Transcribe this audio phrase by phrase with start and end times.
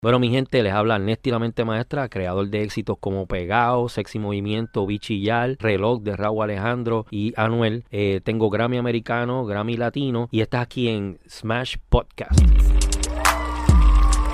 [0.00, 4.20] Bueno, mi gente, les habla Nesti la mente maestra, creador de éxitos como Pegao, Sexy
[4.20, 7.84] Movimiento, Bichillar, Reloj de Raúl Alejandro y Anuel.
[7.90, 12.40] Eh, tengo Grammy Americano, Grammy Latino y estás aquí en Smash Podcast.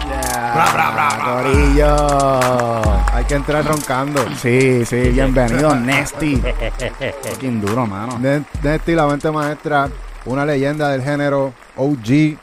[0.06, 3.14] Bra, bra, bra, Corillo.
[3.14, 4.22] Hay que entrar roncando.
[4.36, 6.36] Sí, sí, bienvenido, Nesty.
[7.22, 8.18] Fucking duro, mano.
[8.18, 9.88] Ne- Nesty, la mente maestra,
[10.26, 12.36] una leyenda del género OG.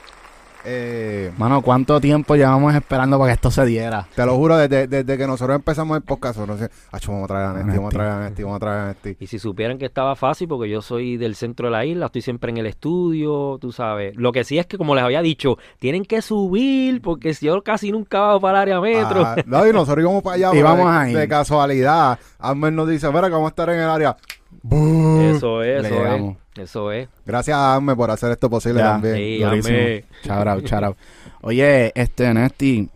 [0.65, 4.07] Eh, Mano, ¿cuánto tiempo llevamos esperando para que esto se diera?
[4.15, 7.27] te lo juro, desde, desde que nosotros empezamos el podcast, no sé, "Acho, vamos a
[7.33, 9.17] traer a Nesty, vamos a traer a Nesty, vamos a traer a Nesty.
[9.19, 12.21] Y si supieran que estaba fácil, porque yo soy del centro de la isla, estoy
[12.21, 14.15] siempre en el estudio, tú sabes.
[14.15, 17.61] Lo que sí es que, como les había dicho, tienen que subir, porque si yo
[17.63, 19.23] casi nunca bajo para el área metro.
[19.25, 20.51] Ah, no, y nosotros íbamos para allá.
[20.57, 21.17] Y vamos de, a ir.
[21.17, 22.19] de casualidad.
[22.39, 24.15] Amber nos dice, mira que vamos a estar en el área.
[24.63, 25.21] ¡Bum!
[25.35, 26.37] Eso Le eso.
[26.57, 27.07] Eso es.
[27.25, 28.91] Gracias a Amber por hacer esto posible Ya.
[28.91, 29.15] también.
[29.15, 29.77] Sí, Durísimo.
[29.77, 30.05] amé.
[30.23, 30.97] Shout out, shout out.
[31.41, 32.89] Oye, este, Nesty,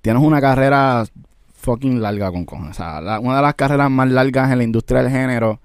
[0.00, 1.04] tienes una carrera
[1.54, 2.72] fucking larga con cojones.
[2.72, 5.60] O sea, la- una de las carreras más largas en la industria del género.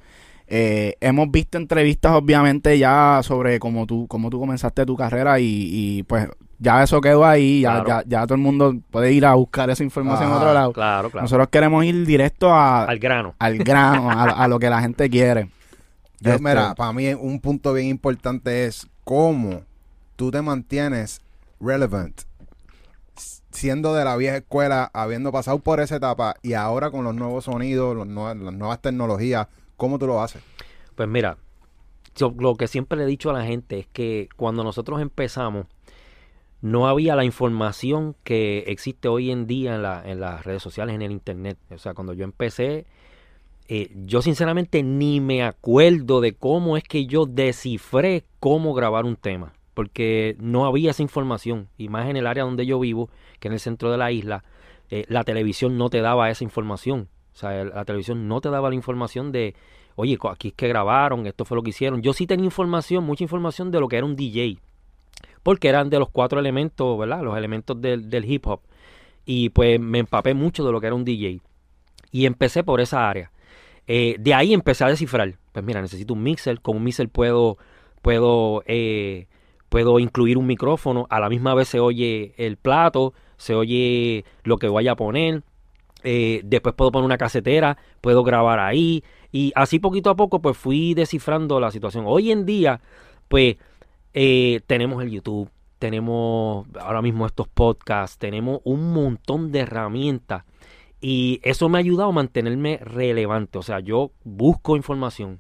[0.48, 5.46] Eh, hemos visto entrevistas, obviamente, ya sobre cómo tú, cómo tú comenzaste tu carrera y,
[5.46, 7.62] y, pues ya eso quedó ahí.
[7.62, 8.04] Ya, Claro.
[8.06, 10.74] ya, ya todo el mundo puede ir a buscar esa información en Ajá, otro lado.
[10.74, 11.24] Claro, claro.
[11.24, 13.36] Nosotros queremos ir directo a, Al grano.
[13.38, 15.50] al grano, a, a lo que la gente quiere.
[16.22, 19.64] Yo, Este, Mira, para mí un punto bien importante es cómo
[20.16, 21.22] tú te mantienes
[21.60, 22.22] relevant.
[23.52, 27.46] Siendo de la vieja escuela, habiendo pasado por esa etapa y ahora con los nuevos
[27.46, 30.42] sonidos, los nue- las nuevas tecnologías, ¿cómo tú lo haces?
[30.96, 31.38] Pues mira,
[32.16, 35.66] yo lo que siempre le he dicho a la gente es que cuando nosotros empezamos,
[36.62, 40.94] no había la información que existe hoy en día en, la- en las redes sociales,
[40.96, 41.58] en el internet.
[41.72, 42.86] O sea, cuando yo empecé,
[43.72, 49.16] eh, yo sinceramente ni me acuerdo de cómo es que yo descifré cómo grabar un
[49.16, 49.54] tema.
[49.76, 51.70] Porque no había esa información.
[51.78, 54.44] Y más en el área donde yo vivo, que en el centro de la isla,
[54.90, 57.10] eh, la televisión no te daba esa información.
[57.32, 59.54] O sea, la televisión no te daba la información de,
[59.96, 62.02] oye, aquí es que grabaron, esto fue lo que hicieron.
[62.02, 64.58] Yo sí tenía información, mucha información de lo que era un DJ.
[65.44, 67.22] Porque eran de los cuatro elementos, ¿verdad?
[67.22, 68.62] Los elementos del, del hip hop.
[69.26, 71.40] Y pues me empapé mucho de lo que era un DJ.
[72.12, 73.32] Y empecé por esa área.
[73.92, 75.34] Eh, de ahí empecé a descifrar.
[75.52, 76.62] Pues mira, necesito un mixer.
[76.62, 77.58] Con un mixer puedo,
[78.04, 79.28] puedo, eh,
[79.68, 81.08] puedo incluir un micrófono.
[81.10, 85.42] A la misma vez se oye el plato, se oye lo que vaya a poner.
[86.04, 89.04] Eh, después puedo poner una casetera, puedo grabar ahí.
[89.32, 92.06] Y así poquito a poco, pues fui descifrando la situación.
[92.08, 92.82] Hoy en día,
[93.28, 93.58] pues
[94.14, 95.50] tenemos el YouTube,
[95.80, 100.44] tenemos ahora mismo estos podcasts, tenemos un montón de herramientas.
[101.02, 103.58] Y eso me ha ayudado a mantenerme relevante.
[103.58, 105.40] O sea, yo busco información,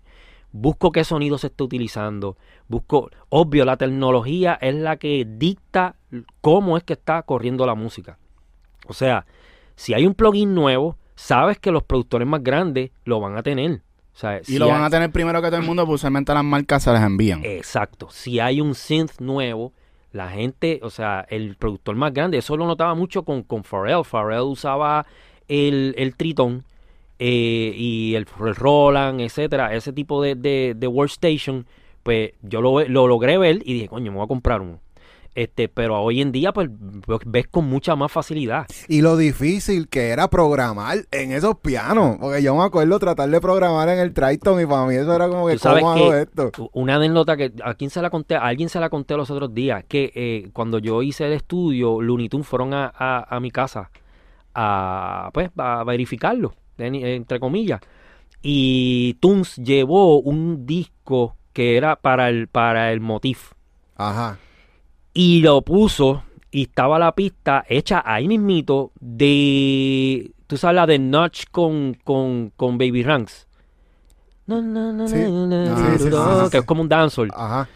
[0.51, 2.37] busco qué sonido se está utilizando,
[2.67, 5.95] busco, obvio, la tecnología es la que dicta
[6.41, 8.17] cómo es que está corriendo la música.
[8.87, 9.25] O sea,
[9.75, 13.81] si hay un plugin nuevo, sabes que los productores más grandes lo van a tener.
[14.13, 16.33] O sea, Y si lo van a tener primero que todo el mundo, pues usualmente
[16.33, 17.41] las marcas se les envían.
[17.45, 18.07] Exacto.
[18.09, 19.73] Si hay un synth nuevo,
[20.11, 24.03] la gente, o sea, el productor más grande, eso lo notaba mucho con, con Pharrell.
[24.03, 25.05] Pharrell usaba
[25.49, 26.63] el, el Triton
[27.19, 31.65] eh, y el, el Roland, etcétera, ese tipo de, de, de workstation,
[32.03, 34.79] pues yo lo, lo logré ver y dije, coño, me voy a comprar uno.
[35.35, 36.69] Este, pero hoy en día, pues,
[37.05, 38.65] pues, ves con mucha más facilidad.
[38.88, 42.17] Y lo difícil que era programar en esos pianos.
[42.19, 45.29] Porque yo me acuerdo tratar de programar en el Triton y para mí eso era
[45.29, 46.51] como que, sabes ¿cómo hago esto?
[46.73, 49.53] una anécdota que a quién se la conté, a alguien se la conté los otros
[49.53, 53.51] días, que eh, cuando yo hice el estudio, Looney Tunes fueron a, a- a mi
[53.51, 53.91] casa
[54.61, 57.79] a pues a verificarlo, en- entre comillas.
[58.41, 63.51] Y Tunes llevó un disco que era para el para el motif
[63.95, 64.37] Ajá.
[65.13, 70.99] y lo puso y estaba la pista hecha ahí mismito de tú sabes la de
[70.99, 73.47] Notch con con con Baby Ranks.
[74.47, 75.15] No, no, no, Sí.
[75.17, 77.67] no, no, Sí, sí, sí, no, que es como un dancehall Ajá.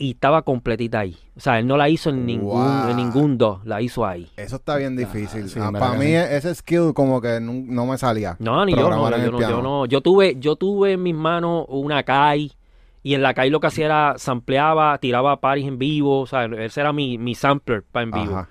[0.00, 1.16] Y estaba completita ahí.
[1.36, 2.88] O sea, él no la hizo en ningún Wow.
[2.90, 4.28] en ningún dos, la hizo ahí.
[4.36, 5.48] Eso está bien difícil.
[5.50, 6.14] sí, Ah, verdad para mí sí.
[6.14, 8.34] ese skill como que no, no me salía.
[8.38, 9.84] No, ni yo no, yo no, yo no.
[9.86, 12.50] Yo tuve, yo tuve en mis manos una Kai
[13.02, 16.46] y en la Kai lo que hacía era sampleaba, tiraba paris en vivo, o sea,
[16.46, 18.36] ese era mi, mi sampler para en vivo.
[18.36, 18.48] Ajá.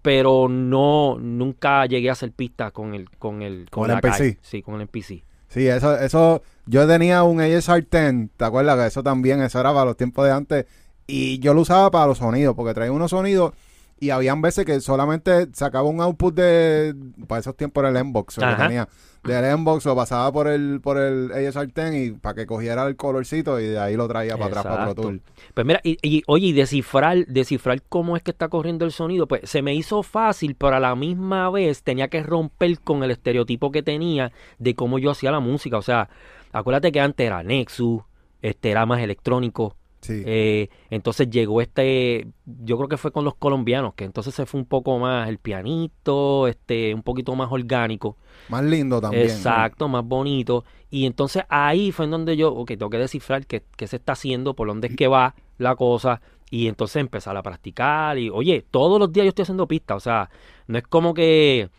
[0.00, 4.00] Pero no, nunca llegué a hacer pistas con el, con el, ¿Con la el?
[4.00, 4.38] Kai.
[4.42, 5.24] Sí, con el MPC.
[5.48, 8.76] Sí, eso, eso, yo tenía un ASR 10, ¿te acuerdas?
[8.78, 10.66] Que eso también, eso era para los tiempos de antes.
[11.06, 13.52] Y yo lo usaba para los sonidos, porque traía unos sonidos
[14.00, 16.94] Y habían veces que solamente sacaba un output de,
[17.26, 18.88] para esos tiempos era el lo que tenía,
[19.24, 22.96] del Mbox lo pasaba por el, por el ASR 10 y para que cogiera el
[22.96, 24.94] colorcito y de ahí lo traía para atrás para Pro.
[24.94, 25.22] Tool.
[25.54, 29.26] Pues mira, y, y, oye, y descifrar, descifrar cómo es que está corriendo el sonido,
[29.26, 33.10] pues se me hizo fácil, pero a la misma vez tenía que romper con el
[33.10, 35.78] estereotipo que tenía de cómo yo hacía la música.
[35.78, 36.10] O sea,
[36.52, 38.02] acuérdate que antes era Nexus,
[38.42, 39.76] este era más electrónico.
[40.04, 40.22] Sí.
[40.26, 44.60] eh, entonces llegó este, yo creo que fue con los colombianos, que entonces se fue
[44.60, 48.18] un poco más el pianito, este, un poquito más orgánico.
[48.50, 49.22] Más lindo también.
[49.22, 50.64] Exacto, más bonito.
[50.90, 54.12] Y entonces ahí fue en donde yo, ok, tengo que descifrar qué, qué se está
[54.12, 56.20] haciendo, por dónde es que va la cosa.
[56.50, 58.18] Y entonces empezar a practicar.
[58.18, 59.96] Y oye, todos los días yo estoy haciendo pistas.
[59.96, 60.28] O sea,
[60.66, 61.70] no es como que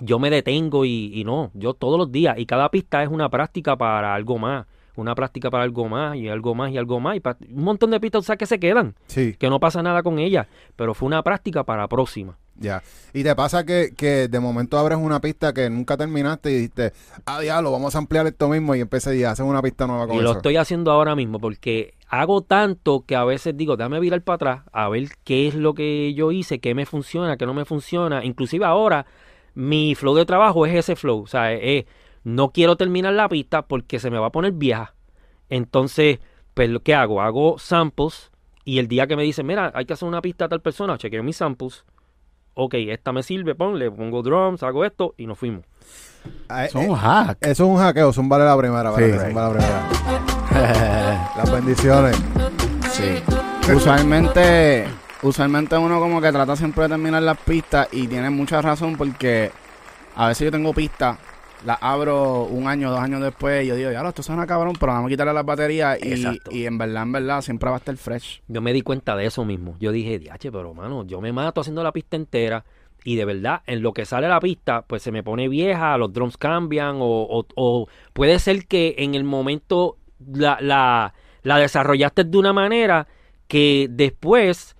[0.00, 2.36] yo me detengo y, y no, yo todos los días.
[2.38, 4.66] Y cada pista es una práctica para algo más.
[4.96, 7.16] Una práctica para algo más y algo más y algo más.
[7.16, 7.22] Y
[7.52, 8.94] un montón de pistas, o sea, que se quedan.
[9.06, 10.46] Sí, Que no pasa nada con ellas.
[10.76, 12.36] Pero fue una práctica para la próxima.
[12.56, 12.82] ya.
[13.14, 16.92] Y te pasa que, que de momento abres una pista que nunca terminaste y dijiste,
[17.26, 20.16] ah, diablo, vamos a ampliar esto mismo y empecé y haces una pista nueva con
[20.16, 20.24] Y eso.
[20.28, 24.34] lo estoy haciendo ahora mismo porque hago tanto que a veces digo, déjame virar para
[24.36, 27.64] atrás a ver qué es lo que yo hice, qué me funciona, qué no me
[27.64, 28.24] funciona.
[28.24, 29.06] Inclusive ahora
[29.54, 31.22] mi flow de trabajo es ese flow.
[31.22, 31.84] O sea, es,
[32.24, 34.94] no quiero terminar la pista porque se me va a poner vieja.
[35.48, 36.18] Entonces,
[36.54, 37.20] pues, ¿lo ¿qué hago?
[37.22, 38.30] Hago samples
[38.64, 40.96] y el día que me dicen, mira, hay que hacer una pista a tal persona,
[40.98, 41.84] chequeo mis samples.
[42.54, 45.64] Ok, esta me sirve, pon, le pongo drums, hago esto y nos fuimos.
[46.48, 47.38] Ah, eh, Son un hack.
[47.40, 49.02] Eso es un hackeo, zúmbale la primera, Sí.
[49.02, 49.88] espérate, zúmbale la
[50.48, 51.32] primera.
[51.36, 52.16] Las bendiciones.
[52.90, 53.22] Sí.
[53.74, 54.84] Usualmente,
[55.22, 59.50] usualmente uno como que trata siempre de terminar las pistas y tiene mucha razón porque
[60.14, 61.16] a veces yo tengo pistas,
[61.64, 64.92] las abro un año, dos años después y yo digo, ya, esto suena cabrón, pero
[64.92, 65.98] vamos a quitarle las baterías
[66.50, 68.42] y en verdad, en verdad, siempre va a estar fresh.
[68.48, 69.76] Yo me di cuenta de eso mismo.
[69.78, 72.64] Yo dije, diache, pero mano, yo me mato haciendo la pista entera.
[73.04, 76.12] Y de verdad, en lo que sale la pista, pues se me pone vieja, los
[76.12, 79.96] drums cambian, o, o- o puede ser que en el momento
[80.32, 81.12] la, la,
[81.42, 83.08] la desarrollaste de una manera
[83.48, 84.76] que después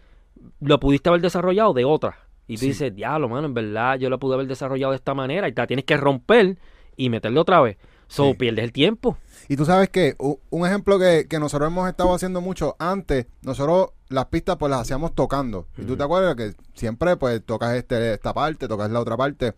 [0.60, 2.18] lo pudiste haber desarrollado de otra.
[2.48, 2.66] Y tú Sí.
[2.68, 5.62] dices, diablo, mano, en verdad yo lo pude haber desarrollado de esta manera y te
[5.62, 6.58] la tienes que romper
[6.96, 7.76] y meterle otra vez.
[8.08, 8.34] So, Sí.
[8.34, 9.16] pierdes el tiempo.
[9.48, 13.90] Y tú sabes que un ejemplo que, que nosotros hemos estado haciendo mucho antes, nosotros
[14.08, 15.66] las pistas pues las hacíamos tocando.
[15.78, 19.54] Y tú te acuerdas que siempre pues tocas este, esta parte, tocas la otra parte.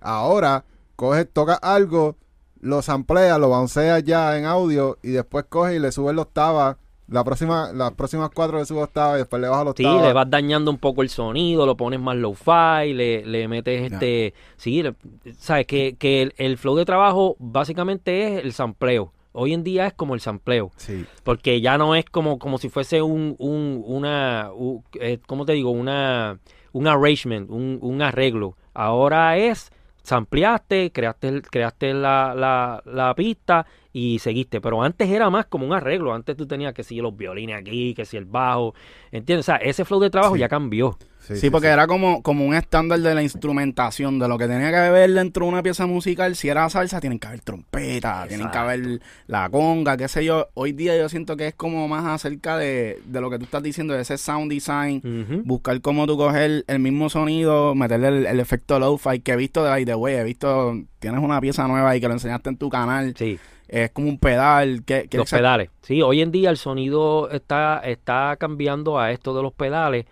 [0.00, 0.64] Ahora
[0.96, 2.16] coges, tocas algo,
[2.60, 6.78] lo sampleas, lo bounceas ya en audio y después coges y le subes la octava.
[7.08, 10.02] La próxima, las próximas cuatro le subes octava y después le bajas la Sí, octava.
[10.06, 14.32] le vas dañando un poco el sonido, lo pones más low-fi, le, le metes este...
[14.56, 14.94] Sí, le-
[15.38, 19.12] sabes que, que el, el flow de trabajo básicamente es el sampleo.
[19.32, 22.68] Hoy en día es como el sampleo, Sí, porque ya no es como, como si
[22.68, 25.70] fuese un, un una, u- eh, ¿cómo te digo?
[25.70, 26.38] Una,
[26.72, 28.56] un arrangement, un, un arreglo.
[28.74, 29.70] Ahora es
[30.02, 34.60] sampleaste, creaste, creaste la, la, la pista y seguiste.
[34.60, 36.14] Pero antes era más como un arreglo.
[36.14, 38.74] Antes tú tenías que si los violines aquí, que si el bajo.
[39.10, 39.44] ¿Entiendes?
[39.44, 40.40] O sea, ese flow de trabajo Sí.
[40.40, 40.96] ya cambió.
[41.20, 44.76] Sí, porque era como, como un estándar de la instrumentación, de lo que tenía que
[44.76, 46.34] haber dentro de una pieza musical.
[46.34, 50.48] Si era salsa, tienen que haber trompeta, tienen que haber la conga, qué sé yo.
[50.54, 53.62] Hoy día yo siento que es como más acerca de, de lo que tú estás
[53.62, 55.42] diciendo, de ese sound design.
[55.44, 59.62] Buscar cómo tú coger el mismo sonido, meterle el, el efecto lo-fi que he visto
[59.62, 60.14] de By the Way.
[60.16, 63.14] He visto, tienes una pieza nueva y que lo enseñaste en tu canal.
[63.16, 63.38] Sí.
[63.72, 64.84] Es como un pedal.
[64.84, 65.70] Que, que los pedales.
[65.80, 70.04] Sí, hoy en día el sonido está, está cambiando a esto de los pedales.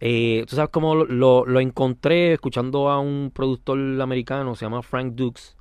[0.00, 4.82] Eh, Tú sabes cómo lo, lo- lo encontré escuchando a un productor americano, se llama
[4.82, 5.56] Frank Dukes.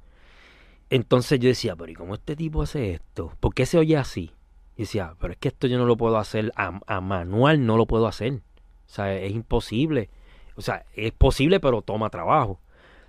[0.89, 3.33] Entonces yo decía, pero ¿y cómo este tipo hace esto?
[3.39, 4.31] ¿Por qué se oye así?
[4.75, 7.77] Y decía, pero es que esto yo no lo puedo hacer, a, a manual no
[7.77, 8.33] lo puedo hacer.
[8.33, 10.09] O sea, es imposible.
[10.55, 12.59] O sea, es posible, pero toma trabajo.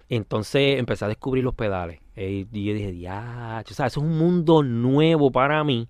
[0.09, 2.01] Entonces empecé a descubrir los pedales.
[2.21, 5.89] Eh, y yo dije, ya, o sea, eso es un mundo nuevo para mí.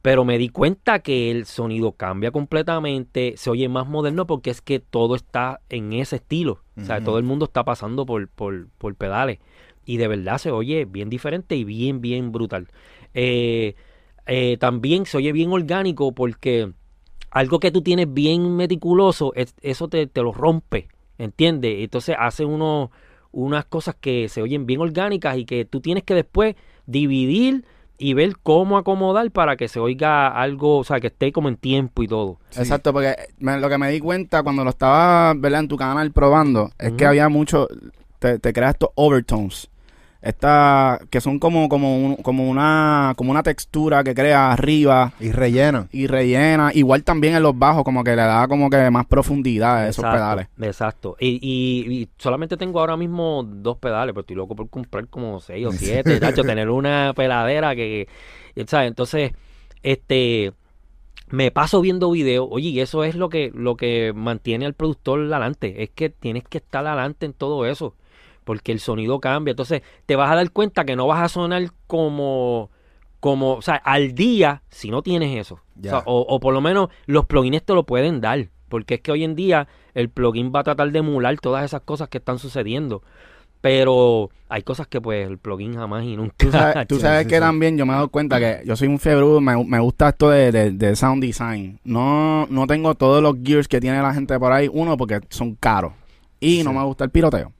[0.00, 4.62] Pero me di cuenta que el sonido cambia completamente, se oye más moderno porque es
[4.62, 6.60] que todo está en ese estilo.
[6.80, 9.38] O sea, todo el mundo está pasando por, por, por pedales.
[9.84, 12.68] Y de verdad se oye bien diferente y bien, bien brutal.
[13.14, 13.74] Eh,
[14.26, 16.72] eh, también se oye bien orgánico porque
[17.30, 21.74] algo que tú tienes bien meticuloso, es- eso te, te lo rompe, ¿entiendes?
[21.80, 22.90] Entonces hace uno,
[23.44, 27.64] unas cosas que se oyen bien orgánicas y que tú tienes que después dividir
[28.00, 31.56] y ver cómo acomodar para que se oiga algo, o sea, que esté como en
[31.56, 32.38] tiempo y todo.
[32.50, 32.60] Sí.
[32.60, 35.60] Exacto, porque me- lo que me di cuenta cuando lo estaba ¿verdad?
[35.60, 37.66] en tu canal probando es que había mucho,
[38.18, 39.68] te, te creas estos overtones.
[40.20, 45.30] Esta, que son como, como, un- como una, como una textura que crea arriba Y
[45.32, 45.88] rellenan.
[45.92, 46.70] y rellena.
[46.74, 50.04] Igual también en los bajos, como que le da como que más profundidad a esos
[50.04, 50.48] Exacto, pedales.
[50.60, 51.16] Exacto.
[51.20, 55.40] Y, y- y solamente tengo ahora mismo dos pedales, pero estoy loco por comprar como
[55.40, 56.18] seis o siete.
[56.20, 58.08] Tacho, tener una peladera que,
[58.66, 58.88] ¿sabes?
[58.88, 59.32] Entonces,
[59.82, 60.52] este,
[61.28, 62.48] me paso viendo videos.
[62.50, 65.82] Oye, y eso es lo que, lo que mantiene al productor adelante.
[65.82, 67.94] Es que tienes que estar adelante en todo eso.
[68.48, 69.50] Porque el sonido cambia.
[69.52, 72.70] Entonces, te vas a dar cuenta que no vas a sonar como,
[73.20, 75.56] como, o sea, al día si no tienes eso.
[75.56, 78.48] O, sea, o- o por lo menos los plugins te lo pueden dar.
[78.70, 81.82] Porque es que hoy en día el plugin va a tratar de emular todas esas
[81.82, 83.02] cosas que están sucediendo.
[83.60, 86.34] Pero hay cosas que pues el plugin jamás y nunca.
[86.38, 86.86] Tú sabes,
[87.26, 89.80] tú que también yo me he dado cuenta que yo soy un fiebre, me, me
[89.80, 91.80] gusta esto de, de- de sound design.
[91.84, 94.70] No, no tengo todos los gears que tiene la gente por ahí.
[94.72, 95.92] Uno, porque son caros.
[96.40, 97.52] Y no me gusta el piroteo.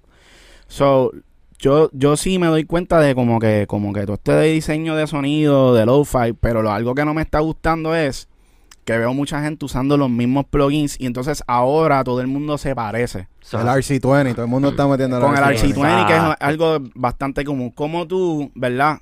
[0.69, 1.13] So,
[1.59, 4.95] yo, yo sí me doy cuenta de como que, como que todo este de diseño
[4.95, 8.29] de sonido, de lo-fi, pero lo, algo que no me está gustando es
[8.85, 12.75] que veo mucha gente usando los mismos plugins y entonces ahora todo el mundo se
[12.75, 13.29] parece.
[13.53, 15.75] El RC20, todo el mundo está metiendo Con el RC20.
[15.75, 16.47] RC20, que es Exacto.
[16.47, 17.71] algo bastante común.
[17.71, 18.99] Como tú, ¿verdad?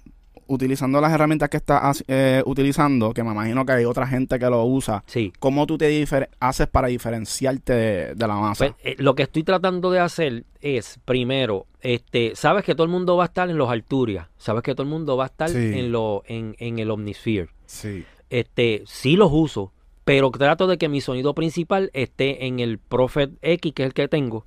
[0.49, 4.47] Utilizando las herramientas que estás eh, utilizando, que me imagino que hay otra gente que
[4.51, 5.33] lo usa, sí.
[5.39, 6.07] ¿cómo tú te
[6.41, 8.67] haces para diferenciarte de, de la masa?
[8.69, 12.91] Pues, eh, lo que estoy tratando de hacer es, primero, este, sabes que todo el
[12.91, 15.49] mundo va a estar en los Arturia, sabes que todo el mundo va a estar
[15.49, 15.57] Sí.
[15.79, 17.49] en, lo, en, en el Omnisphere.
[17.67, 18.05] Sí.
[18.31, 19.73] Este, sí los uso,
[20.05, 23.95] pero trato de que mi sonido principal esté en el Prophet X, que es el
[23.95, 24.47] que tengo.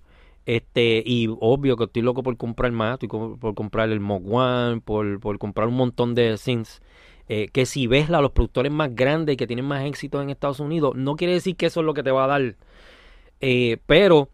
[0.49, 4.81] Este, y obvio que estoy loco por comprar más, estoy por comprar el Mog One,
[4.81, 6.81] por, por comprar un montón de synths.
[7.27, 10.59] eh, que si ves a los productores más grandes que tienen más éxito en Estados
[10.59, 12.55] Unidos, no quiere decir que eso es lo que te va a dar.
[13.41, 14.29] eh, pero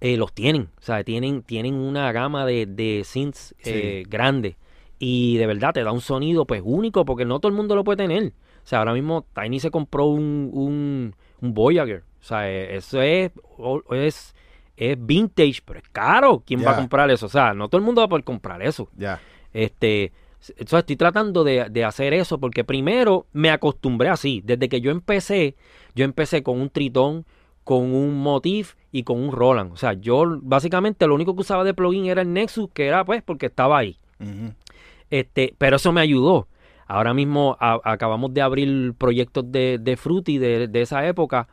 [0.00, 4.56] eh, los tienen, o sea, tienen, tienen una gama de, de synths eh, grande.
[4.98, 7.84] Y de verdad te da un sonido pues único, porque no todo el mundo lo
[7.84, 8.32] puede tener.
[8.64, 12.04] O sea, ahora mismo Tiny se compró un, un, un Voyager.
[12.20, 13.32] O sea, eso es,
[14.80, 16.42] es vintage, pero es caro.
[16.46, 17.26] ¿Quién va a comprar eso?
[17.26, 18.88] O sea, no todo el mundo va a poder comprar eso.
[18.96, 19.20] Ya.
[19.52, 20.12] Este,
[20.48, 24.40] entonces estoy tratando de, de hacer eso porque primero me acostumbré así.
[24.44, 25.54] Desde que yo empecé,
[25.94, 27.26] yo empecé con un tritón,
[27.62, 29.72] con un motif y con un Roland.
[29.72, 33.04] O sea, yo básicamente lo único que usaba de plugin era el Nexus, que era
[33.04, 33.98] pues porque estaba ahí.
[35.10, 36.48] Este, pero eso me ayudó.
[36.86, 41.48] Ahora mismo a- acabamos de abrir proyectos de, de Fruity de, de esa época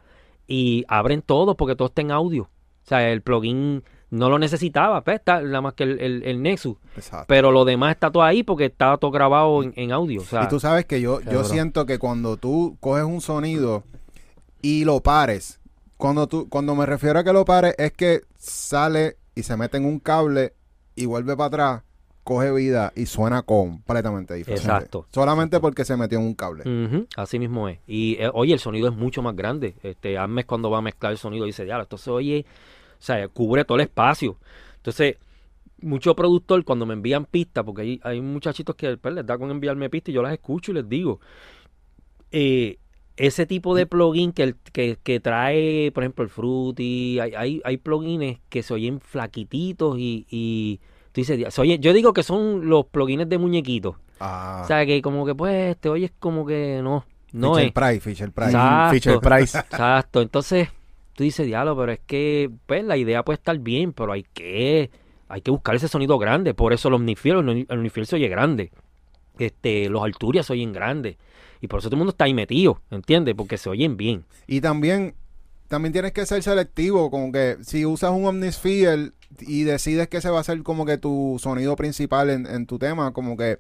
[0.48, 2.50] y abren todos porque todo está en audio.
[2.88, 6.42] O sea, el plugin no lo necesitaba, pues está nada más que el, el- el
[6.42, 6.78] Nexus.
[6.96, 7.26] Exacto.
[7.28, 10.22] Pero lo demás está todo ahí porque está todo grabado en, en audio.
[10.22, 13.84] O sea, y tú sabes que yo, yo siento que cuando tú coges un sonido
[14.62, 15.60] y lo pares,
[15.98, 19.76] cuando tú, cuando me refiero a que lo pares, es que sale y se mete
[19.76, 20.54] en un cable
[20.96, 21.84] y vuelve para atrás,
[22.28, 24.62] coge vida y suena completamente diferente.
[24.68, 25.08] Exacto.
[25.14, 26.64] Solamente porque se metió en un cable.
[27.16, 27.80] Así mismo es.
[27.88, 29.76] Y eh, oye, el sonido es mucho más grande.
[29.82, 32.46] Este, Hermes cuando va a mezclar el sonido dice, ya, esto se oye,
[33.00, 34.36] o sea, cubre todo el espacio.
[34.76, 35.16] Entonces,
[35.82, 39.50] mucho productor cuando me envían pistas, porque hay, hay muchachitos que pues, les da con
[39.50, 41.22] enviarme pistas y yo las escucho y les digo,
[42.32, 42.78] eh,
[43.16, 47.62] ese tipo de plugin que, el- que, que trae, por ejemplo, el Fruity, hay, hay,
[47.64, 50.80] hay plugins que se oyen flaquititos y, y
[51.26, 53.96] tú dices, oye- yo digo que son los plugins de muñequitos.
[54.20, 57.72] Ah, O sea, que como que pues te oyes como que no, no Fisher es.
[57.74, 58.50] Price, Fisher Price.
[58.52, 58.94] Exacto.
[58.94, 59.58] Fisher Price.
[59.72, 60.22] Exacto.
[60.22, 60.70] Entonces,
[61.14, 64.92] tú dices, diablo, pero es que pues la idea puede estar bien, pero hay que
[65.30, 66.54] hay que buscar ese sonido grande.
[66.54, 68.72] Por eso el Omnifiel, el el Omnifiel se oye grande.
[69.40, 71.18] Este, los Alturias se oyen grandes.
[71.62, 73.34] Y por eso todo el mundo está ahí metido, ¿entiendes?
[73.36, 74.24] Porque se oyen bien.
[74.46, 75.16] Y también,
[75.68, 80.30] también tienes que ser selectivo, como que si usas un Omnisphere y decides que ese
[80.30, 83.60] va a ser como que tu sonido principal en, en tu tema, como que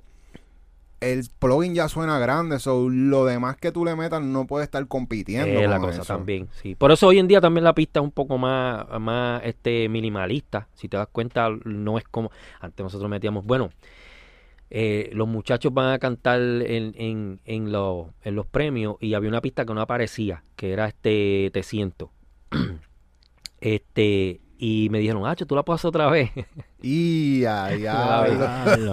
[0.99, 4.87] el plugin ya suena grande, so lo demás que tú le metas no puede estar
[4.87, 5.59] compitiendo.
[5.59, 6.13] Es la cosa eso.
[6.13, 6.75] también, sí.
[6.75, 10.67] Por eso hoy en día también la pista es un poco más, más este minimalista.
[10.73, 13.69] Si te das cuenta, no es como antes nosotros metíamos, bueno,
[14.69, 19.29] eh, los muchachos van a cantar en, en, en, los- en los premios y había
[19.29, 22.11] una pista que no aparecía, que era este Te siento.
[23.61, 26.31] este, y me dijeron, Hacho, tú la puedes hacer otra vez.
[26.81, 28.31] Y ay, ay,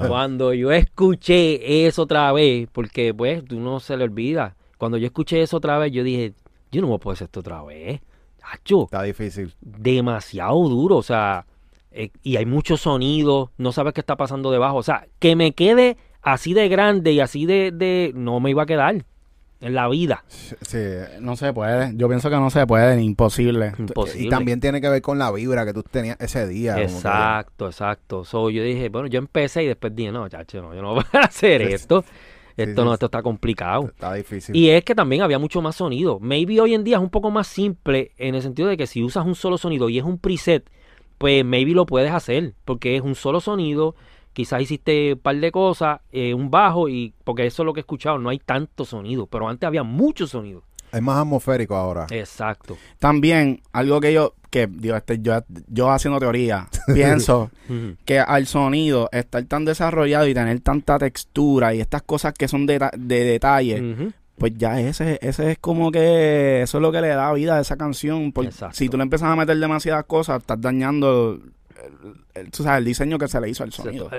[0.08, 4.56] Cuando yo escuché eso otra vez, porque pues tú no se le olvida.
[4.78, 6.34] Cuando yo escuché eso otra vez, yo dije,
[6.70, 8.00] yo no a poder hacer esto otra vez.
[8.42, 9.54] Hacho, está difícil.
[9.60, 11.46] demasiado duro, o sea,
[11.94, 14.76] eh, y hay mucho sonido, no sabes qué está pasando debajo.
[14.76, 18.64] O sea, que me quede así de grande y así de, de no me iba
[18.64, 19.04] a quedar.
[19.60, 20.24] en la vida.
[20.28, 20.78] Sí.
[21.20, 21.92] No se puede.
[21.96, 23.72] Yo pienso que no se puede, ni imposible.
[23.78, 24.26] Imposible.
[24.26, 26.82] Y también tiene que ver con la vibra que tú tenías ese día.
[26.82, 28.24] Exacto, exacto.
[28.24, 31.04] So, yo dije, bueno, yo empecé y después dije, no, chacho, no, yo no voy
[31.12, 32.04] a hacer esto.
[32.56, 33.86] Esto sí, no, esto está complicado.
[33.86, 34.54] Está difícil.
[34.54, 36.20] Y es que también había mucho más sonido.
[36.20, 39.02] Maybe hoy en día es un poco más simple en el sentido de que si
[39.02, 40.70] usas un solo sonido y es un preset,
[41.24, 42.52] pues maybe lo puedes hacer.
[42.66, 43.94] Porque es un solo sonido.
[44.34, 47.80] Quizás hiciste un par de cosas, eh, un bajo, y porque eso es lo que
[47.80, 49.26] he escuchado, no hay tanto sonido.
[49.26, 50.64] Pero antes había mucho sonido.
[50.92, 52.06] Es más atmosférico ahora.
[52.10, 52.76] Exacto.
[52.98, 57.50] También, algo que yo, que digo, este, yo, yo haciendo teoría, pienso
[58.04, 62.66] que al sonido estar tan desarrollado y tener tanta textura y estas cosas que son
[62.66, 64.12] de, de detalle.
[64.38, 67.60] Pues ya ese, ese es como que eso es lo que le da vida a
[67.60, 68.32] esa canción.
[68.32, 68.76] Porque Exacto.
[68.76, 71.40] si tú le empiezas a meter demasiadas cosas, estás dañando
[72.34, 74.10] el, diseño que se le hizo al sonido.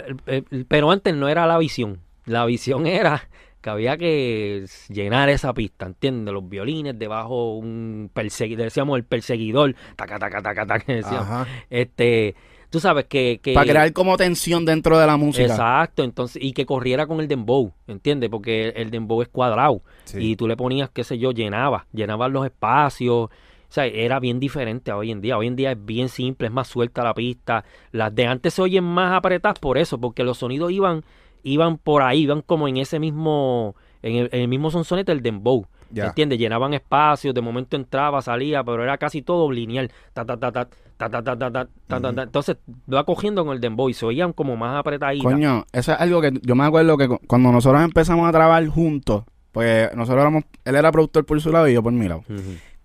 [0.67, 2.00] Pero antes no era la visión.
[2.25, 3.27] La visión era
[3.62, 6.34] que había que llenar esa pista, ¿entiendes?
[6.34, 11.22] Los violines, debajo un perseguidor, decíamos el perseguidor, taca, taca, taca, taca, decíamos.
[11.22, 11.48] Ajá.
[11.72, 12.36] Este,
[12.69, 13.39] tú sabes que...
[13.41, 15.45] que Para crear como tensión dentro de la música.
[15.45, 18.29] Exacto, entonces, y que corriera con el dembow, ¿entiendes?
[18.29, 19.81] Porque el dembow es cuadrado.
[20.05, 20.19] Sí.
[20.19, 23.29] Y tú le ponías, qué sé yo, llenaba, llenabas los espacios.
[23.67, 25.38] O sea, era bien diferente a hoy en día.
[25.38, 27.65] Hoy en día es bien simple, es más suelta la pista.
[27.91, 31.03] Las de antes se oyen más apretadas por eso, porque los sonidos iban,
[31.43, 35.22] iban por ahí, iban como en ese mismo, en el, en el mismo sonsonete del
[35.22, 35.67] dembow.
[35.91, 36.07] Ya.
[36.07, 36.39] ¿Entiendes?
[36.39, 39.91] Llenaban espacios, de momento entraba, salía, pero era casi todo lineal.
[40.13, 42.21] Ta, ta, ta, ta, ta, ta, ta, ta, ta, ta, ta, ta.
[42.23, 42.57] Entonces,
[42.93, 45.31] va cogiendo con el dembow y se oían como más apretaditas.
[45.31, 48.67] Coño, eso es algo que yo me acuerdo que cu- cuando nosotros empezamos a trabajar
[48.67, 52.23] juntos, pues nosotros éramos, él era productor por su lado y yo por mi lado.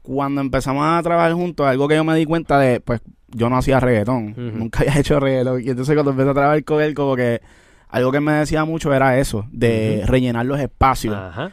[0.02, 3.56] Cuando empezamos a trabajar juntos, algo que yo me di cuenta de, pues yo no
[3.58, 5.62] hacía reggaetón, nunca había hecho reggaetón.
[5.62, 7.40] Y entonces cuando empecé a trabajar con él, como que
[7.88, 11.14] algo que me decía mucho era eso, de rellenar los espacios.
[11.14, 11.50] Ajá.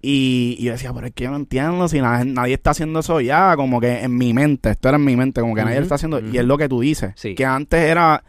[0.00, 3.00] Y, y yo decía, pero es que yo no entiendo si na- nadie está haciendo
[3.00, 5.76] eso ya, como que en mi mente, esto era en mi mente, como que nadie
[5.78, 6.20] lo está haciendo.
[6.20, 7.34] Y es lo que tú dices, Sí.
[7.34, 8.22] que antes era,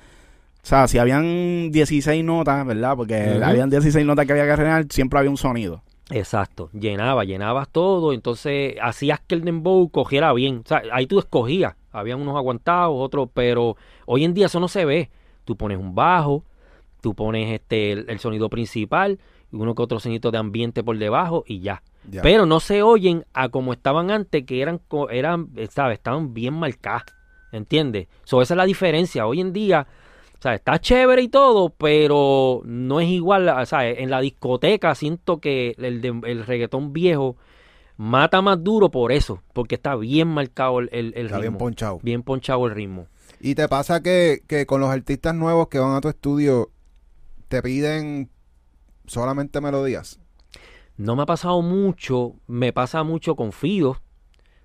[0.63, 2.95] o sea, si habían 16 notas, ¿verdad?
[2.95, 5.83] Porque habían 16 notas que había que rellenar, siempre había un sonido.
[6.11, 10.63] Exacto, llenaba, llenabas todo, entonces hacías que el dembow cogiera bien.
[10.65, 14.67] O sea, ahí tú escogías, habían unos aguantados, otros, pero hoy en día eso no
[14.67, 15.11] se ve.
[15.45, 16.43] Tú pones un bajo,
[17.01, 19.19] tú pones este el, el sonido principal
[19.51, 21.81] uno que otro sonido de ambiente por debajo y ya.
[22.09, 22.21] Ya.
[22.21, 24.79] Pero no se oyen a como estaban antes, que eran,
[25.11, 25.97] eran, ¿sabes?
[25.97, 27.03] Estaban bien marcadas,
[27.51, 28.07] ¿entiendes?
[28.23, 29.27] So, esa es la diferencia.
[29.27, 29.85] Hoy en día,
[30.37, 34.95] o sea, está chévere y todo, pero no es igual, o sea, en la discoteca
[34.95, 37.35] siento que el, de- el reggaetón viejo
[37.97, 41.99] mata más duro por eso, porque está bien marcado el, el, el Está bien ponchado.
[42.01, 43.07] bien ponchado el ritmo.
[43.41, 46.69] ¿Y te pasa que, que con los artistas nuevos que van a tu estudio
[47.49, 48.29] te piden
[49.09, 50.19] solamente melodías?
[50.97, 54.01] No me ha pasado mucho, me pasa mucho con Fido.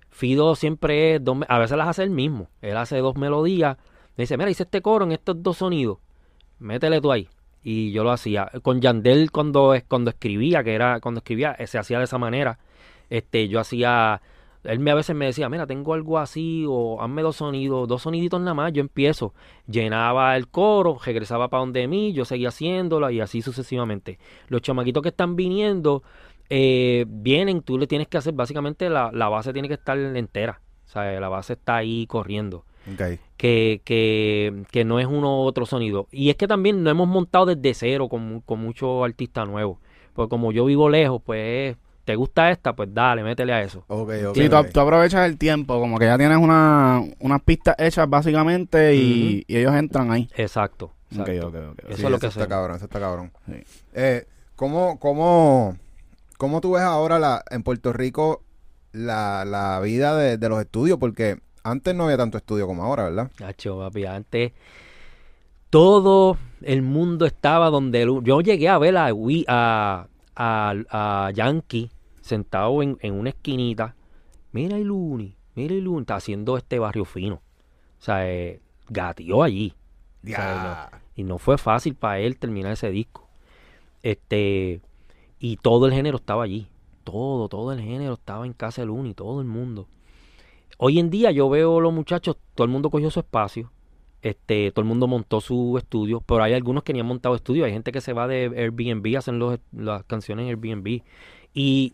[0.09, 2.49] Fido siempre es, dos, a veces las hace él mismo.
[2.61, 3.77] Él hace dos melodías.
[4.17, 5.99] Me dice, mira, hice este coro en estos dos sonidos.
[6.59, 7.29] Métele tú ahí.
[7.63, 8.51] Y yo lo hacía.
[8.61, 12.59] Con Yandel cuando, cuando escribía, que era cuando escribía, eh, se hacía de esa manera.
[13.09, 14.21] Este, yo hacía,
[14.65, 18.01] él me a veces me decía, mira, tengo algo así, o hazme dos sonidos, dos
[18.01, 19.33] soniditos nada más, yo empiezo.
[19.67, 24.19] Llenaba el coro, regresaba para donde mí, yo seguía haciéndolo y así sucesivamente.
[24.47, 26.03] Los chamaquitos que están viniendo,
[26.49, 30.61] eh, vienen, tú le tienes que hacer, básicamente la, la base tiene que estar entera.
[30.85, 32.65] O sea, la base está ahí corriendo.
[32.91, 33.19] Ok.
[33.37, 36.07] Que, que, que no es uno u otro sonido.
[36.11, 39.79] Y es que también no hemos montado desde cero con, con muchos artistas nuevos.
[40.13, 42.73] Porque como yo vivo lejos, pues, ¿te gusta esta?
[42.73, 43.83] Pues dale, métele a eso.
[43.87, 44.35] Ok, ok.
[44.35, 44.69] Sí, tú, ok.
[44.71, 49.57] tú aprovechas el tiempo, como que ya tienes una, unas pistas hechas básicamente y, y
[49.57, 50.29] ellos entran ahí.
[50.35, 50.93] Exacto.
[51.19, 51.47] Ok, exacto.
[51.47, 51.79] ok, ok.
[51.89, 52.47] Eso Sí, es lo que está hacemos.
[52.47, 53.31] cabrón, eso está cabrón.
[53.47, 53.63] Sí.
[53.93, 55.75] Eh, ¿cómo, cómo,
[56.37, 58.43] ¿Cómo tú ves ahora la, en Puerto Rico
[58.93, 60.97] la, la vida de, de los estudios?
[60.99, 63.31] Porque antes no había tanto estudio como ahora, ¿verdad?
[63.39, 64.51] Nacho, papi, antes
[65.69, 71.31] todo el mundo estaba donde el- yo llegué a ver a, Wi- a, a, a
[71.31, 71.91] Yankee
[72.25, 73.95] sentado en, en una esquinita.
[74.51, 77.35] Mira el Luni, mira el Luni, está haciendo este barrio fino.
[77.35, 78.59] O sea, eh,
[78.89, 79.73] gateó allí.
[80.23, 83.27] O sea, no- y no fue fácil para él terminar ese disco.
[84.03, 84.81] Este,
[85.39, 86.67] y todo el género estaba allí.
[87.03, 89.87] Todo, todo el género estaba en casa de Luni, todo el mundo.
[90.77, 93.71] Hoy en día yo veo los muchachos, todo el mundo cogió su espacio.
[94.21, 97.63] Este, todo el mundo montó su estudio, pero hay algunos que ni han montado estudio.
[97.65, 101.01] Hay gente que se va de Airbnb, hacen los, las canciones en Airbnb.
[101.53, 101.93] Y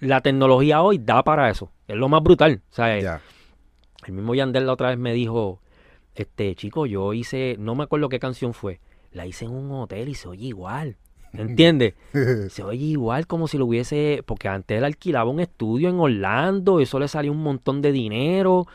[0.00, 1.70] la tecnología hoy da para eso.
[1.88, 2.60] Es lo más brutal.
[2.70, 3.20] O sea, Ya.
[4.06, 5.60] el mismo Yandel la otra vez me dijo,
[6.14, 8.80] este chico, yo hice, no me acuerdo qué canción fue,
[9.12, 10.96] la hice en un hotel y se oye igual.
[11.34, 11.94] ¿entiendes?
[12.50, 16.78] Se oye igual como si lo hubiese, porque antes él alquilaba un estudio en Orlando,
[16.78, 18.66] eso le salía un montón de dinero,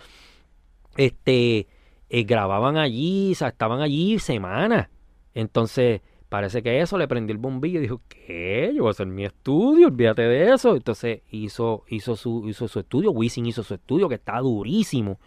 [0.95, 1.67] este,
[2.09, 4.87] eh, grababan allí, o sea, estaban allí semanas,
[5.35, 8.71] entonces parece que eso le prendió el bombillo y dijo, ¿qué?
[8.75, 12.79] Yo voy a hacer mi estudio, olvídate de eso, entonces hizo, hizo su, hizo su
[12.79, 15.19] estudio, Wisin hizo su estudio que está durísimo,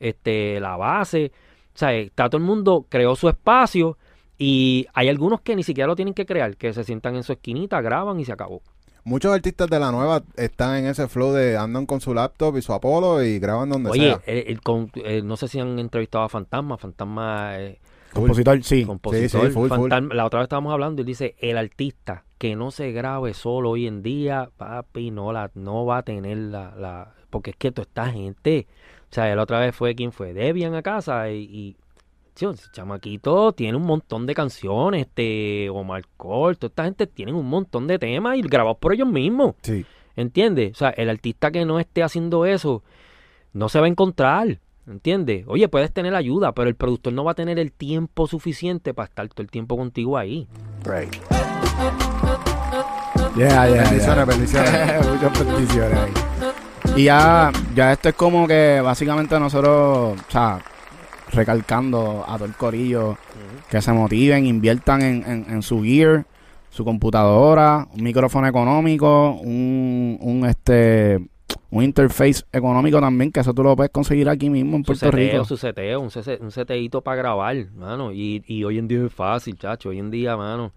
[0.00, 1.32] este, la base,
[1.74, 3.96] o sea, está todo el mundo creó su espacio
[4.38, 7.32] y hay algunos que ni siquiera lo tienen que crear, que se sientan en su
[7.32, 8.62] esquinita, graban y se acabó.
[9.04, 12.62] Muchos artistas de la nueva están en ese flow de andan con su laptop y
[12.62, 14.56] su Apolo y graban donde Oye, sea.
[14.62, 17.80] con- eh, no sé si han entrevistado a Fantasma, Fantasma eh,
[18.12, 18.84] Compositor, sí.
[18.84, 19.90] compositor, sí, full, full.
[20.12, 23.86] La otra vez estábamos hablando y dice, el artista que no se grabe solo hoy
[23.86, 27.84] en día, papi, no la no va a tener la, la porque es que toda
[27.84, 28.66] esta gente,
[29.10, 31.76] o sea, la otra vez fue quien fue Debian a casa y, y
[32.34, 37.48] tío, chamaquito tiene un montón de canciones, este Omar Cole, toda esta gente tiene un
[37.48, 39.54] montón de temas y grabados por ellos mismos.
[39.62, 39.84] Sí.
[40.16, 40.72] ¿Entiendes?
[40.72, 42.82] O sea, el artista que no esté haciendo eso
[43.52, 44.58] no se va a encontrar.
[44.86, 45.44] ¿Entiendes?
[45.46, 49.06] Oye, puedes tener ayuda, pero el productor no va a tener el tiempo suficiente para
[49.06, 50.48] estar todo el tiempo contigo ahí.
[53.36, 54.24] Yeah, yeah, Bendiciones, yeah.
[54.24, 55.08] bendiciones.
[55.12, 56.12] Muchas bendiciones ahí.
[56.96, 60.60] Y ya, ya esto es como que básicamente nosotros, o sea,
[61.30, 63.16] recalcando a todo el corillo
[63.70, 66.26] que se motiven, inviertan en, en, en su gear,
[66.70, 71.20] su computadora, un micrófono económico, un, un este
[71.70, 75.06] un interface económico también, que eso tú lo puedes conseguir aquí mismo en Su Puerto
[75.06, 75.44] seteo, Rico.
[75.44, 78.12] su seteo, un, sete- un seteíto para grabar, mano.
[78.12, 79.90] Y, y hoy en día es fácil, chacho.
[79.90, 80.72] Hoy en día, mano,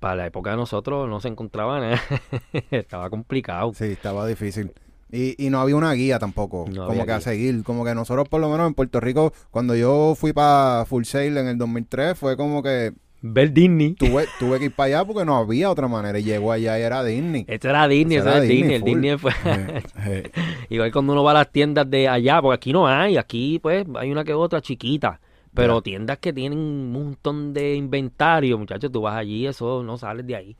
[0.00, 2.00] para la época de nosotros no se encontraba nada.
[2.70, 3.72] Estaba complicado.
[3.74, 4.72] Sí, estaba difícil.
[5.12, 7.62] Y, y no había una guía tampoco, No como que a seguir.
[7.62, 11.36] Como que nosotros, por lo menos en Puerto Rico, cuando yo fui para Full Sail
[11.36, 12.92] en el 2003, fue como que
[13.26, 13.94] Ver Disney.
[13.94, 16.18] tuve, tuve que ir para allá porque no había otra manera.
[16.18, 17.46] Y llegó allá y era Disney.
[17.48, 18.60] Este era Disney, ese era era Disney.
[18.60, 18.84] Disney, El.
[18.84, 19.32] Disney fue...
[19.46, 20.30] Eh, eh,
[20.68, 23.86] Igual cuando uno va a las tiendas de allá, porque aquí no hay, aquí pues
[23.96, 25.20] hay una que otra chiquita,
[25.54, 30.26] pero tiendas que tienen un montón de inventario, muchachos, tú vas allí, eso no sales
[30.26, 30.56] de ahí.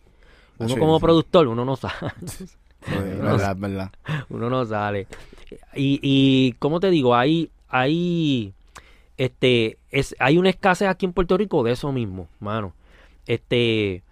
[0.57, 2.47] Uno Sí, como productor, uno no sale, sí,
[2.87, 3.91] verdad, verdad.
[4.31, 5.07] uno no sale.
[5.75, 8.55] Y, y como te digo, hay, hay,
[9.17, 12.73] este, es, hay una escasez aquí en Puerto Rico de eso mismo, mano.
[13.27, 14.03] Este,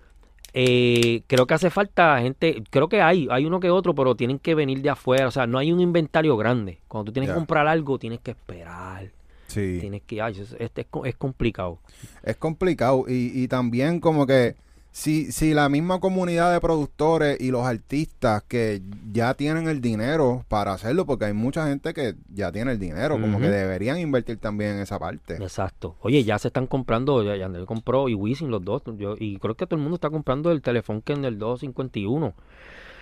[0.55, 4.39] eh, creo que hace falta gente, creo que hay, hay uno que otro, pero tienen
[4.39, 6.79] que venir de afuera, o sea, no hay un inventario grande.
[6.89, 9.11] Cuando tú tienes que comprar algo, tienes que esperar,
[9.49, 9.79] Sí.
[9.81, 11.79] tienes que, ay, es, este es complicado.
[12.23, 14.55] Es complicado y, y también como que
[14.93, 20.45] si, si la misma comunidad de productores y los artistas que ya tienen el dinero
[20.49, 24.37] para hacerlo, porque hay mucha gente que ya tiene el dinero, como que deberían invertir
[24.37, 25.37] también en esa parte.
[25.37, 25.97] Exacto.
[26.03, 29.55] Oye, ya se están comprando, ya Yandel compró y Wisin los dos, yo, y creo
[29.55, 32.35] que todo el mundo está comprando el teléfono que en el 251.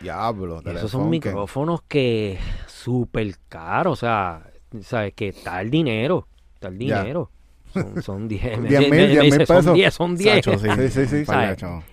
[0.00, 4.48] Diablo, Y esos son micrófonos que súper caros, o sea,
[4.81, 7.31] sabes que está el dinero, está el dinero.
[8.02, 9.74] Son 10 me- 10 me- mil, me 10 dice, mil Son pesos.
[9.74, 10.44] 10, son 10.
[10.44, 10.68] Sacho, sí.
[11.24, 11.24] Sí.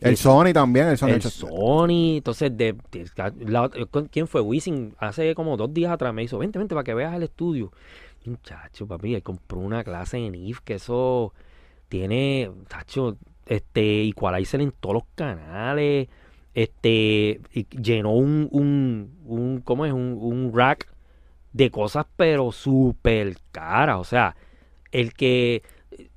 [0.02, 1.10] El Sony también, el Sony.
[1.10, 2.76] El Sony, entonces, de,
[4.12, 4.42] ¿quién fue?
[4.42, 7.72] Wisin, hace como dos días atrás me hizo, vente, vente, para que veas el estudio.
[8.26, 11.34] Muchacho, papi, él compró una clase en IF que eso
[11.88, 16.10] tiene, muchacho, este, equalizer en todos los canales,
[16.54, 17.40] este,
[17.72, 19.94] llenó un, un, un, ¿cómo es?
[19.94, 20.92] Un, un rack
[21.54, 24.36] de cosas, pero súper caras, o sea,
[25.00, 25.64] el que,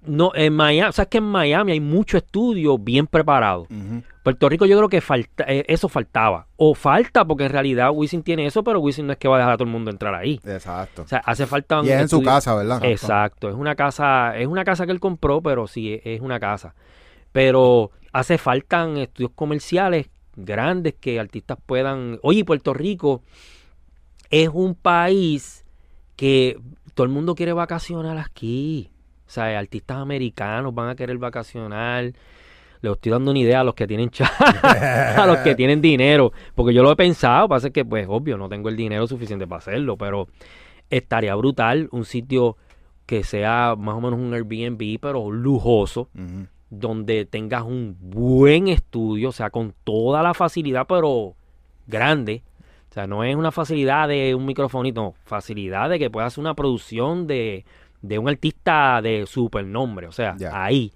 [0.03, 3.69] no, en Miami, sabes que en Miami hay muchos estudios bien preparados.
[3.71, 4.03] Ujú.
[4.23, 6.47] Puerto Rico yo creo que falta, eh, eso faltaba.
[6.57, 9.39] O falta porque en realidad Wisin tiene eso, pero Wisin no es que va a
[9.39, 10.39] dejar a todo el mundo entrar ahí.
[10.45, 11.03] Exacto.
[11.03, 12.85] O sea, hace falta un Y es en su estudio- casa, ¿verdad?
[12.85, 16.39] Exacto, es una casa, es una casa que él compró, pero sí es- es una
[16.39, 16.75] casa.
[17.33, 22.19] Pero hace falta estudios comerciales grandes que artistas puedan.
[22.23, 23.23] Oye, Puerto Rico
[24.31, 25.65] es un país
[26.17, 26.59] que
[26.95, 28.91] todo el mundo quiere vacacionar aquí.
[29.27, 32.13] O sea, artistas americanos van a querer vacacionar.
[32.83, 34.11] Les estoy dando una idea a los que tienen
[34.63, 38.49] a los que tienen dinero, porque yo lo he pensado, pasa que pues obvio no
[38.49, 40.29] tengo el dinero suficiente para hacerlo, pero
[40.89, 42.57] estaría brutal un sitio
[43.07, 46.09] que sea más o menos un Airbnb, pero lujoso,
[46.71, 51.35] donde tengas un buen estudio, o sea, con toda la facilidad, pero
[51.87, 52.43] grande.
[52.91, 56.43] O sea, no es una facilidad de un microfonito, no, facilidad de que puedas hacer
[56.43, 57.65] una producción de,
[58.03, 60.93] de un artista de super nombre, o sea, ahí.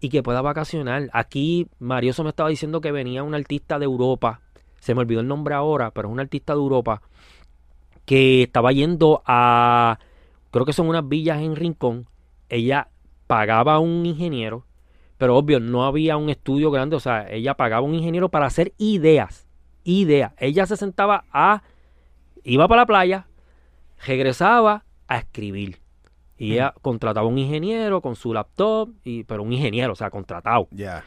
[0.00, 1.08] Y que pueda vacacionar.
[1.12, 4.40] Aquí Marioso me estaba diciendo que venía un artista de Europa,
[4.80, 7.02] se me olvidó el nombre ahora, pero es un artista de Europa
[8.04, 10.00] que estaba yendo a,
[10.50, 12.08] creo que son unas villas en Rincón,
[12.48, 12.88] ella
[13.28, 14.66] pagaba a un ingeniero,
[15.18, 18.72] pero obvio, no había un estudio grande, o sea, ella pagaba un ingeniero para hacer
[18.76, 19.46] ideas,
[19.84, 20.32] ideas.
[20.38, 21.62] Ella se sentaba a,
[22.44, 23.26] iba para la playa,
[24.06, 25.78] regresaba a escribir.
[26.38, 30.66] Y ella contrataba un ingeniero con su laptop, y, pero un ingeniero, o sea, contratado.
[30.72, 31.04] Ya.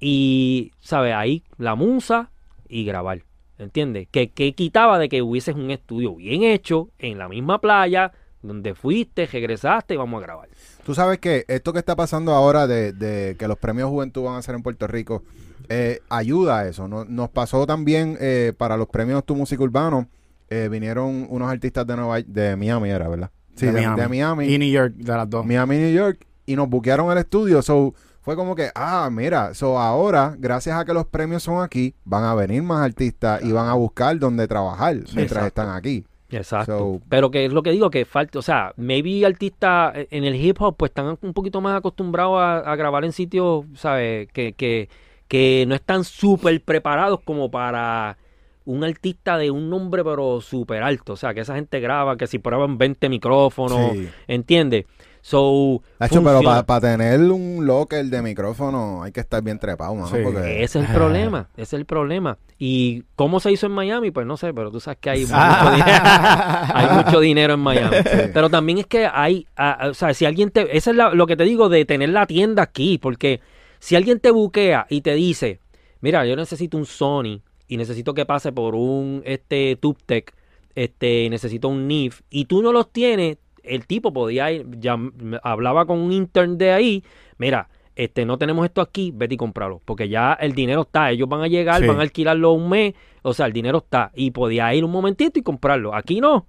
[0.00, 1.14] Y, ¿sabes?
[1.14, 2.30] Ahí la musa
[2.68, 3.22] y grabar.
[3.58, 4.08] ¿Entiendes?
[4.10, 8.74] Que, que quitaba de que hubieses un estudio bien hecho en la misma playa donde
[8.74, 10.48] fuiste, regresaste y vamos a grabar.
[10.84, 14.36] Tú sabes que esto que está pasando ahora de, de que los premios Juventud van
[14.36, 15.22] a ser en Puerto Rico,
[15.68, 16.88] eh, ayuda a eso.
[16.88, 20.08] No- Nos pasó también eh, para los premios Tu Música Urbano,
[20.50, 23.30] eh, vinieron unos artistas de Nueva de Miami, era, ¿verdad?
[23.54, 24.46] Sí, de, de Miami.
[24.46, 25.44] Y New York, de las dos.
[25.44, 27.60] Miami, New York, y nos buquearon el estudio.
[27.60, 31.94] So, fue como que, ah, mira, so ahora, gracias a que los premios son aquí,
[32.04, 35.46] van a venir más artistas y van a buscar dónde trabajar mientras exacto.
[35.48, 36.04] están aquí.
[36.30, 36.78] Exacto.
[36.78, 40.24] So- Pero que es lo que digo, que falta, o sea, maybe artistas eh, en
[40.24, 44.28] el hip hop pues están un poquito más acostumbrados a, a grabar en sitios, ¿sabes?
[44.32, 44.88] Que, que,
[45.28, 48.16] que no están súper preparados como para
[48.64, 51.12] un artista de un nombre pero súper alto.
[51.14, 54.08] O sea, que esa gente graba, que si prueban 20 micrófonos, Sí.
[54.26, 54.84] ¿entiendes?
[55.20, 56.62] So, Hacho, pero funciona.
[56.64, 60.18] para tener un locker de micrófono hay que estar bien trepado, mano, Sí.
[60.22, 60.62] porque...
[60.62, 62.38] Ese es el problema, ese es el problema.
[62.58, 64.10] ¿Y cómo se hizo en Miami?
[64.10, 66.02] Pues no sé, pero tú sabes que hay mucho, dinero,
[66.74, 67.96] hay mucho dinero en Miami.
[68.32, 71.26] Pero también es que hay, ah, o sea, si alguien te, eso es la- lo
[71.26, 73.40] que te digo de tener la tienda aquí, porque
[73.78, 75.60] si alguien te buquea y te dice,
[76.00, 80.34] mira, yo necesito un Sony y necesito que pase por un este TubeTech,
[80.74, 84.96] este, necesito un NIF y tú no los tienes, el tipo podía ir, ya
[85.42, 87.04] hablaba con un intern de ahí,
[87.36, 91.28] mira, este, no tenemos esto aquí, vete y cómpralo, porque ya el dinero está, ellos
[91.28, 91.86] van a llegar, Sí.
[91.88, 95.38] van a alquilarlo un mes, o sea, el dinero está, y podía ir un momentito
[95.38, 96.46] y comprarlo, aquí no,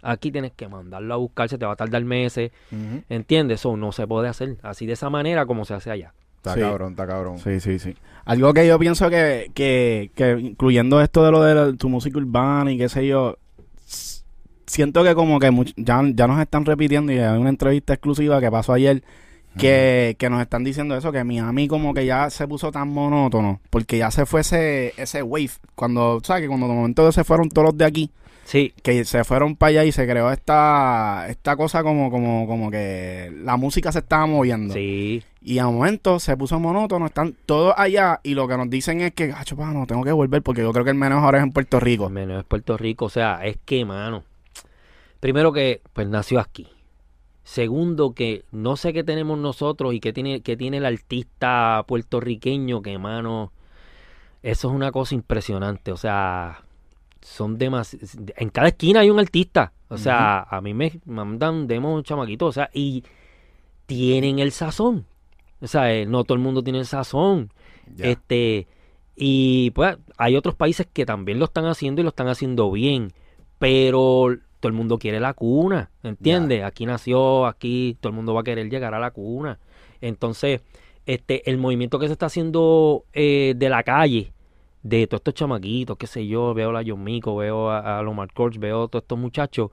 [0.00, 2.52] aquí tienes que mandarlo a buscar, se te va a tardar meses.
[3.08, 3.60] ¿entiendes?
[3.60, 6.14] Eso no se puede hacer así de esa manera como se hace allá.
[6.42, 6.60] Está Sí.
[6.60, 7.38] cabrón, está cabrón.
[7.38, 7.94] Sí, sí, sí.
[8.24, 12.18] Algo que yo pienso que, que, que incluyendo esto de lo de la- tu música
[12.18, 13.36] urbana y qué sé yo,
[14.66, 18.40] siento que como que much- ya, ya nos están repitiendo y hay una entrevista exclusiva
[18.40, 19.02] que pasó ayer
[19.58, 23.60] que, que nos están diciendo eso, que Miami como que ya se puso tan monótono,
[23.70, 26.42] porque ya se fue ese, ese wave, cuando, ¿sabes?
[26.42, 28.10] Que cuando de momento se fueron todos los de aquí,
[28.44, 32.70] Sí, que se fueron para allá y se creó esta, esta cosa como, como, como
[32.70, 34.74] que la música se estaba moviendo.
[34.74, 39.00] sí, Y a momento se puso monótono, están todos allá y lo que nos dicen
[39.00, 41.38] es que, gacho, pa, no, tengo que volver porque yo creo que el menos ahora
[41.38, 42.10] es en Puerto Rico.
[42.10, 44.24] menos es Puerto Rico, o sea, es que, mano,
[45.20, 46.68] primero que, pues nació aquí.
[47.44, 52.82] Segundo, que no sé qué tenemos nosotros y qué tiene, qué tiene el artista puertorriqueño,
[52.82, 53.52] que, mano,
[54.42, 55.92] eso es una cosa impresionante.
[55.92, 56.62] O sea,
[57.22, 58.16] son demasiados.
[58.36, 59.72] En cada esquina hay un artista.
[59.88, 63.04] O sea, a mí me mandan demos chamaquitos, o sea, y
[63.86, 65.06] tienen el sazón.
[65.60, 67.50] O sea, eh, no todo el mundo tiene el sazón.
[67.98, 68.66] Este,
[69.14, 73.12] y pues hay otros países que también lo están haciendo y lo están haciendo bien,
[73.58, 74.28] pero
[74.60, 76.64] todo el mundo quiere la cuna, ¿entiendes?
[76.64, 79.58] Aquí nació, aquí todo el mundo va a querer llegar a la cuna.
[80.00, 80.62] Entonces,
[81.04, 84.32] este, el movimiento que se está haciendo eh, de la calle,
[84.82, 88.14] de todos estos chamaquitos, qué sé yo, veo a John Mico, veo a, a los
[88.14, 89.70] Mark Corch, veo a todos estos muchachos,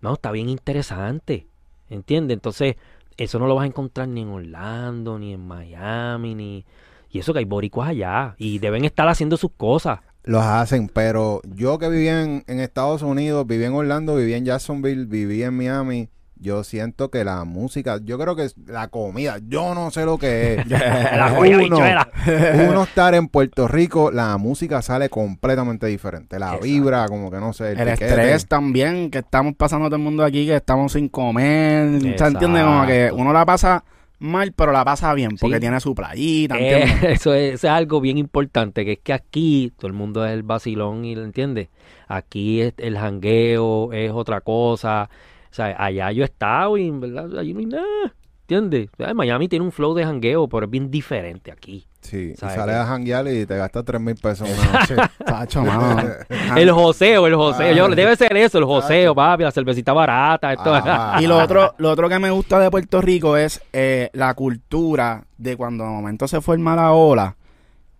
[0.00, 1.46] no, está bien interesante,
[1.88, 2.34] ¿entiendes?
[2.34, 2.76] Entonces,
[3.16, 6.64] eso no lo vas a encontrar ni en Orlando, ni en Miami, ni...
[7.10, 10.00] Y eso que hay boricuas allá, y deben estar haciendo sus cosas.
[10.24, 14.44] Los hacen, pero yo que viví en, en Estados Unidos, viví en Orlando, viví en
[14.44, 16.08] Jacksonville, viví en Miami,
[16.44, 20.18] yo siento que la música, yo creo que es la comida, yo no sé lo
[20.18, 20.66] que es.
[20.68, 22.08] La joya uno, bichuela.
[22.68, 26.38] uno estar en Puerto Rico, la música sale completamente diferente.
[26.38, 26.64] La Exacto.
[26.66, 30.22] vibra, como que no sé, el, El estrés también, que estamos pasando todo el mundo
[30.22, 32.00] aquí, que estamos sin comer.
[32.18, 32.62] ¿Se entiende?
[32.62, 33.82] Como que uno la pasa
[34.18, 35.60] mal, pero la pasa bien, porque Sí.
[35.60, 39.72] tiene su playita, Eh, eso, es, eso es algo bien importante, que es que aquí
[39.78, 41.70] todo el mundo es el vacilón y lo entiende.
[42.06, 45.08] Aquí es el jangueo es otra cosa.
[45.54, 48.12] O sea, allá yo he estado y en verdad allí no hay nada.
[48.40, 48.88] ¿Entiendes?
[48.92, 51.86] O sea, Miami tiene un flow de jangueo, pero es bien diferente aquí.
[52.00, 54.96] Sí, y ¿Sabe sales a janguear y te gastas tres mil pesos una noche.
[55.24, 56.02] Tacho, mano.
[56.56, 57.68] El joseo, el joseo.
[57.68, 57.72] Ah.
[57.72, 60.52] Yo, debe ser eso, el joseo, papi, la cervecita barata.
[60.52, 60.74] Esto.
[60.74, 64.34] Ah, Y lo otro, lo otro que me gusta de Puerto Rico es eh, la
[64.34, 67.36] cultura de cuando de momento se forma la ola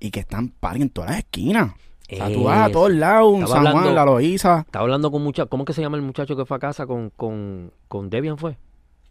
[0.01, 1.71] y que están party en todas las esquinas.
[2.19, 2.73] Vas a Eso.
[2.73, 4.61] todos lados, San Juan, hablando- la Loíza.
[4.61, 5.47] Estaba hablando con mucha...
[5.47, 8.57] ¿Cómo que se llama el muchacho que fue a casa con, con, con Debian fue?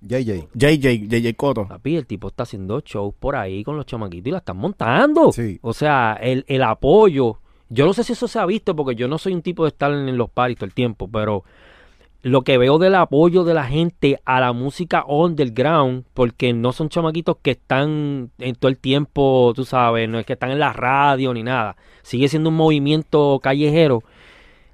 [0.02, 0.50] JJ.
[0.54, 1.68] JJ, JJ Coto.
[1.68, 5.32] Papi, el tipo está haciendo shows por ahí con los chamaquitos y la están montando.
[5.32, 5.60] Sí.
[5.62, 7.40] O sea, el, el apoyo.
[7.70, 9.70] Yo no sé si eso se ha visto porque yo no soy un tipo de
[9.70, 11.44] estar en los paris todo el tiempo, pero
[12.22, 16.90] lo que veo del apoyo de la gente a la música underground, porque no son
[16.90, 20.72] chamaquitos que están en todo el tiempo, tú sabes, no es que están en la
[20.74, 21.76] radio ni nada.
[22.04, 24.04] Sigue siendo un movimiento callejero.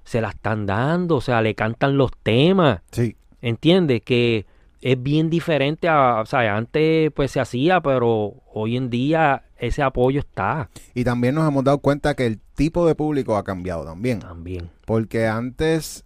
[0.04, 2.82] Se la están dando, o sea, le cantan los temas.
[2.92, 3.16] Sí.
[3.42, 4.02] ¿Entiendes?
[4.02, 4.46] Que
[4.82, 9.84] es bien diferente a, o sea, antes pues se hacía, pero hoy en día ese
[9.84, 13.84] apoyo está Y también nos hemos dado cuenta que el tipo de público ha cambiado
[13.84, 14.20] también.
[14.20, 14.70] también.
[14.86, 16.06] Porque antes,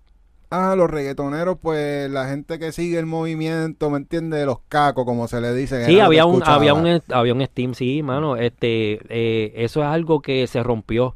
[0.53, 4.45] ah, los reggaetoneros, pues la gente que sigue el movimiento, ¿me entiendes?
[4.45, 5.85] Los cacos, como se le dice.
[5.85, 6.55] Sí, lo había un, escuchaba.
[6.57, 8.37] había un, había un Steam, sí, mano.
[8.37, 11.15] Este, eh, eso es algo que se rompió.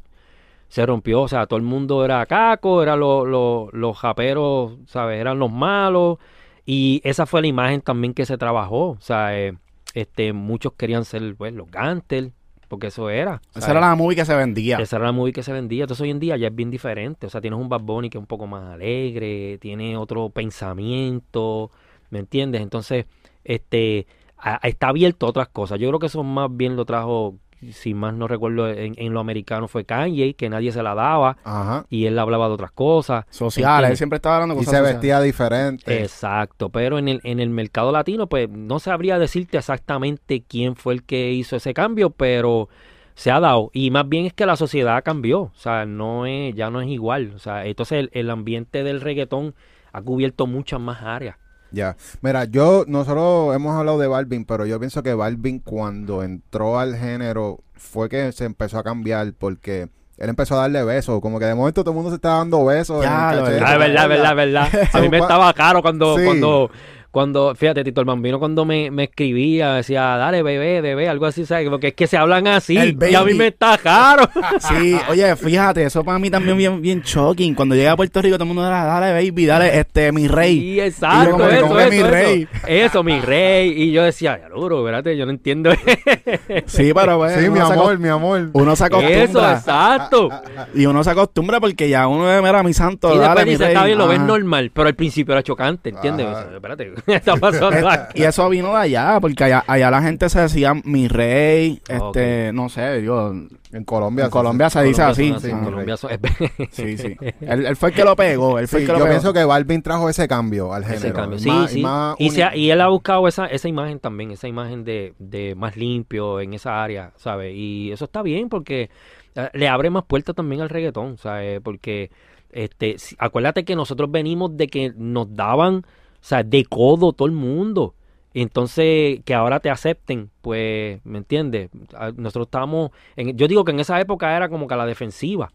[0.68, 5.18] Se rompió, o sea, todo el mundo era caco, eran los, los, los japeros, ¿sabes?
[5.20, 6.18] Eran los malos.
[6.66, 8.90] Y esa fue la imagen también que se trabajó.
[8.90, 9.56] O sea, eh,
[9.94, 12.32] este, muchos querían ser, pues, los Gantel,
[12.68, 13.40] porque eso era.
[13.54, 14.78] Esa era la movie que se vendía.
[14.78, 15.84] Esa era la movie que se vendía.
[15.84, 17.26] Entonces hoy en día ya es bien diferente.
[17.26, 21.70] O sea, tienes un Bad Bunny que es un poco más alegre, tiene otro pensamiento,
[22.10, 22.60] ¿me entiendes?
[22.62, 23.06] Entonces,
[23.44, 24.06] este,
[24.38, 25.78] a- está abierto a otras cosas.
[25.78, 27.36] Yo creo que eso más bien lo trajo,
[27.72, 31.36] si más no recuerdo, en, en lo americano fue Kanye, que nadie se la daba
[31.44, 31.84] Ajá.
[31.90, 33.24] y él hablaba de otras cosas.
[33.30, 34.94] Sociales, él siempre estaba hablando Y cosas se sociales.
[34.96, 36.02] vestía diferente.
[36.02, 40.94] Exacto, pero en el, en el mercado latino, pues no sabría decirte exactamente quién fue
[40.94, 42.68] el que hizo ese cambio, pero
[43.14, 43.70] se ha dado.
[43.72, 46.88] Y más bien es que la sociedad cambió, o sea, no es, ya no es
[46.88, 47.32] igual.
[47.34, 49.54] O sea, entonces el, el ambiente del reggaetón
[49.92, 51.36] ha cubierto muchas más áreas.
[51.70, 51.96] Ya.
[52.22, 56.96] Mira, yo, nosotros hemos hablado de Balvin, pero yo pienso que Balvin cuando entró al
[56.96, 61.20] género fue que se empezó a cambiar porque él empezó a darle besos.
[61.20, 63.04] Como que de momento todo el mundo se estaba dando besos.
[63.04, 63.60] Ya, en el cachete.
[63.60, 63.72] verdad.
[63.72, 64.36] Es verdad, es verdad, es
[64.72, 64.88] verdad.
[64.94, 66.24] A mí me estaba caro cuando, Sí.
[66.24, 66.70] cuando,
[67.10, 71.46] cuando, fíjate, Tito el Bambino cuando me, me escribía, decía, dale, bebé, bebé, algo así,
[71.46, 71.68] ¿sabes?
[71.70, 74.28] Porque es que se hablan así y a mí me está caro.
[74.60, 77.54] Sí, oye, fíjate, eso para mí también bien, bien shocking.
[77.54, 80.58] Cuando llegué a Puerto Rico, todo el mundo era, dale, baby, dale, este, mi rey.
[80.60, 82.08] Sí, exacto, como eso, ¿cómo que eso, mi eso.
[82.10, 82.48] rey?
[82.66, 83.82] Eso, mi rey.
[83.82, 85.70] Y yo decía, ya duro, espérate, yo no entiendo
[86.66, 88.50] Sí, pero pues, Sí, mi uno se amor, mi amor.
[88.52, 89.52] Uno se eso, acostumbra.
[89.52, 90.28] exacto.
[90.74, 93.50] Y uno se acostumbra porque ya uno de mira mi santo, Y dale, después mi
[93.52, 93.72] dice, rey.
[93.74, 96.26] está bien, lo ves normal, pero al principio era chocante, ¿entiendes?
[96.26, 96.38] Ajá.
[96.38, 98.20] O sea, espérate, ¿qué está pasando aquí?
[98.20, 102.52] Y eso vino de allá, porque allá, allá la gente se decía mi rey, este,
[102.52, 103.32] no sé, digo,
[103.72, 104.26] En Colombia.
[104.26, 105.32] en Colombia se dice así.
[105.62, 106.10] Colombia son-
[106.70, 107.16] Sí, sí.
[107.40, 109.10] Él, él fue el que lo pegó, él fue Sí, el que yo lo pegó.
[109.14, 110.98] pienso que Balvin trajo ese cambio al género.
[111.06, 111.38] Ese cambio.
[111.38, 111.78] Y Sí, más- sí.
[111.78, 114.48] Y, más Y, se ha- uni- y él ha buscado esa, esa imagen también, esa
[114.48, 117.52] imagen de, de más limpio en esa área, ¿sabes?
[117.54, 118.90] Y eso está bien porque
[119.34, 121.60] eh, le abre más puertas también al reggaetón, ¿sabes?
[121.62, 122.10] Porque
[122.50, 125.84] este, acuérdate que nosotros venimos de que nos daban,
[126.20, 127.94] sea, de codo todo el mundo.
[128.34, 131.70] Entonces, que ahora te acepten, pues, ¿me entiendes?
[131.94, 134.86] Ah, Nosotros estábamos, en, yo digo que en esa época era como que a la
[134.86, 135.50] defensiva,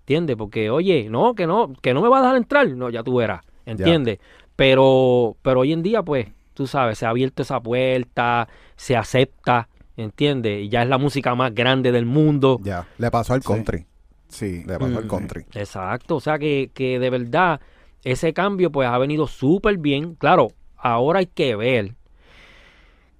[0.00, 0.36] ¿entiendes?
[0.36, 3.16] Porque, oye, no, que no, que no me va a dejar entrar, no, ya tú
[3.16, 4.18] verás, ¿entiendes?
[4.54, 8.46] Pero, pero hoy en día, pues, tú sabes, se ha abierto esa puerta,
[8.76, 10.62] se acepta, ¿entiendes?
[10.64, 12.60] Y ya es la música más grande del mundo.
[12.62, 13.86] Ya, le pasó al country.
[14.28, 14.62] Sí.
[14.66, 15.08] Le pasó al Mm.
[15.08, 15.44] country.
[15.54, 17.60] Exacto, o sea que, que de verdad
[18.04, 20.14] ese cambio pues ha venido súper bien.
[20.14, 21.94] Claro, ahora hay que ver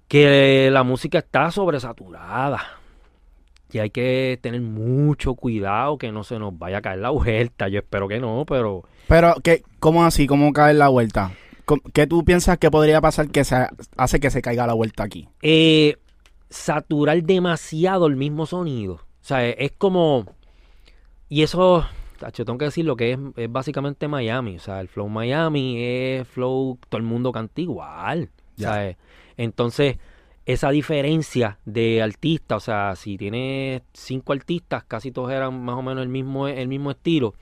[0.07, 2.61] que la música está sobresaturada.
[3.73, 7.69] Y hay que tener mucho cuidado que no se nos vaya a caer la vuelta.
[7.69, 10.27] Yo espero que no, pero Pero, ¿qué, ¿cómo así?
[10.27, 11.31] ¿Cómo cae la vuelta?
[11.63, 13.55] ¿Cómo- ¿Qué tú piensas que podría pasar que se
[13.95, 15.29] hace que se caiga la vuelta aquí?
[15.41, 15.95] eh,
[16.49, 18.95] saturar demasiado el mismo sonido.
[18.95, 20.25] O sea, es como...
[21.29, 21.85] Y eso,
[22.21, 24.55] tacho, tengo que decir lo que es, es básicamente Miami.
[24.55, 28.29] O sea, el flow Miami es flow, todo el mundo canta igual.
[28.57, 28.97] ¿sabes?
[29.37, 29.97] Entonces,
[30.45, 35.81] esa diferencia de artistas, o sea, si tienes cinco artistas, casi todos eran más o
[35.81, 37.33] menos el mismo, el mismo estilo.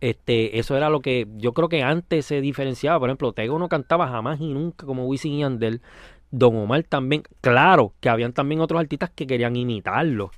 [0.00, 3.00] Este, eso era lo que yo creo que antes se diferenciaba.
[3.00, 5.80] Por ejemplo, Tego no cantaba jamás y nunca como Wisin y Yandel.
[6.30, 7.22] Don Omar también.
[7.40, 10.30] Claro que habían también otros artistas que querían imitarlo,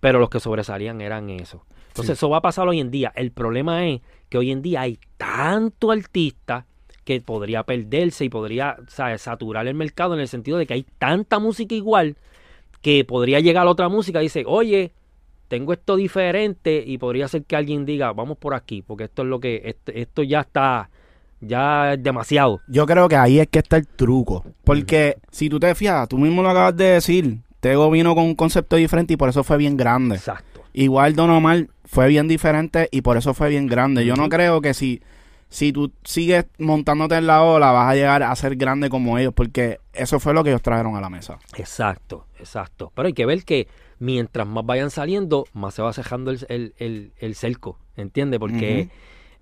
[0.00, 1.62] pero los que sobresalían eran esos.
[1.92, 3.12] Entonces, eso va a pasar hoy en día.
[3.14, 6.66] El problema es que hoy en día hay tanto artista
[7.04, 9.22] que podría perderse y podría ¿sabes?
[9.22, 12.16] saturar el mercado en el sentido de que hay tanta música igual
[12.80, 14.92] que podría llegar otra música y dice, oye,
[15.48, 19.28] tengo esto diferente y podría ser que alguien diga, vamos por aquí, porque esto es
[19.28, 20.88] lo que, este- esto ya está,
[21.40, 22.60] ya es demasiado.
[22.68, 24.44] Yo creo que ahí es que está el truco.
[24.64, 28.34] Porque si tú te fijas, tú mismo lo acabas de decir, Tego vino con un
[28.34, 30.16] concepto diferente y por eso fue bien grande.
[30.16, 30.51] Exacto.
[30.72, 34.04] Igual Don Omar fue bien diferente y por eso fue bien grande.
[34.04, 35.02] Yo no creo que si,
[35.48, 39.32] si tú sigues montándote en la ola vas a llegar a ser grande como ellos,
[39.34, 41.38] porque eso fue lo que ellos trajeron a la mesa.
[41.56, 42.92] Exacto, exacto.
[42.94, 46.74] Pero hay que ver que mientras más vayan saliendo, más se va cejando el, el,
[46.78, 48.40] el, el cerco, ¿entiendes?
[48.40, 48.88] Porque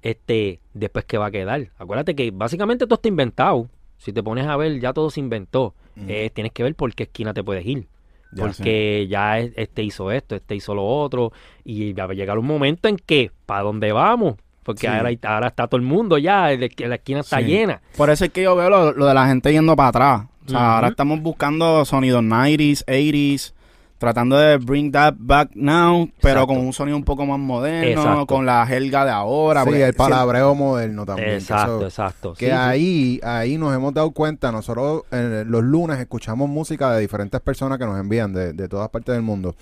[0.03, 1.71] este, después que va a quedar.
[1.79, 3.69] Acuérdate que básicamente todo está inventado.
[3.99, 5.75] Si te pones a ver, ya todo se inventó.
[6.09, 7.87] Eh, tienes que ver por qué esquina te puedes ir.
[8.33, 11.33] Ya, porque ya es- este hizo esto, este hizo lo otro.
[11.65, 14.37] Y va a llegar un momento en que, ¿para dónde vamos?
[14.63, 14.87] Porque Sí.
[14.87, 17.45] ahora, está todo el mundo ya, la esquina está Sí.
[17.47, 17.81] llena.
[17.97, 20.23] Por eso es que yo veo lo, lo de la gente yendo para atrás.
[20.47, 23.55] O sea, ahora estamos buscando sonidos 90s, 80s,
[24.01, 26.47] tratando de bring that back now, pero Exacto.
[26.47, 28.27] con un sonido un poco más moderno, Exacto.
[28.27, 29.63] con la jerga de ahora.
[29.65, 31.29] Sí, el palabreo moderno también.
[31.29, 32.33] que Exacto, eso- exacto.
[32.33, 32.57] Que Sí, sí.
[32.57, 37.77] ahí, ahí nos hemos dado cuenta, nosotros eh, los lunes escuchamos música de diferentes personas
[37.79, 39.55] que nos envían de, de todas partes del mundo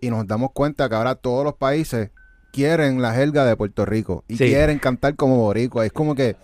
[0.00, 2.10] y nos damos cuenta que ahora todos los países
[2.52, 4.46] quieren la jerga de Puerto Rico y Sí.
[4.46, 5.84] quieren cantar como boricua.
[5.84, 6.36] Es como que,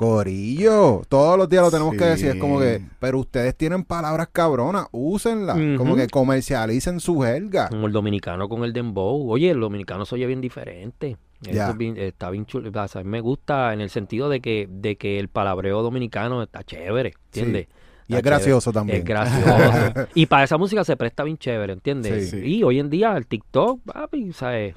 [0.00, 2.28] Corillo, todos los días lo tenemos que decir.
[2.30, 5.58] Es como que, pero ustedes tienen palabras cabronas, úsenlas.
[5.76, 7.68] Como que comercialicen su jerga.
[7.68, 9.30] Como el dominicano con el dembow.
[9.30, 11.16] Oye, el dominicano se oye bien diferente.
[11.46, 12.70] Es bien- está bien chulo.
[12.70, 15.82] O sea, a mí me gusta en el sentido de que, de que el palabreo
[15.82, 17.68] dominicano está chévere, ¿entiendes?
[18.08, 18.98] Y es gracioso también.
[19.00, 20.08] Es gracioso.
[20.14, 22.30] y para esa música se presta bien chévere, ¿entiendes?
[22.30, 22.40] Sí.
[22.40, 22.46] Sí.
[22.56, 24.74] Y hoy en día el TikTok, papi, ¿sabes?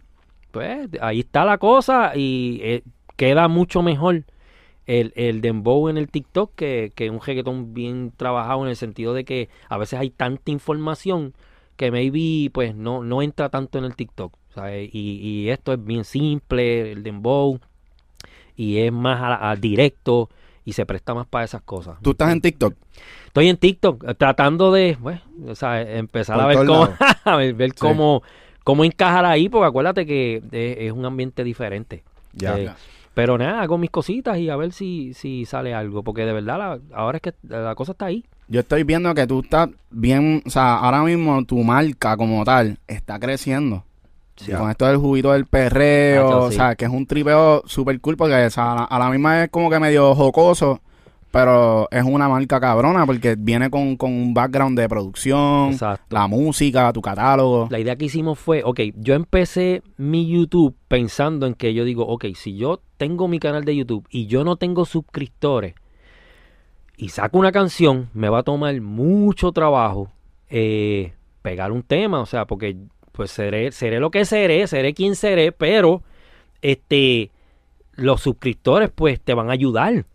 [0.51, 2.84] Pues ahí está la cosa y eh,
[3.15, 4.24] queda mucho mejor
[4.86, 9.13] el, el dembow en el TikTok que, que un reggaetón bien trabajado en el sentido
[9.13, 11.34] de que a veces hay tanta información
[11.77, 14.34] que maybe pues no, no entra tanto en el TikTok.
[14.53, 14.89] ¿sabes?
[14.93, 17.59] Y, y esto es bien simple, el dembow,
[18.55, 20.29] y es más a- a directo
[20.65, 21.97] y se presta más para esas cosas.
[22.01, 22.75] Tú estás en TikTok.
[23.27, 26.88] Estoy en TikTok eh, tratando de, bueno, o sea, empezar Por a ver cómo,
[27.25, 28.21] a ver, ver cómo,
[28.63, 32.03] cómo encajar ahí, porque acuérdate que eh, es un ambiente diferente.
[32.34, 32.57] Ya.
[32.59, 32.69] Eh,
[33.14, 36.57] Pero nada, hago mis cositas y a ver si, si sale algo, porque de verdad
[36.57, 38.26] la- ahora es que la cosa está ahí.
[38.47, 42.80] Yo estoy viendo que tú estás bien, o sea, ahora mismo tu marca como tal
[42.88, 43.84] está creciendo.
[44.36, 44.51] Sí.
[44.51, 48.18] Con esto del juguito del perreo, Nacho, o sea, que es un tripeo súper cool
[48.18, 50.82] porque o sea, a, la, a la misma vez como que medio jocoso,
[51.34, 56.05] pero es una marca cabrona porque viene con, con un background de producción, Exacto.
[56.15, 57.67] la música, tu catálogo.
[57.71, 62.05] La idea que hicimos fue, ok, yo empecé mi YouTube pensando en que yo digo,
[62.05, 65.73] ok, si yo tengo mi canal de YouTube y yo no tengo suscriptores
[66.97, 70.11] y saco una canción, me va a tomar mucho trabajo
[70.51, 72.77] eh, pegar un tema, o sea, porque
[73.11, 76.03] pues seré, seré lo que seré, seré quien seré, pero
[76.61, 77.31] este
[77.95, 80.05] los suscriptores pues te van a ayudar.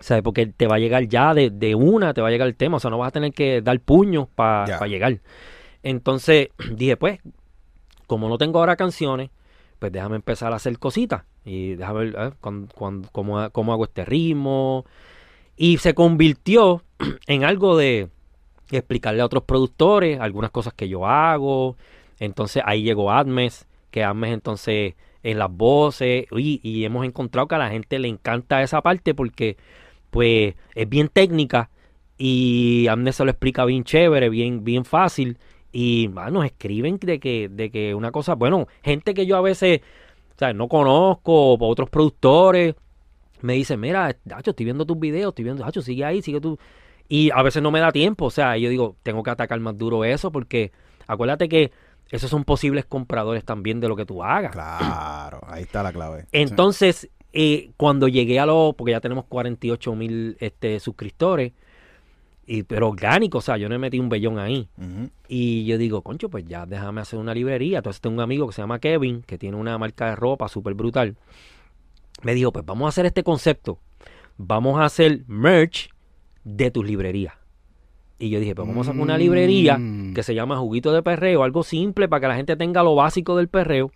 [0.00, 0.22] ¿Sabes?
[0.22, 2.78] Porque te va a llegar ya de, de una, te va a llegar el tema.
[2.78, 4.86] O sea, no vas a tener que dar puños para Ya.
[4.86, 5.20] llegar.
[5.82, 7.20] Entonces dije, pues,
[8.06, 9.30] como no tengo ahora canciones,
[9.78, 11.24] pues déjame empezar a hacer cositas.
[11.44, 14.84] Y déjame ver eh, cuán- cuán- cómo, cómo hago este ritmo.
[15.56, 16.82] Y se convirtió
[17.26, 18.08] en algo de
[18.70, 21.76] explicarle a otros productores algunas cosas que yo hago.
[22.18, 26.26] Entonces ahí llegó Admes, que Admes entonces en las voces.
[26.32, 29.56] Y, y hemos encontrado que a la gente le encanta esa parte porque
[30.10, 31.70] pues es bien técnica
[32.18, 35.38] y se lo explica bien chévere, bien, bien fácil.
[35.72, 39.80] Y nos escriben de que, de que una cosa, bueno, gente que yo a veces
[40.34, 42.74] o sea, no conozco, otros productores,
[43.42, 46.58] me dicen, mira, Dacho, estoy viendo tus videos, estoy viendo, Dacho, sigue ahí, sigue tú.
[47.10, 49.76] Y a veces no me da tiempo, o sea, yo digo, tengo que atacar más
[49.76, 50.72] duro eso, porque
[51.06, 51.72] acuérdate que
[52.08, 54.52] esos son posibles compradores también de lo que tú hagas.
[54.52, 56.24] Claro, ahí está la clave.
[56.32, 61.52] Entonces, eh, cuando llegué a los, porque ya tenemos 48 mil este, suscriptores,
[62.46, 64.68] y, pero orgánico, o sea, yo no me metí un bellón ahí.
[65.28, 67.78] Y yo digo, concho, pues ya déjame hacer una librería.
[67.78, 70.74] Entonces tengo un amigo que se llama Kevin, que tiene una marca de ropa súper
[70.74, 71.16] brutal.
[72.22, 73.78] Me dijo, pues vamos a hacer este concepto.
[74.36, 75.90] Vamos a hacer merch
[76.42, 77.34] de tus librerías.
[78.18, 80.12] Y yo dije, pues vamos a hacer una librería Mm.
[80.14, 83.36] que se llama Juguito de Perreo, algo simple para que la gente tenga lo básico
[83.36, 83.92] del perreo.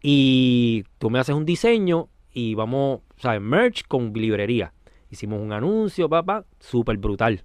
[0.00, 2.08] Y tú me haces un diseño
[2.38, 3.40] y vamos, ¿sabes?
[3.40, 4.72] Merch con librería.
[5.10, 7.42] Hicimos un anuncio, papá, súper brutal.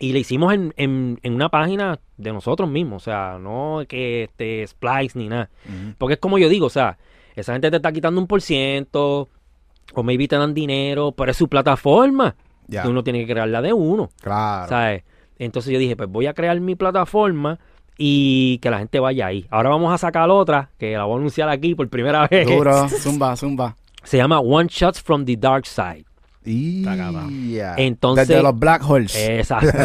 [0.00, 4.24] Y le hicimos en, en, en una página de nosotros mismos, o sea, no que
[4.24, 5.48] este Splice ni nada.
[5.96, 6.98] Porque es como yo digo, o sea,
[7.36, 9.28] esa gente te está quitando un por ciento,
[9.94, 12.34] o maybe te dan dinero, pero es su plataforma.
[12.66, 12.88] Ya.
[12.88, 14.10] Uno tiene que crearla de uno.
[14.20, 14.68] Claro.
[14.68, 15.04] ¿sabes?
[15.38, 17.60] Entonces yo dije, pues voy a crear mi plataforma
[17.96, 19.46] y que la gente vaya ahí.
[19.50, 22.48] Ahora vamos a sacar otra, que la voy a anunciar aquí por primera vez.
[22.48, 23.76] Duro, zumba, zumba.
[24.04, 26.04] Se llama One Shots from the Dark Side.
[26.46, 27.50] Y Está cabrón.
[27.50, 27.74] ya.
[27.78, 29.16] Entonces, Desde los Black Holes.
[29.16, 29.78] Exacto.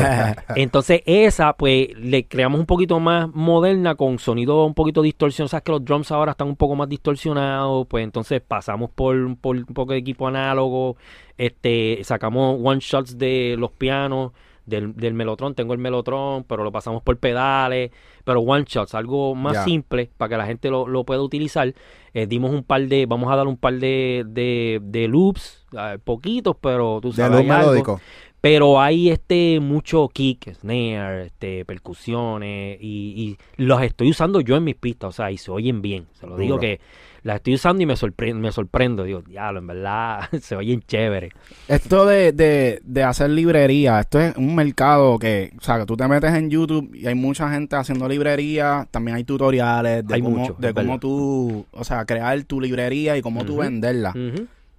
[0.55, 5.47] Entonces esa, pues, le creamos un poquito más moderna con sonido un poquito distorsionado.
[5.47, 7.87] Sabes que los drums ahora están un poco más distorsionados.
[7.87, 10.97] Pues entonces pasamos por, por un poco de equipo análogo.
[11.37, 14.33] Este, sacamos one shots de los pianos
[14.69, 17.91] del, del Melotron tengo el Melotron, pero lo pasamos por pedales,
[18.23, 21.73] pero one shots, algo más simple para que la gente lo, lo pueda utilizar.
[22.13, 25.97] Eh, dimos un par de, vamos a dar un par de, de, de loops, eh,
[26.03, 28.01] poquitos, pero tú De sabes, melódico.
[28.41, 34.63] Pero hay este mucho kick, snare, este, percusiones y, y los estoy usando yo en
[34.63, 36.07] mis pistas, o sea, y se oyen bien.
[36.13, 36.79] Se lo digo que
[37.23, 39.03] las estoy usando y me, sorpre- me sorprendo.
[39.03, 41.31] Digo, diablo, en verdad se oyen chévere.
[41.67, 45.95] Esto de, de, de hacer librería, esto es un mercado que, o sea, que tú
[45.97, 50.21] te metes en YouTube y hay mucha gente haciendo librería, también hay tutoriales de Hay
[50.21, 54.13] cómo, mucho, de cómo tú, o sea, crear tu librería y cómo tú venderla.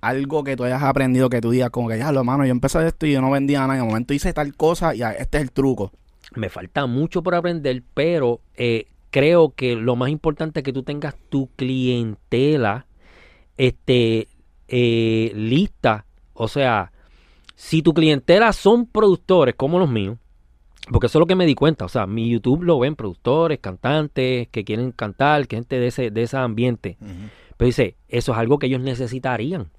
[0.02, 2.86] Algo que tú hayas aprendido que tú digas como que, ya, lo mano, yo empecé
[2.86, 5.42] esto y yo no vendía nada, en el momento hice tal cosa y este es
[5.42, 5.92] el truco.
[6.36, 10.82] Me falta mucho por aprender, pero eh, creo que lo más importante es que tú
[10.82, 12.86] tengas tu clientela
[13.56, 14.28] este,
[14.68, 16.06] eh, lista.
[16.32, 16.92] O sea,
[17.54, 20.16] si tu clientela son productores como los míos,
[20.90, 21.84] porque eso es lo que me di cuenta.
[21.84, 26.10] O sea, mi YouTube lo ven productores, cantantes, que quieren cantar, que gente de ese,
[26.10, 26.96] de ese ambiente.
[27.56, 29.70] Pero dice, eso es algo que ellos necesitarían.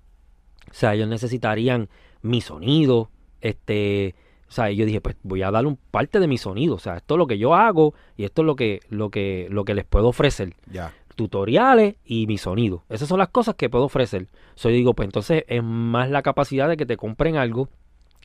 [0.69, 1.89] O sea, ellos necesitarían
[2.21, 3.09] mi sonido.
[3.41, 4.13] Este,
[4.52, 6.76] o sea, yo dije, pues voy a darle un parte de mi sonido.
[6.76, 9.47] O sea, esto es lo que yo hago y esto es lo que, lo que,
[9.49, 10.56] lo que les puedo ofrecer.
[10.70, 10.91] Ya.
[11.16, 12.84] Tutoriales y mi sonido.
[12.89, 14.28] Esas son las cosas que puedo ofrecer.
[14.56, 17.70] So, yo digo, pues entonces es más la capacidad de que te compren algo.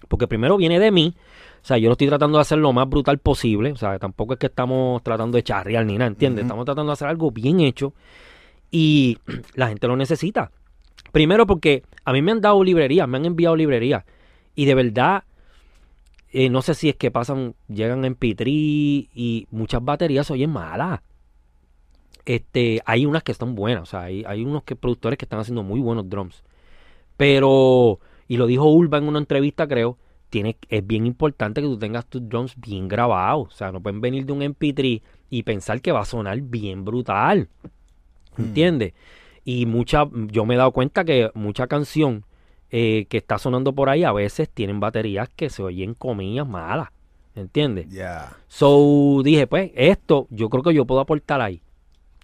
[0.09, 1.15] Porque primero viene de mí.
[1.63, 3.71] O sea, yo lo estoy tratando de hacer lo más brutal posible.
[3.71, 6.43] O sea, tampoco es que estamos tratando de charrear ni nada, ¿entiendes?
[6.43, 7.95] Estamos tratando de hacer algo bien hecho.
[8.73, 9.19] Y
[9.55, 10.51] la gente lo necesita.
[11.13, 14.05] Primero porque a mí me han dado librerías, me han enviado librerías.
[14.57, 15.23] Y de verdad,
[16.39, 21.01] eh, no sé si es que pasan, llegan en P3 y muchas baterías oyen malas.
[22.27, 25.41] Este, hay unas que están buenas, o sea, hay, hay unos que, productores que están
[25.41, 26.45] haciendo muy buenos drums.
[27.17, 29.97] Pero, y lo dijo Ulva en una entrevista, creo,
[30.29, 33.49] tiene, es bien importante que tú tengas tus drums bien grabados.
[33.49, 36.85] O sea, no pueden venir de un MP3 y pensar que va a sonar bien
[36.85, 37.49] brutal.
[38.37, 38.93] ¿Entiendes?
[39.43, 42.27] Y mucha, yo me he dado cuenta que mucha canción
[42.71, 46.89] eh, que está sonando por ahí a veces tienen baterías que se oyen comillas malas.
[47.35, 47.89] ¿Entiendes?
[47.91, 48.37] Ya.
[48.49, 51.61] So dije, pues, esto yo creo que yo puedo aportar ahí.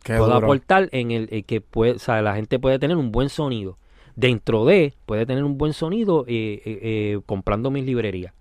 [0.03, 0.47] Qué puedo duro.
[0.47, 3.79] aportar en el, eh, que puede, o sea, la gente puede tener un buen sonido.
[4.17, 8.35] Dentro de, puede tener un buen sonido eh, comprando mis librerías.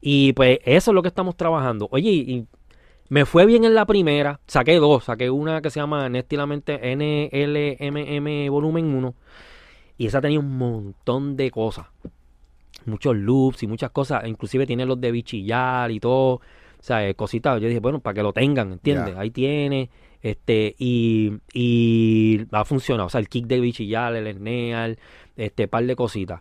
[0.00, 1.88] Y pues eso es lo que estamos trabajando.
[1.90, 2.46] Oye, y,
[3.10, 4.40] me fue bien en la primera.
[4.46, 5.04] Saqué dos.
[5.04, 9.14] Saqué una que se llama Nestilamente NLMM Volumen 1.
[10.00, 11.86] Y esa tenía un montón de cosas.
[12.86, 14.26] Muchos loops y muchas cosas.
[14.26, 16.36] Inclusive tiene los de bichillar y todo.
[16.36, 16.42] O
[16.82, 17.60] sea, eh, cositas.
[17.60, 19.14] Yo dije, bueno, para que lo tengan, ¿entiendes?
[19.18, 19.90] Ahí tiene.
[20.22, 23.08] Este, y, y ha funcionado.
[23.08, 24.96] O sea, el kick de bichillar, el snare,
[25.36, 26.40] este par de cositas.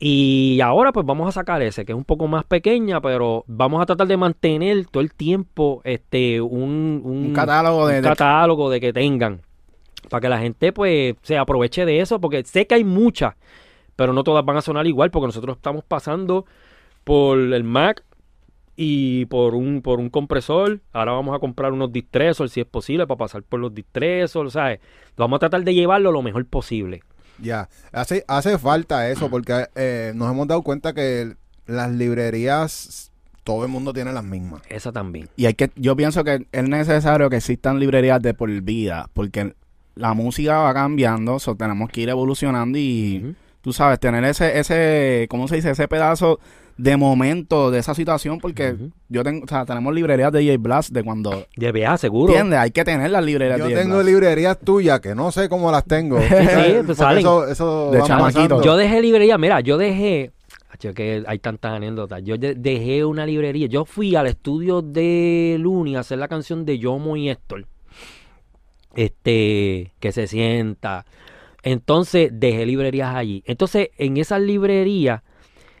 [0.00, 3.80] Y ahora pues vamos a sacar ese, que es un poco más pequeña, pero vamos
[3.82, 8.08] a tratar de mantener todo el tiempo este un, un- Un catálogo de, un de-
[8.08, 9.40] catálogo de que tengan.
[10.08, 13.34] Para que la gente pues se aproveche de eso, porque sé que hay muchas,
[13.96, 16.46] pero no todas van a sonar igual, porque nosotros estamos pasando
[17.04, 18.02] por el Mac
[18.76, 20.80] y por un, por un compresor.
[20.92, 24.80] Ahora vamos a comprar unos distresor si es posible, para pasar por los distresor, ¿sabes?
[25.16, 27.02] Vamos a tratar de llevarlo lo mejor posible.
[27.38, 31.34] Ya, hace, hace falta eso porque eh, nos hemos dado cuenta que
[31.66, 33.10] las librerías,
[33.44, 34.62] todo el mundo tiene las mismas.
[34.68, 35.28] Esa también.
[35.36, 39.54] Y hay que, yo pienso que es necesario que existan librerías de por vida, porque
[39.96, 43.34] la música va cambiando, so tenemos que ir evolucionando y Ujú.
[43.62, 45.70] tú sabes, tener ese, ese, ¿cómo se dice?
[45.72, 46.38] Ese pedazo
[46.76, 48.76] de momento de esa situación, porque
[49.08, 52.30] yo tengo, o sea, tenemos librerías de J Blast de cuando, De viaje, seguro.
[52.34, 52.58] ¿entiendes?
[52.58, 54.08] Hay que tener las librerías Yo de J tengo Blast.
[54.10, 56.20] librerías tuyas que no sé cómo las tengo.
[56.20, 56.26] sí,
[56.84, 57.20] pues salen.
[57.20, 58.62] Eso, eso De chamaquito.
[58.62, 60.32] Yo dejé librería, mira, yo dejé,
[60.94, 65.96] que hay tantas anécdotas, yo de- dejé una librería, yo fui al estudio de Luni
[65.96, 67.64] a hacer la canción de Yomo y Héctor,
[68.96, 71.06] este, que se sienta,
[71.62, 75.22] entonces dejé librerías allí, entonces en esas librerías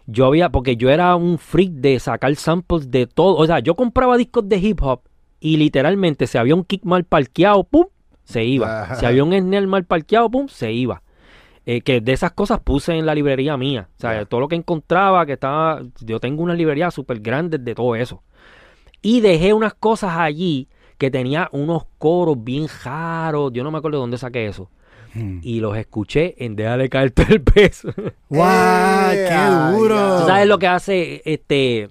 [0.06, 3.74] yo había, porque yo era un freak de sacar samples de todo, o sea, yo
[3.74, 5.00] compraba discos de hip hop
[5.40, 7.86] y literalmente si había un kick mal parqueado, pum,
[8.24, 8.94] se iba, Ajá.
[8.96, 11.02] si había un snare mal parqueado, pum, se iba
[11.66, 13.88] eh, que de esas cosas puse en la librería mía.
[13.98, 15.82] O sea, todo lo que encontraba, que estaba.
[16.00, 18.22] Yo tengo una librería súper grande de todo eso.
[19.02, 23.52] Y dejé unas cosas allí que tenía unos coros bien raros.
[23.52, 24.68] Yo no me acuerdo de dónde saqué eso.
[25.14, 25.38] Hmm.
[25.42, 27.88] Y los escuché en Déjale caer todo peso.
[28.28, 30.20] ¡Wow, ¡Qué duro!
[30.20, 31.90] ¿Tú sabes lo que hace este.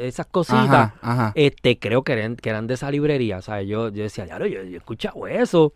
[0.00, 0.92] Esas cositas.
[1.00, 1.32] Ajá.
[1.34, 3.40] Este, creo que eran, de esa librería.
[3.40, 3.68] ¿sabes?
[3.68, 5.72] Yo, yo decía, ya, yo, yo he escuchado eso.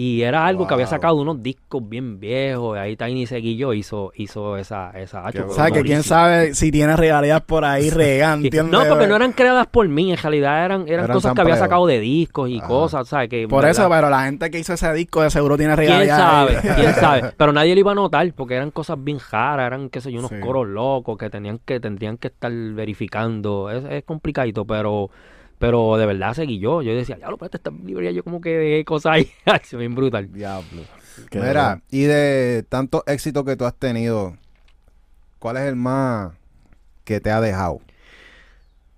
[0.00, 2.76] Y era algo que había sacado unos discos bien viejos.
[2.76, 6.70] y Ahí Tiny Seguillo hizo, hizo esa, esa fue O sea, que quién sabe si
[6.70, 8.44] tiene regalías por ahí regan.
[8.70, 11.56] No, porque no eran creadas por mí, en realidad eran, eran, Eran cosas que había
[11.56, 12.68] sacado de discos y Ajá.
[12.68, 13.28] cosas, ¿sabes?
[13.28, 13.70] Que, Por ¿verdad?
[13.72, 16.16] eso, pero la gente que hizo ese disco de seguro tiene ¿Quién regalías.
[16.16, 16.58] sabe?
[16.76, 17.32] ¿Quién sabe?
[17.36, 20.20] Pero nadie lo iba a notar porque eran cosas bien raras, eran, qué sé yo,
[20.20, 20.38] unos Sí.
[20.38, 23.68] coros locos que tenían que tendrían que estar verificando.
[23.68, 25.10] Es, es complicadito, pero
[25.58, 26.82] pero de verdad seguí yo.
[26.82, 29.30] Yo decía, ya lo pues esta librería, yo como que de cosas ahí.
[29.72, 30.32] Ve bien brutal.
[30.32, 30.82] Diablo.
[31.30, 34.36] Qué Mira, y de tantos éxitos que tú has tenido,
[35.38, 36.32] ¿cuál es el más
[37.04, 37.80] que te ha dejado?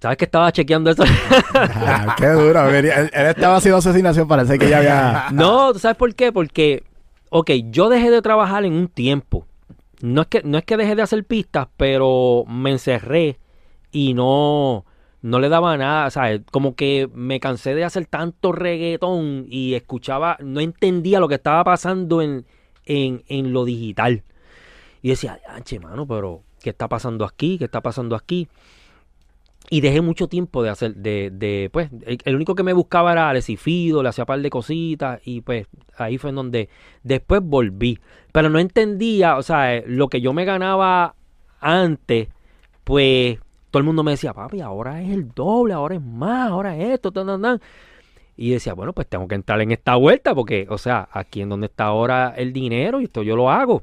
[0.00, 1.04] ¿Sabes que estaba chequeando eso?
[1.54, 2.68] Ah, qué duro.
[2.70, 5.26] Él, él estaba haciendo asesinación, parece que ya había...
[5.32, 6.32] no, ¿tú sabes por qué?
[6.32, 6.84] Porque,
[7.30, 9.46] ok, yo dejé de trabajar en un tiempo.
[10.00, 13.38] No es que, no es que dejé de hacer pistas, pero me encerré
[13.92, 14.84] y no,
[15.22, 16.40] no le daba nada, ¿sabes?
[16.50, 21.62] Como que me cansé de hacer tanto reggaetón y escuchaba, no entendía lo que estaba
[21.64, 22.46] pasando en,
[22.86, 24.22] en, en lo digital.
[25.02, 27.58] Y decía, anche, mano, pero ¿qué está pasando aquí?
[27.58, 28.48] ¿Qué está pasando aquí?
[29.68, 33.12] Y dejé mucho tiempo de hacer, de, de pues, el, el único que me buscaba
[33.12, 35.66] era Alexis Fido, le hacía par de cositas y pues
[35.96, 36.68] ahí fue en donde
[37.02, 38.00] después volví.
[38.32, 41.14] Pero no entendía, o sea, eh, lo que yo me ganaba
[41.60, 42.28] antes,
[42.84, 43.38] pues
[43.70, 46.94] todo el mundo me decía, papi, ahora es el doble, ahora es más, ahora es
[46.94, 47.60] esto, tan, tan, tan".
[48.36, 51.50] Y decía, bueno, pues tengo que entrar en esta vuelta porque, o sea, aquí en
[51.50, 53.82] donde está ahora el dinero y esto yo lo hago.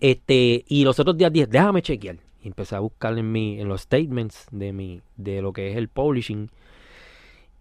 [0.00, 2.16] Este, y los otros días dije, déjame chequear.
[2.42, 5.76] Y empecé a buscar en mi, en los statements de mi, de lo que es
[5.76, 6.50] el publishing.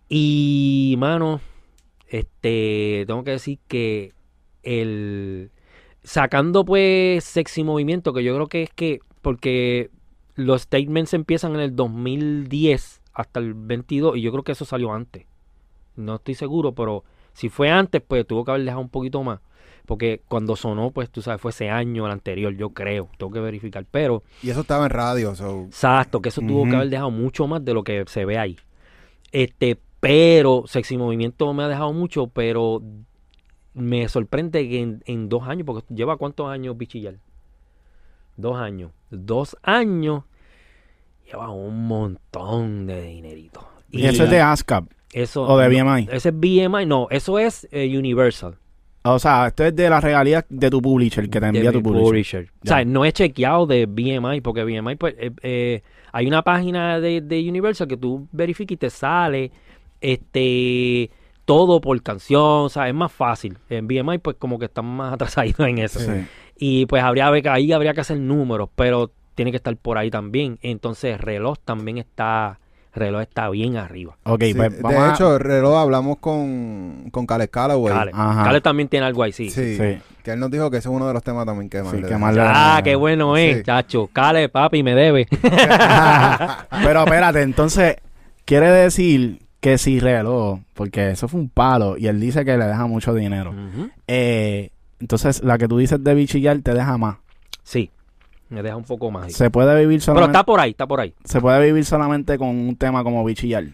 [0.09, 1.39] Y, mano,
[2.07, 4.11] este, tengo que decir que
[4.63, 5.51] el
[6.03, 9.89] sacando pues sexy movimiento, que yo creo que es que, porque
[10.35, 14.93] los statements empiezan en el 2010 hasta el 22, y yo creo que eso salió
[14.93, 15.25] antes.
[15.95, 17.03] No estoy seguro, pero
[17.33, 19.39] si fue antes, pues tuvo que haber dejado un poquito más.
[19.85, 23.09] Porque cuando sonó, pues tú sabes, fue ese año el anterior, yo creo.
[23.17, 23.85] Tengo que verificar.
[23.89, 27.47] Pero, Y eso estaba en radio, so, exacto, que eso tuvo que haber dejado mucho
[27.47, 28.57] más de lo que se ve ahí.
[29.31, 32.81] Este, pero, Sexy Movimiento me ha dejado mucho, pero
[33.73, 37.15] me sorprende que en, en dos años, porque lleva cuántos años bichillar?
[38.37, 38.91] Dos años.
[39.09, 40.23] Dos años
[41.25, 43.67] lleva un montón de dinerito.
[43.89, 46.07] Y eso es de ASCAP eso, o de no, BMI.
[46.11, 48.55] Ese es BMI, no, eso es eh, Universal.
[49.03, 51.77] O sea, esto es de la regalía de tu publisher, que te de envía mi
[51.77, 52.05] tu publisher.
[52.05, 52.49] publisher.
[52.63, 56.99] O sea, no he chequeado de BMI, porque BMI, pues, eh, eh, hay una página
[56.99, 59.51] de, de Universal que tú verificas y te sale
[59.99, 61.09] este
[61.45, 63.57] todo por canción, o sea, es más fácil.
[63.69, 65.99] En BMI, pues, como que están más atrasados en eso.
[65.99, 66.11] Sí.
[66.63, 70.59] Y pues habría ahí habría que hacer números, pero tiene que estar por ahí también.
[70.61, 72.59] Entonces, reloj también está,
[72.93, 74.15] reloj está bien arriba.
[74.25, 77.91] Ok, sí, pues vamos de a- hecho, reloj hablamos con, con Cale Calloway.
[77.91, 78.11] Cale.
[78.11, 79.49] Cale también tiene algo ahí, sí.
[79.49, 79.97] Sí, Sí.
[80.23, 82.01] que él nos dijo que ese es uno de los temas también que más Sí,
[82.01, 83.63] le que más le- Ah, qué bueno es, Sí.
[83.63, 84.07] chacho.
[84.13, 85.27] Cale, papi, me debe.
[86.83, 87.95] Pero espérate, entonces,
[88.45, 92.65] quiere decir que si reloj, porque eso fue un palo, y él dice que le
[92.65, 93.53] deja mucho dinero.
[94.07, 94.69] Eh,
[95.01, 97.17] entonces, la que tú dices de bichillar te deja más.
[97.63, 97.91] Sí,
[98.49, 99.25] me deja un poco más.
[99.25, 99.31] ahí.
[99.31, 101.13] Se puede vivir Pero solamente, está por ahí, está por ahí.
[101.25, 103.65] se puede vivir solamente con un tema como bichillar.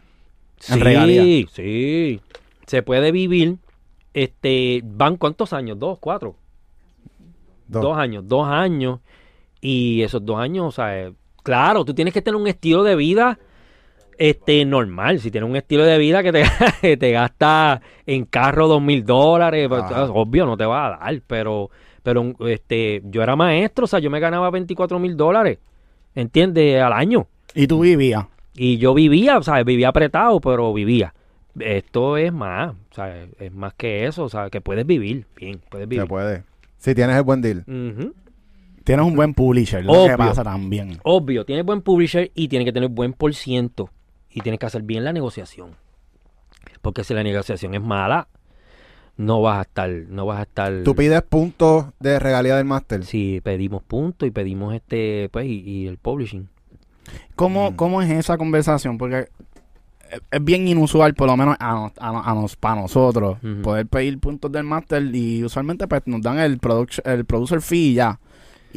[0.59, 1.45] Sí, regalía.
[1.53, 2.19] sí.
[2.65, 3.57] Se puede vivir.
[4.13, 6.35] Este, van cuántos años, dos, cuatro,
[7.67, 7.83] Dos.
[7.83, 8.99] dos años, dos años.
[9.61, 11.13] Y esos dos años, o sea, eh,
[11.43, 13.37] claro, tú tienes que tener un estilo de vida
[14.17, 15.19] este normal.
[15.19, 16.43] Si tienes un estilo de vida que te,
[16.81, 21.21] que te gasta en carro dos mil dólares, pues, obvio no te va a dar,
[21.25, 21.69] pero,
[22.03, 25.59] pero este, yo era maestro, o sea, yo me ganaba 24 mil dólares,
[26.15, 26.81] ¿entiendes?
[26.81, 27.27] Al año.
[27.53, 28.25] Y tú vivías.
[28.55, 31.13] Y yo vivía, o sea, vivía apretado, pero vivía.
[31.59, 35.59] Esto es más, o sea, es más que eso, o sea, que puedes vivir bien,
[35.69, 36.03] puedes vivir.
[36.03, 36.43] Se puede.
[36.77, 37.63] Si tienes el buen deal.
[38.83, 40.11] Tienes un buen publisher, lo Obvio.
[40.11, 40.97] que pasa también.
[41.03, 43.89] Obvio, tienes buen publisher y tienes que tener buen por ciento
[44.31, 45.71] y tienes que hacer bien la negociación.
[46.81, 48.27] Porque si la negociación es mala,
[49.17, 50.83] no vas a estar, no vas a estar.
[50.83, 53.03] Tú pides puntos de regalía del máster.
[53.05, 56.47] Si pedimos puntos y pedimos este, pues, y, y el publishing.
[57.35, 57.75] ¿Cómo, Mm.
[57.75, 58.97] ¿Cómo es esa conversación?
[58.97, 59.29] Porque
[60.31, 63.87] es- bien inusual, por lo menos a, nos- a, nos- a nos, para nosotros, poder
[63.87, 67.93] pedir puntos del máster y usualmente pues nos dan el, product- el producer fee y
[67.95, 68.19] ya.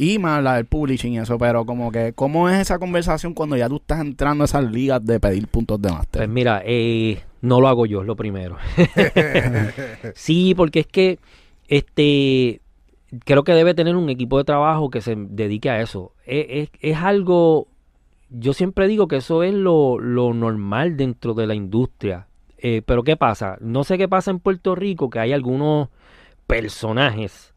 [0.03, 3.55] Y más la del publishing y eso, pero como que, ¿cómo es esa conversación cuando
[3.55, 6.27] ya tú estás entrando a esas ligas de pedir puntos de Pues máster?
[6.27, 8.57] mira, eh, no lo hago yo, es lo primero.
[10.15, 11.19] sí, porque es que
[11.67, 12.61] este
[13.25, 16.13] creo que debe tener un equipo de trabajo que se dedique a eso.
[16.25, 17.67] Es, es- es algo,
[18.29, 22.25] yo siempre digo que eso es lo, lo normal dentro de la industria.
[22.57, 23.57] Eh, pero ¿qué pasa?
[23.59, 25.89] No sé qué pasa en Puerto Rico, que hay algunos
[26.47, 27.53] personajes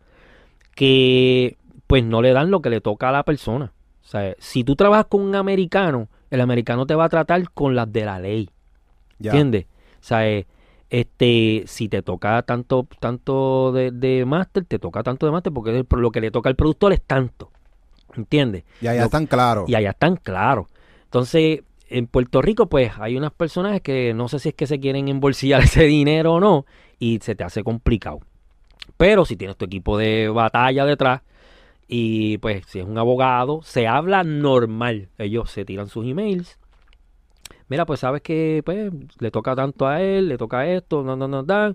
[0.74, 1.57] que
[1.95, 3.72] pues no le dan lo que le toca a la persona.
[4.03, 7.76] O sea, si tú trabajas con un americano, el americano te va a tratar con
[7.76, 8.51] las de la ley.
[9.20, 9.30] Ya.
[9.30, 9.66] ¿Entiendes?
[9.66, 10.45] O sea, eh,
[10.90, 15.84] este, si te toca tanto, tanto de, de máster, te toca tanto de máster, porque
[15.88, 17.53] lo que le toca al productor es tanto.
[18.16, 18.64] ¿Entiendes?
[18.80, 19.70] Y allá Lo- están claros.
[19.70, 20.66] Y allá están claros.
[21.05, 24.80] Entonces, en Puerto Rico, pues hay unas personas que no sé si es que se
[24.80, 26.66] quieren embolsillar ese dinero o no,
[26.99, 28.18] y se te hace complicado.
[28.97, 31.22] Pero si tienes tu equipo de batalla detrás,
[31.89, 35.09] y pues si es un abogado, se habla normal.
[35.18, 36.59] Ellos se tiran sus emails.
[37.68, 41.28] Mira, pues sabes que pues, le toca tanto a él, le toca esto, no, no,
[41.28, 41.74] no, dan.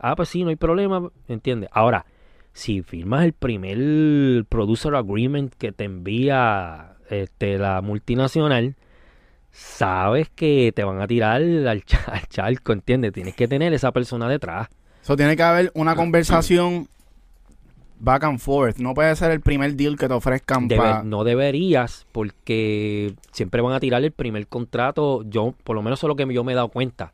[0.00, 1.68] Ah, pues sí, no hay problema, ¿entiendes?
[1.72, 2.04] Ahora,
[2.52, 8.76] si firmas el primer producer agreement que te envía este, la multinacional,
[9.50, 13.12] sabes que te van a tirar al, cha- al charco, ¿entiendes?
[13.12, 14.68] Tienes que tener esa persona detrás.
[15.02, 16.88] Eso tiene que haber una conversación
[18.04, 18.78] back and forth.
[18.78, 23.60] No puede ser el primer deal que te ofrezcan Debe- pa- no deberías, porque siempre
[23.62, 25.22] van a tirar el primer contrato.
[25.28, 27.12] Yo, por lo menos eso es lo que yo me he dado cuenta.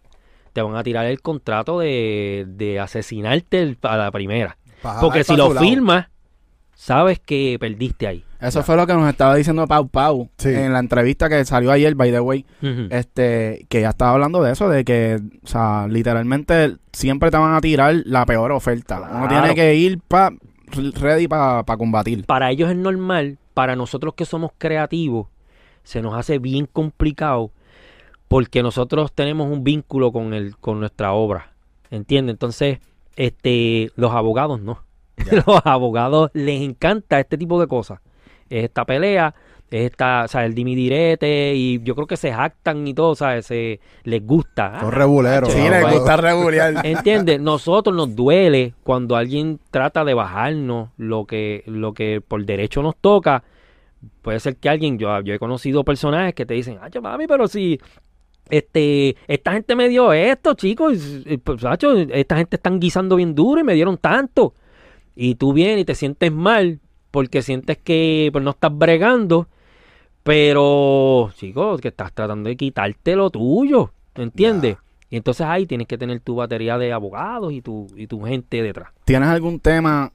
[0.53, 4.57] Te van a tirar el contrato de, de asesinarte el- a la primera.
[5.01, 6.09] Porque si lo firmas,
[6.75, 8.25] sabes que perdiste ahí.
[8.41, 10.49] Eso fue lo que nos estaba diciendo Pau Pau Sí.
[10.49, 12.47] en la entrevista que salió ayer, by the way.
[12.89, 17.55] Este, que ya estaba hablando de eso, de que, o sea, literalmente siempre te van
[17.55, 18.99] a tirar la peor oferta.
[19.13, 20.33] Uno tiene que ir pa,
[20.73, 22.25] ready para combatir.
[22.27, 25.29] para ellos es normal, para nosotros que somos creativos,
[25.83, 27.51] se nos hace bien complicado
[28.29, 31.53] porque nosotros tenemos un vínculo con el, con nuestra obra.
[31.91, 32.35] ¿Entiendes?
[32.35, 32.79] Entonces,
[33.17, 34.85] este, los abogados no.
[35.47, 38.01] Los abogados les encanta este tipo de cosas.
[38.49, 39.35] Es esta pelea,
[39.71, 43.47] esta, o sea, el dimidirete, y yo creo que se jactan y todo, ¿sabes?
[43.47, 44.81] Se, les gusta.
[44.81, 45.53] Son Ah, rebuleros.
[45.53, 46.85] Sí, les gusta regular.
[46.85, 47.41] ¿Entiendes?
[47.41, 52.97] Nosotros nos duele cuando alguien trata de bajarnos lo que, lo que por derecho nos
[52.97, 53.45] toca.
[54.23, 57.47] Puede ser que alguien, yo, yo he conocido personajes que te dicen, ay, mami, pero
[57.47, 57.79] si
[58.49, 63.35] este, esta gente me dio esto, chicos, y, pues, macho, esta gente están guisando bien
[63.35, 64.55] duro y me dieron tanto.
[65.15, 69.49] Y tú vienes y te sientes mal porque sientes que pues, no estás bregando,
[70.31, 74.77] pero, chicos, que estás tratando de quitarte lo tuyo, ¿entiendes?
[75.11, 78.63] Y entonces ahí tienes que tener tu batería de abogados y tu, y tu gente
[78.63, 78.91] detrás.
[79.05, 80.13] ¿Tienes algún tema?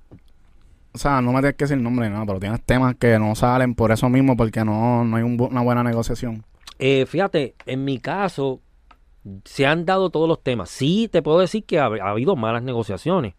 [0.94, 3.76] O sea, no me tienes que decir nombre, no, pero tienes temas que no salen
[3.76, 6.46] por eso mismo, porque no, no hay un una buena negociación.
[6.80, 8.62] Eh, fíjate, en mi caso,
[9.44, 10.70] se han dado todos los temas.
[10.70, 13.34] Sí, te puedo decir que ha, ha habido malas negociaciones.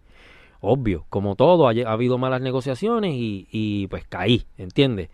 [0.60, 5.08] Obvio, como todo, ha, ha habido malas negociaciones y, y, pues caí, ¿entiendes?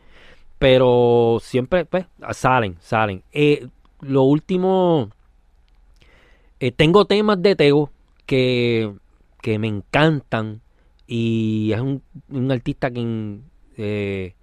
[0.62, 3.24] Pero siempre, pues, salen, salen.
[3.32, 3.66] Eh,
[4.00, 5.10] lo último,
[6.60, 7.90] eh, tengo temas de Tego
[8.26, 8.94] que,
[9.40, 10.60] que me encantan
[11.08, 13.40] y es un, un artista que
[13.76, 14.36] eh,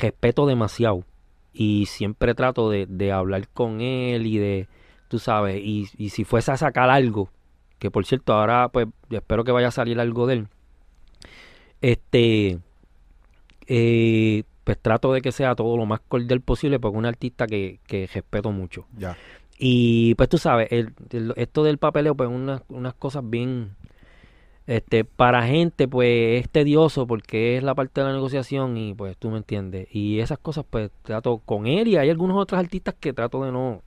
[0.00, 1.04] respeto demasiado
[1.52, 4.66] y siempre trato de, de hablar con él y de,
[5.06, 7.30] tú sabes, y, y si fuese a sacar algo,
[7.78, 10.48] que por cierto ahora pues espero que vaya a salir algo de él,
[11.82, 12.58] este,
[13.68, 17.46] eh, pues trato de que sea todo lo más cordial posible porque es un artista
[17.46, 18.86] que, que respeto mucho.
[18.96, 19.16] Ya.
[19.58, 23.74] Y pues tú sabes, el- el- esto del papeleo, pues unas, unas cosas bien,
[24.66, 29.16] este, para gente pues es tedioso porque es la parte de la negociación y pues
[29.16, 29.88] tú me entiendes.
[29.92, 33.52] Y esas cosas pues trato con él y hay algunos otros artistas que trato de
[33.52, 33.82] no,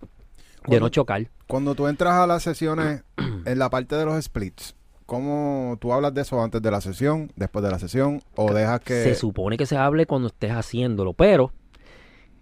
[0.68, 1.28] de no chocar.
[1.48, 3.04] Cuando tú entras a las sesiones
[3.46, 7.32] en la parte de los splits, ¿cómo tú hablas de eso antes de la sesión,
[7.36, 9.04] después de la sesión, o dejas que...
[9.04, 11.52] Se supone que se hable cuando estés haciéndolo, pero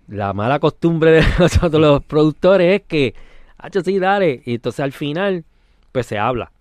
[0.07, 3.15] la mala costumbre de nosotros los productores es que,
[3.57, 5.45] hacho, sí, dale, y entonces al final,
[5.91, 6.51] pues se habla.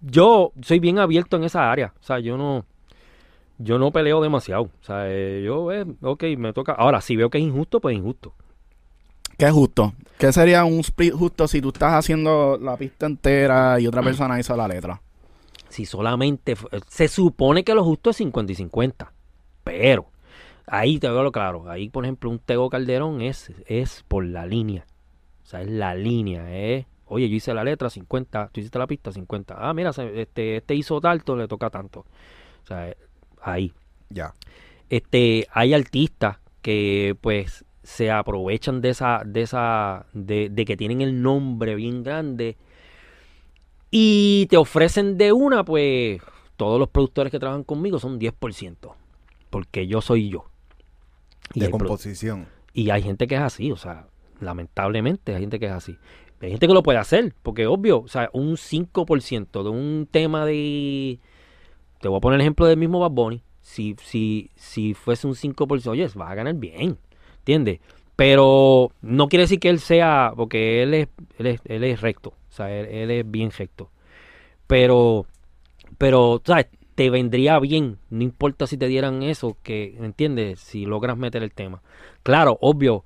[0.00, 2.64] Yo soy bien abierto en esa área, o sea, yo no,
[3.58, 6.72] yo no peleo demasiado, o sea, eh, yo, eh, ok, me toca.
[6.72, 8.34] Ahora, si veo que es injusto, pues injusto.
[9.36, 9.94] ¿Qué es justo?
[10.18, 14.38] ¿Qué sería un split justo si tú estás haciendo la pista entera y otra persona
[14.38, 15.00] hizo la letra?
[15.68, 19.12] Si solamente, fu- se supone que lo justo es 50 y 50,
[19.64, 20.06] pero
[20.66, 24.46] ahí te veo lo claro, ahí por ejemplo un Tego Calderón es, es por la
[24.46, 24.86] línea,
[25.42, 28.86] o sea, es la línea, es, oye, yo hice la letra 50, tú hiciste la
[28.86, 32.00] pista 50, ah, mira, este, este hizo tanto, le toca tanto,
[32.64, 32.96] o sea, eh,
[33.42, 33.72] ahí.
[34.10, 34.34] Ya.
[34.90, 41.00] Este, hay artistas que pues se aprovechan de esa, de esa, de, de que tienen
[41.02, 42.56] el nombre bien grande
[43.90, 46.20] y te ofrecen de una, pues
[46.56, 48.94] todos los productores que trabajan conmigo son 10%,
[49.50, 50.46] porque yo soy yo.
[51.54, 52.46] Y De composición.
[52.74, 54.06] y hay gente que es así, o sea,
[54.40, 55.98] lamentablemente hay gente que es así.
[56.40, 60.44] Hay gente que lo puede hacer, porque obvio, o sea, un 5% de un tema
[60.46, 61.18] de...
[62.00, 63.42] Te voy a poner el ejemplo del mismo Bad Bunny.
[63.60, 66.96] Si, si, si fuese un 5%, oye, vas a ganar bien,
[67.38, 67.80] ¿entiendes?
[68.14, 71.08] Pero no quiere decir que él sea, porque él es,
[71.38, 73.90] él es, él es recto, sea, él, él es bien recto.
[74.66, 75.26] Pero,
[75.96, 76.66] pero, ¿sabes?
[76.94, 80.58] Te vendría bien, no importa si te dieran eso, que, ¿entiendes?
[80.60, 81.80] Si logras meter el tema.
[82.24, 83.04] Claro, obvio,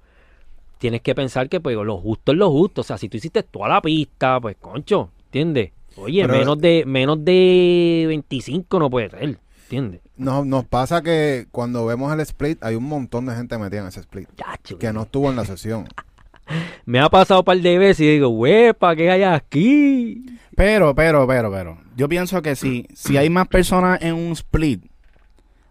[0.78, 2.80] tienes que pensar que pues lo justo es lo justo.
[2.80, 5.72] O sea, si tú hiciste toda la pista, pues concho, ¿entiendes?
[5.96, 10.00] Oye, Pero- menos de menos de 25 no puede ser, ¿entiendes?
[10.16, 13.88] No, nos pasa que cuando vemos el split, hay un montón de gente metida en
[13.88, 14.28] ese split
[14.78, 15.86] que no estuvo en la sesión.
[16.84, 20.24] Me ha pasado un par de veces y digo, huepa, ¿qué hay aquí?
[20.56, 21.78] Pero, pero, pero, pero.
[21.96, 24.84] Yo pienso que si, si hay más personas en un split,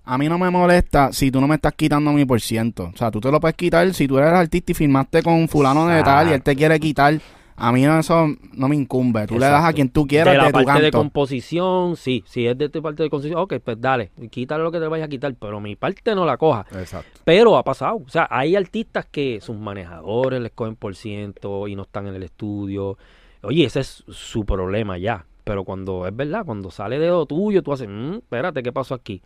[0.03, 2.91] a mí no me molesta si tú no me estás quitando mi por ciento.
[2.93, 5.88] O sea, tú te lo puedes quitar si tú eres artista y firmaste con fulano
[5.88, 7.19] de tal y él te quiere quitar.
[7.62, 9.28] A mí eso no me incumbe.
[9.28, 12.24] Tú le das a quien tú quieras de de, la tu parte de composición, sí,
[12.28, 15.05] si es de tu parte de composición, ok, pues dale, quítale lo que te vayas
[15.05, 16.66] a quitar, pero mi parte no la coja.
[16.74, 17.20] Exacto.
[17.24, 17.97] Pero ha pasado.
[18.05, 22.16] O sea, hay artistas que sus manejadores les cogen por ciento y no están en
[22.16, 22.97] el estudio.
[23.43, 25.26] Oye, ese es su problema ya.
[25.43, 28.93] Pero cuando es verdad, cuando sale de lo tuyo, tú haces, "Mm, espérate, ¿qué pasó
[28.93, 29.22] aquí?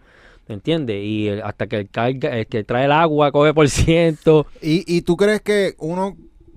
[0.47, 1.03] ¿Entiendes?
[1.03, 4.45] Y el- hasta que el, carga, el que trae el agua coge por ciento.
[4.61, 6.15] ¿Y, ¿Y tú crees que uno,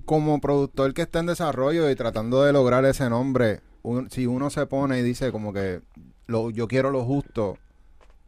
[0.08, 4.48] como productor que está en desarrollo y tratando de lograr ese nombre, un- si uno
[4.48, 5.82] se pone y dice como que
[6.26, 7.58] lo, yo quiero lo justo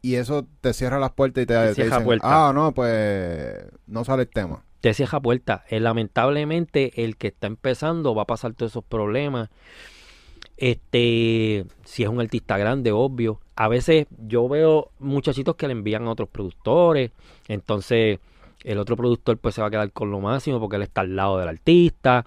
[0.03, 2.29] y eso te cierra las puertas y te, te cierra dicen, puertas.
[2.31, 4.63] ah, no, pues no sale el tema.
[4.79, 5.63] Te cierra puerta.
[5.69, 9.49] Eh, lamentablemente, el que está empezando va a pasar todos esos problemas.
[10.57, 13.41] Este, si es un artista grande, obvio.
[13.55, 17.11] A veces yo veo muchachitos que le envían a otros productores.
[17.47, 18.19] Entonces,
[18.63, 21.15] el otro productor pues se va a quedar con lo máximo porque él está al
[21.15, 22.25] lado del artista.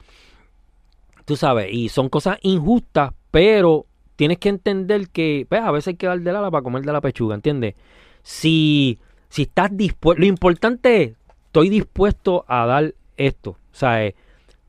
[1.25, 5.97] Tú sabes, y son cosas injustas, pero tienes que entender que pues, a veces hay
[5.97, 7.75] que dar del ala para comer de la pechuga, ¿entiendes?
[8.23, 11.13] Si, si estás dispuesto, lo importante es,
[11.47, 13.51] estoy dispuesto a dar esto.
[13.51, 14.13] O sea,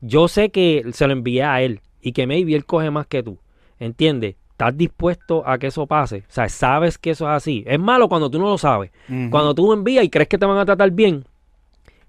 [0.00, 3.22] yo sé que se lo envié a él y que maybe él coge más que
[3.22, 3.38] tú,
[3.78, 4.36] ¿entiendes?
[4.50, 6.24] ¿Estás dispuesto a que eso pase?
[6.28, 7.62] O sea, sabes que eso es así.
[7.66, 8.90] Es malo cuando tú no lo sabes.
[9.30, 11.26] Cuando tú envías y crees que te van a tratar bien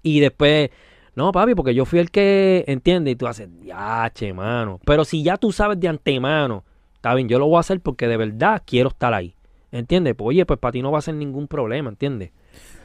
[0.02, 0.70] y después,
[1.14, 4.80] no, papi, porque yo fui el que entiende y tú haces, ya, che, mano.
[4.84, 8.08] Pero si ya tú sabes de antemano, está bien, yo lo voy a hacer porque
[8.08, 9.34] de verdad quiero estar ahí.
[9.70, 10.14] ¿Entiendes?
[10.14, 12.30] Pues oye, pues para ti no va a ser ningún problema, ¿entiendes?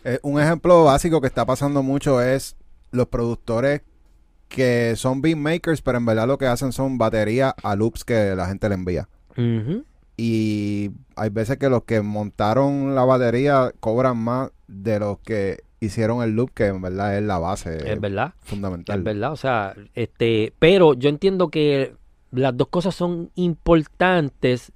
[0.04, 2.58] Eh, un ejemplo básico que está pasando mucho es
[2.92, 3.82] los productores
[4.50, 8.48] que son beatmakers, pero en verdad lo que hacen son baterías a loops que la
[8.48, 9.10] gente le envía.
[10.16, 16.24] Y hay veces que los que montaron la batería cobran más de los que hicieron
[16.24, 18.34] el loop, que en verdad es la base Es verdad.
[18.42, 19.00] fundamental.
[19.00, 21.96] Es verdad, o sea, este, pero yo entiendo que
[22.32, 24.72] las dos cosas son importantes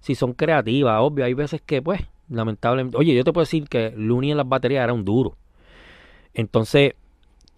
[0.00, 1.24] si son creativas, obvio.
[1.24, 4.84] Hay veces que, pues, lamentablemente, oye, yo te puedo decir que Looney en las baterías
[4.84, 5.36] era un duro.
[6.34, 6.94] Entonces,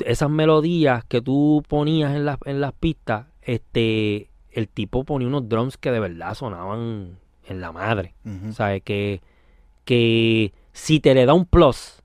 [0.04, 5.48] esas melodías que tú ponías en las, en las pistas, este, el tipo ponía unos
[5.48, 8.14] drums que de verdad sonaban en la madre.
[8.24, 8.52] Ujú.
[8.52, 8.82] ¿Sabes?
[8.82, 9.20] Que,
[9.84, 12.01] que si te le da un plus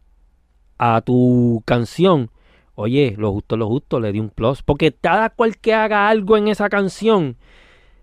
[0.77, 2.29] a tu canción,
[2.75, 4.61] oye, lo justo, lo justo, le di un plus.
[4.63, 7.37] Porque cada cual que haga algo en esa canción,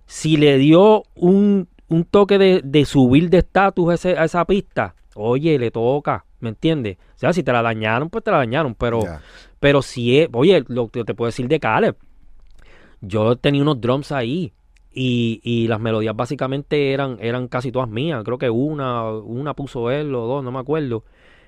[0.06, 4.44] si le dio un, un toque de, de subir de estatus a, ese- a esa
[4.44, 6.98] pista, oye, le toca, ¿me entiendes?
[7.14, 9.00] O sea, si te la dañaron, pues te la dañaron, pero...
[9.60, 11.96] Pero si es, oye, lo que te puedo decir de Caleb,
[13.00, 14.52] yo tenía unos drums ahí
[14.92, 18.22] y, y las melodías básicamente eran, eran casi todas mías.
[18.24, 21.04] Creo que una, una puso él o dos, no me acuerdo.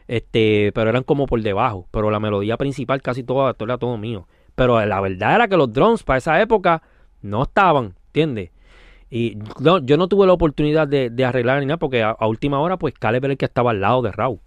[0.08, 1.86] Este, pero eran como por debajo.
[1.90, 4.26] Pero la melodía principal casi toda, todo era todo mío.
[4.54, 6.82] Pero la verdad era que los drums para esa época
[7.22, 8.50] no estaban, ¿entiendes?
[9.10, 12.26] Y no, yo no tuve la oportunidad de, de arreglar ni nada porque a, a
[12.26, 14.40] última hora pues Caleb era el que estaba al lado de Raúl.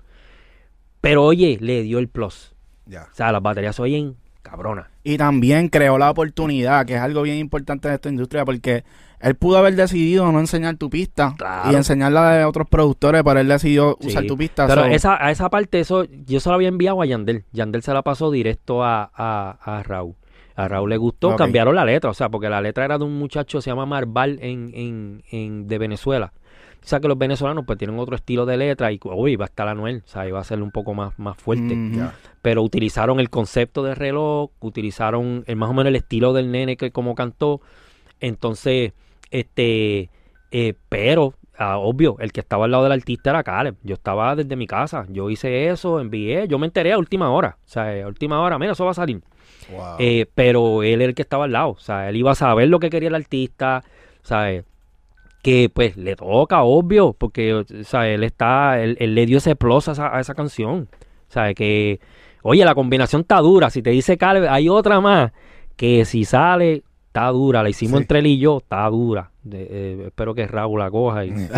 [1.02, 2.54] Pero oye, le dio el plus.
[2.86, 3.04] Ya.
[3.12, 4.88] O sea, las baterías se oyen cabronas.
[5.04, 8.84] Y también creó la oportunidad, que es algo bien importante de esta industria, porque
[9.22, 11.72] él pudo haber decidido no enseñar tu pista Claro.
[11.72, 14.08] y enseñarla de otros productores, pero él decidió Sí.
[14.08, 14.66] usar tu pista.
[14.68, 17.44] Pero so- esa, a esa parte, eso yo se lo había enviado a Yandel.
[17.52, 20.16] Yandel se la pasó directo a, a, a Raúl.
[20.56, 23.18] A Raúl le gustó, cambiaron la letra, o sea, porque la letra era de un
[23.18, 26.34] muchacho, se llama Marval, en, en, en, de Venezuela.
[26.84, 29.48] O sea, que los venezolanos pues tienen otro estilo de letra y, uy, va a
[29.48, 31.78] estar Anuel, o sea, iba a ser un poco más, más fuerte.
[32.42, 36.78] Pero utilizaron el concepto de reloj, utilizaron el, más o menos el estilo del nene
[36.78, 37.62] que como cantó.
[38.20, 38.94] Entonces,
[39.32, 40.10] este,
[40.52, 43.76] eh, pero, ah, obvio, el que estaba al lado del artista era Caleb.
[43.84, 47.58] Yo estaba desde mi casa, yo hice eso, envié, yo me enteré a última hora.
[47.66, 49.22] O sea, a última hora, mira, eso va a salir.
[49.72, 49.96] Wow.
[50.00, 52.70] Eh, pero él era el que estaba al lado, o sea, él iba a saber
[52.70, 53.84] lo que quería el artista,
[54.24, 54.64] ¿sabes?
[55.44, 59.56] Que pues le toca, obvio, porque, o sea, él está, él, él le dio ese
[59.56, 60.90] plus a esa, a esa canción,
[61.28, 61.56] ¿sabes?
[61.56, 62.00] Que,
[62.42, 65.32] oye, la combinación está dura, si te dice Caleb, hay otra más,
[65.76, 66.84] que si sale,
[67.20, 68.02] está dura, la hicimos Sí.
[68.04, 69.32] entre él y yo, está dura.
[69.44, 71.32] De- eh, espero que Raúl la coja y...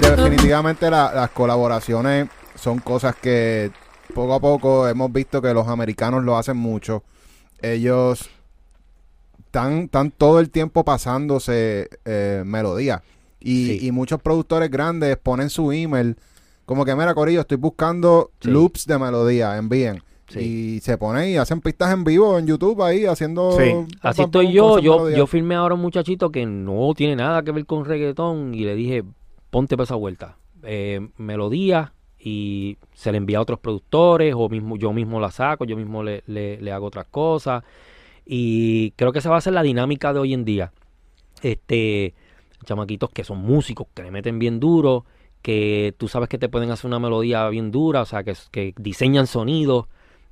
[0.00, 3.70] Definitivamente la- las colaboraciones son cosas que
[4.14, 7.02] poco a poco hemos visto que los americanos lo hacen mucho.
[7.62, 8.28] Ellos
[9.46, 13.02] están, están todo el tiempo pasándose eh, melodías.
[13.40, 13.86] Y, Sí.
[13.86, 16.16] y muchos productores grandes ponen su email
[16.66, 18.50] como que, mira, Corillo, estoy buscando Sí.
[18.50, 20.02] loops de melodía, envíen.
[20.30, 20.40] Sí.
[20.76, 23.52] Y se ponen y hacen pistas en vivo en YouTube ahí haciendo...
[23.58, 23.72] Sí.
[24.00, 27.52] Así estoy yo, yo, yo firmé ahora a un muchachito que no tiene nada que
[27.52, 29.02] ver con reggaetón y le dije,
[29.50, 30.36] ponte para esa vuelta.
[30.62, 35.64] Eh, melodía y se le envía a otros productores o mismo yo mismo la saco,
[35.64, 37.64] yo mismo le, le- le hago otras cosas
[38.24, 40.72] y creo que esa va a ser la dinámica de hoy en día.
[41.42, 42.14] Este,
[42.64, 45.04] chamaquitos que son músicos, que le meten bien duro,
[45.42, 48.74] que tú sabes que te pueden hacer una melodía bien dura, o sea, que, que
[48.78, 49.86] diseñan sonidos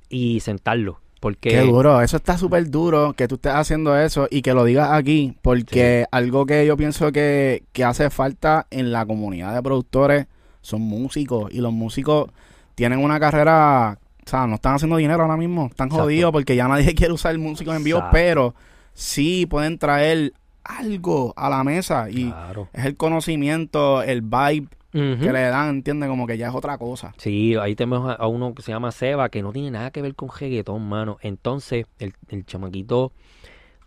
[0.09, 0.99] y sentarlo.
[1.19, 4.63] Porque Qué duro, eso está súper duro que tú estés haciendo eso y que lo
[4.63, 9.61] digas aquí, porque algo que yo pienso que, que hace falta en la comunidad de
[9.61, 10.27] productores
[10.61, 12.29] son músicos y los músicos
[12.75, 16.03] tienen una carrera, o sea, no están haciendo dinero ahora mismo, están Exacto.
[16.05, 18.55] jodidos porque ya nadie quiere usar músicos en vivo, pero
[18.93, 20.31] sí pueden traer
[20.63, 22.69] algo a la mesa y Claro.
[22.71, 26.09] es el conocimiento, el vibe Que le dan, ¿entiendes?
[26.09, 27.13] Como que ya es otra cosa.
[27.17, 30.01] Sí, ahí tenemos a, a uno que se llama Seba, que no tiene nada que
[30.01, 31.17] ver con reggaetón, mano.
[31.21, 33.11] Entonces, el, el chamaquito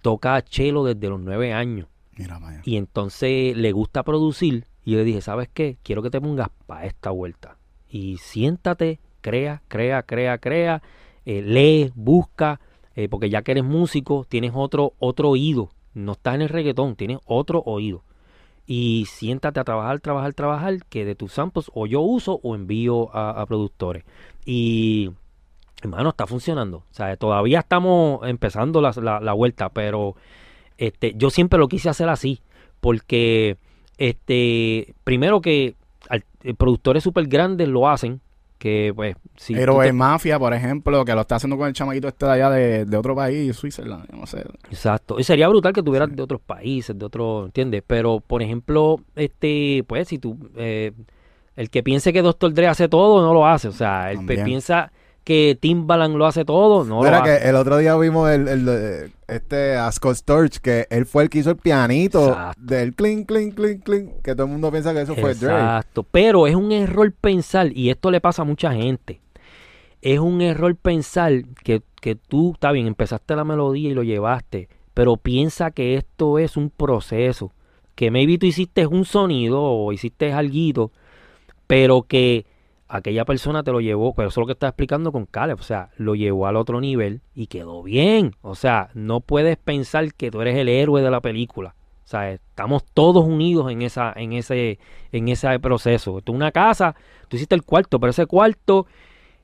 [0.00, 1.88] toca chelo desde los nueve años.
[2.16, 2.60] Mira, vaya.
[2.64, 4.66] Y entonces le gusta producir.
[4.84, 5.76] Y yo le dije, ¿sabes qué?
[5.82, 7.56] Quiero que te pongas para esta vuelta.
[7.88, 10.82] Y siéntate, crea, crea, crea, crea.
[11.24, 12.60] eh, lee, busca.
[12.94, 15.70] eh, porque ya que eres músico, tienes otro, otro oído.
[15.94, 18.02] No estás en el reggaetón, tienes otro oído.
[18.66, 23.14] Y siéntate a trabajar, trabajar, trabajar, que de tus samples o yo uso o envío
[23.14, 24.04] a, productores.
[24.46, 25.10] Y,
[25.82, 26.78] hermano, está funcionando.
[26.78, 30.14] O sea, todavía estamos empezando la, la- la vuelta, pero
[30.78, 32.40] este, yo siempre lo quise hacer así.
[32.80, 33.56] Porque,
[33.98, 35.74] este, primero que
[36.08, 38.20] al- eh, productores súper grandes lo hacen,
[38.62, 42.06] que pues, si Héroe te- Mafia, por ejemplo, que lo está haciendo con el chamaquito
[42.06, 44.44] este de allá de, de otro país, yo no sé.
[44.70, 45.18] Exacto.
[45.18, 47.82] Y sería brutal que tuvieras de otros países, de otros, ¿entiendes?
[47.84, 50.92] Pero, por ejemplo, este, pues, si tú, eh,
[51.56, 52.54] el que piense que Dr.
[52.54, 53.66] Dre hace todo, no lo hace.
[53.66, 54.92] O sea, el que piensa
[55.24, 57.48] que Timbaland lo hace todo, no Mira lo que hace.
[57.48, 61.30] el otro día vimos el, el, eh, este a Scott Storch que él fue el
[61.30, 62.60] que hizo el pianito Exacto.
[62.62, 65.52] del clink clink clink clink que todo el mundo piensa que eso fue Dre.
[65.52, 66.02] Exacto.
[66.02, 69.20] Pero es un error pensar, y esto le pasa a mucha gente.
[70.00, 74.68] Es un error pensar que, que tú, está bien, empezaste la melodía y lo llevaste,
[74.94, 77.52] pero piensa que esto es un proceso.
[77.94, 80.90] Que maybe tú hiciste un sonido o hiciste algo,
[81.68, 82.46] pero que
[82.92, 85.62] aquella persona te lo llevó, pero eso es lo que está explicando con Caleb, o
[85.62, 88.36] sea, lo llevó al otro nivel y quedó bien.
[88.42, 91.74] O sea, no puedes pensar que tú eres el héroe de la película.
[92.04, 94.78] O sea, estamos todos unidos en esa, en ese,
[95.10, 96.18] en ese proceso.
[96.18, 96.94] Es una casa,
[97.28, 98.86] tú hiciste el cuarto, pero ese cuarto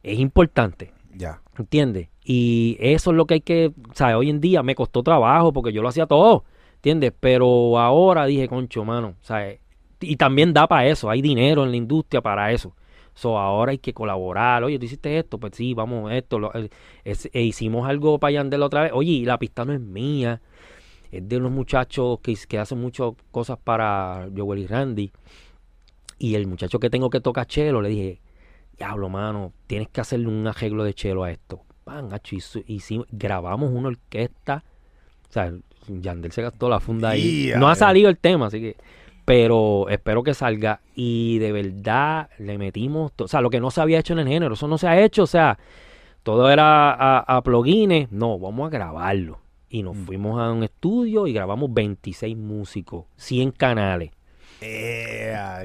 [0.02, 0.92] es importante.
[1.14, 1.40] Ya.
[1.58, 2.10] ¿Entiendes?
[2.22, 5.54] Y eso es lo que hay que, o sea, hoy en día me costó trabajo
[5.54, 6.44] porque yo lo hacía todo,
[6.74, 7.14] ¿entiendes?
[7.18, 9.54] Pero ahora dije, concho, mano, o sea,
[10.00, 12.74] y también da para eso, hay dinero en la industria para eso.
[13.18, 14.62] So, ahora hay que colaborar.
[14.62, 16.38] Oye, tú hiciste esto, pues sí, vamos, esto.
[16.38, 16.52] Lo,
[17.04, 18.92] es- e hicimos algo para Yandel otra vez.
[18.94, 20.40] Oye, y la pista no es mía,
[21.10, 25.10] es de unos muchachos que, que hacen muchas cosas para Joel y Randy.
[26.18, 28.20] Y el muchacho que tengo que toca chelo, le dije,
[28.76, 31.62] diablo, mano, tienes que hacerle un arreglo de chelo a esto.
[32.30, 34.62] Hizo- hicimos- grabamos una orquesta.
[35.28, 35.52] O sea,
[35.88, 37.46] Yandel se gastó la funda ahí.
[37.58, 38.76] No ha salido el tema, así que.
[39.28, 40.80] Pero espero que salga.
[40.94, 43.12] Y de verdad le metimos.
[43.18, 44.54] O sea, lo que no se había hecho en el género.
[44.54, 45.24] Eso no se ha hecho.
[45.24, 45.58] O sea,
[46.22, 48.10] todo era a, a plugines.
[48.10, 49.38] No, vamos a grabarlo.
[49.68, 54.12] Y nos fuimos a un estudio y grabamos 26 músicos, 100 canales.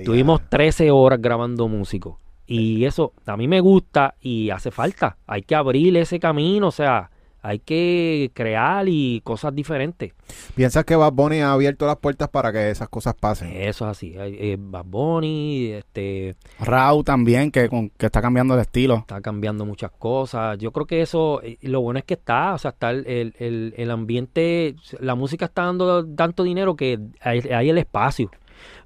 [0.03, 2.17] Tuvimos 13 horas grabando músicos.
[2.45, 5.15] Y eso a mí me gusta y hace falta.
[5.25, 7.11] Hay que abrir ese camino, o sea,
[7.43, 10.13] hay que crear y cosas diferentes.
[10.55, 13.49] ¿Piensas que Bad Bunny ha abierto las puertas para que esas cosas pasen?
[13.53, 14.17] Eso es así.
[14.17, 18.95] Hay- eh, Bad Bunny este, Rau también, que, con, que está cambiando de estilo.
[18.99, 20.57] está cambiando muchas cosas.
[20.57, 23.33] Yo creo que eso, eh, lo bueno es que está, o sea, está el, el,
[23.37, 28.31] el- el ambiente, la música está dando tanto dinero que hay, hay el espacio.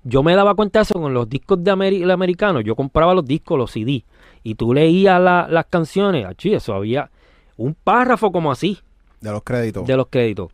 [0.04, 2.62] Yo me daba cuenta de eso con los discos de Ameri- el americano.
[2.62, 4.04] Yo compraba los discos, los CD.
[4.44, 6.26] Y tú leías la- las canciones.
[6.26, 7.12] Achí, eso había
[7.58, 8.80] un párrafo como así
[9.20, 9.86] De los créditos.
[9.86, 10.52] de los créditos.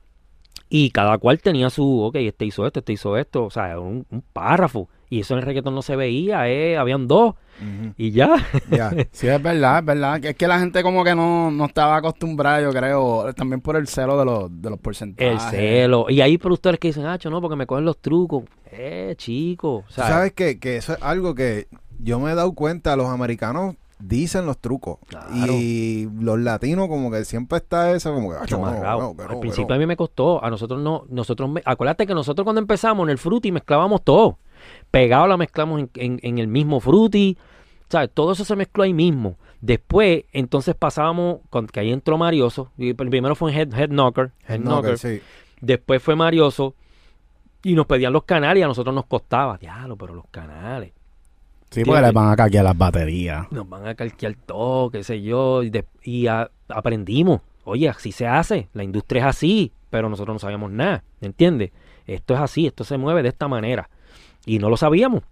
[0.69, 3.45] Y cada cual tenía su, ok, este hizo esto, este hizo esto.
[3.45, 4.89] O sea, un, un párrafo.
[5.07, 7.35] Y eso en el reggaetón no se veía, eh, habían dos.
[7.97, 8.35] Y ya.
[8.71, 8.89] Ya.
[9.11, 10.19] Sí, es verdad, es verdad.
[10.19, 13.75] Que Es que la gente como que no, no estaba acostumbrada, yo creo, también por
[13.75, 15.33] el celo de los, de los porcentajes.
[15.33, 16.07] El celo.
[16.09, 18.45] Y hay productores que dicen, ah, no, porque me cogen los trucos.
[18.71, 19.83] Eh, chico.
[19.89, 21.67] Sea, sabes que, que eso es algo que
[21.99, 23.75] yo me he dado cuenta, los americanos
[24.07, 24.97] dicen los trucos.
[25.07, 25.31] Claro.
[25.53, 28.37] Y los latinos como que siempre está eso como que...
[28.37, 28.99] "Acho, no, amarrado.
[29.01, 29.75] no, que no, Al principio no".
[29.75, 30.43] a mí me costó.
[30.43, 31.05] A nosotros no.
[31.09, 34.37] nosotros me- Acuérdate que nosotros cuando empezamos en el fruity mezclábamos todo.
[34.91, 37.37] Pegado la mezclamos en, en- en el mismo fruity.
[37.89, 38.09] ¿Sabes?
[38.13, 39.37] Todo eso se mezcló ahí mismo.
[39.61, 42.71] Después, entonces pasábamos, con, que ahí entró Marioso.
[42.77, 44.31] Y el primero fue en Head, Head Knocker.
[44.47, 44.97] Head No, Knocker.
[44.97, 45.21] sí.
[45.61, 46.75] Después fue Marioso.
[47.61, 49.57] Y nos pedían los canales y a nosotros nos costaba.
[49.57, 50.91] Diablo, pero los canales.
[51.73, 53.51] Sí, porque les van a caquear las baterías.
[53.51, 57.41] nos van a calquear todo, qué sé yo, y, de- y a- aprendimos.
[57.65, 61.71] Oye, así se hace, la industria es así, pero nosotros no sabíamos nada, ¿entiendes?
[62.05, 63.89] Esto es así, esto se mueve de esta manera.
[64.45, 65.23] Y no lo sabíamos.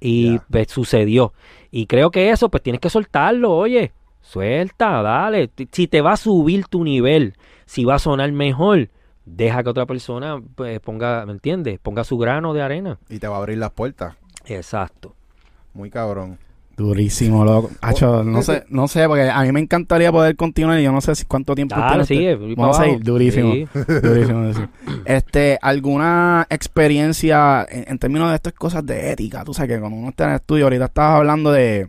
[0.00, 1.32] Y pues, sucedió.
[1.70, 5.50] Y creo que eso, pues tienes que soltarlo, oye, suelta, dale.
[5.72, 8.90] Si te va a subir tu nivel, si va a sonar mejor,
[9.24, 11.78] deja que otra persona pues, ponga, ¿me entiendes?
[11.80, 12.98] Ponga su grano de arena.
[13.08, 14.14] Y te va a abrir las puertas.
[14.44, 15.14] Exacto.
[15.74, 16.38] Muy cabrón.
[16.76, 17.70] Durísimo, loco.
[17.82, 20.90] Hacho, no ese- sé, no sé, porque a mí me encantaría poder continuar y yo
[20.90, 22.54] no sé si cuánto tiempo Dale, ustedes- sigue.
[22.56, 23.52] Vamos a seguir, durísimo.
[23.52, 23.68] Sí.
[24.02, 24.68] Durísimo, durísimo.
[25.04, 29.44] Este, ¿alguna experiencia en, en términos de estas cosas de ética?
[29.44, 31.88] Tú sabes que cuando uno está en el estudio, ahorita estabas hablando de,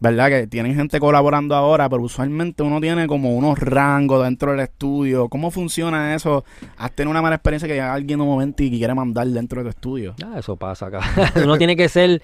[0.00, 0.28] ¿verdad?
[0.30, 5.28] Que tienen gente colaborando ahora, pero usualmente uno tiene como unos rangos dentro del estudio.
[5.28, 6.42] ¿Cómo funciona eso?
[6.78, 9.64] ¿Has tenido una mala experiencia que llega alguien un momento y quiere mandar dentro de
[9.64, 10.14] tu estudio?
[10.24, 11.00] Ah, eso pasa acá.
[11.44, 12.22] uno tiene que ser,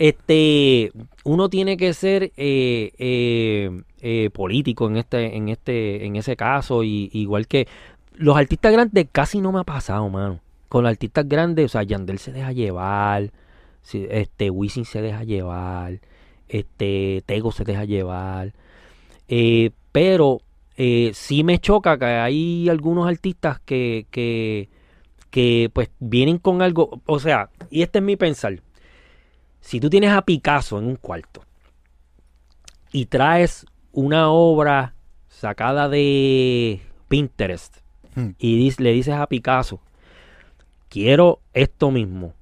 [0.00, 0.92] este,
[1.24, 6.82] uno tiene que ser eh, eh, eh, político en este, en este, en ese caso,
[6.82, 7.68] y igual que
[8.14, 10.40] los artistas grandes casi no me ha pasado, mano.
[10.70, 13.30] Con los artistas grandes, o sea, Yandel se deja llevar,
[13.92, 16.00] este, Wisin se deja llevar,
[16.48, 18.54] este, Tego se deja llevar,
[19.92, 20.40] pero
[21.12, 24.70] sí me choca que hay algunos artistas que, que,
[25.28, 28.62] que pues vienen con algo, o sea, y este es mi pensar,
[29.60, 31.42] si tú tienes a Picasso en un cuarto
[32.92, 34.94] y traes una obra
[35.28, 37.80] sacada de Pinterest
[38.14, 38.30] Hmm.
[38.38, 39.80] y le dices a Picasso,
[40.88, 42.34] quiero esto mismo,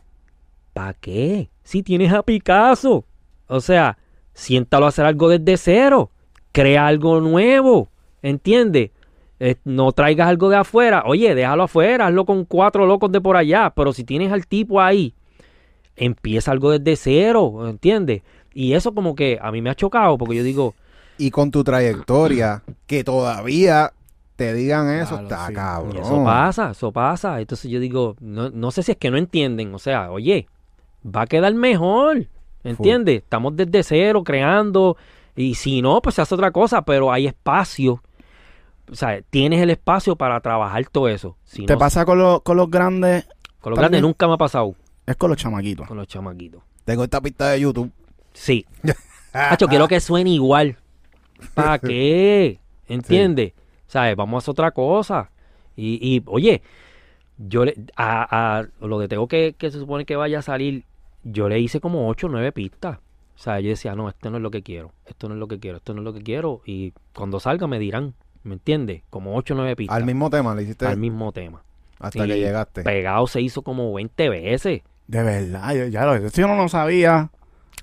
[0.73, 1.51] ¿para qué?
[1.63, 3.05] Si tienes a Picasso,
[3.47, 3.99] o sea,
[4.33, 6.11] siéntalo a hacer algo desde cero,
[6.53, 7.89] crea algo nuevo,
[8.23, 8.91] ¿entiendes?
[9.41, 13.37] Eh, no traigas algo de afuera, oye, déjalo afuera, hazlo con cuatro locos de por
[13.37, 15.15] allá, pero si tienes al tipo ahí,
[15.99, 18.23] empieza algo desde cero, ¿entiendes?
[18.55, 20.75] Y eso como que a mí me ha chocado porque yo digo,
[21.19, 23.93] Y con tu trayectoria, que todavía
[24.37, 25.55] te digan eso, Claro, está sí.
[25.55, 25.97] cabrón.
[25.97, 27.41] Y eso pasa, eso pasa.
[27.41, 29.75] Entonces yo digo, no, no sé si es que no entienden.
[29.75, 30.47] O sea, oye,
[31.05, 32.27] va a quedar mejor.
[32.65, 33.23] ¿Entiendes?
[33.23, 34.97] Estamos desde cero creando.
[35.35, 36.83] Y si no, pues se hace otra cosa.
[36.83, 38.01] Pero hay espacio.
[38.91, 41.37] O sea, tienes el espacio para trabajar todo eso.
[41.45, 43.27] Si ¿Te no, pasa con, los con los grandes?
[43.61, 44.75] con los grandes nunca me ha pasado.
[45.09, 45.89] Es con los chamaquitos.
[45.89, 46.63] Con los chamaquitos.
[46.85, 47.91] Tengo esta pista de YouTube.
[48.35, 48.67] Sí.
[49.33, 50.77] Hacho, quiero que suene igual.
[51.55, 52.61] ¿Para qué?
[52.87, 53.55] ¿Entiendes?
[53.87, 54.15] ¿Sabes?
[54.17, 55.31] Vamos a hacer otra cosa.
[55.77, 56.61] Y, y, oye,
[57.39, 60.85] yo le, a, a lo de Tego que, que se supone que vaya a salir,
[61.25, 62.99] yo le hice como 8 o 9 pistas.
[62.99, 65.49] O sea, yo decía, no, esto no es lo que quiero, esto no es lo
[65.49, 66.61] que quiero, esto no es lo que quiero.
[66.67, 69.05] Y cuando salga me dirán, ¿me entiendes?
[69.09, 69.97] Como 8 o 9 pistas.
[69.97, 71.63] Al mismo tema le hiciste al mismo tema.
[71.99, 72.83] hasta Y que llegaste.
[72.83, 74.83] Pegado se hizo como 20 veces.
[75.09, 77.31] De verdad, yo, ya lo, yo no lo sabía.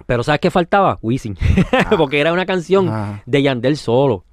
[0.06, 1.00] Pero ¿sabes qué faltaba?
[1.02, 1.38] Wisin.
[1.98, 4.24] Porque era una canción de Yandel solo.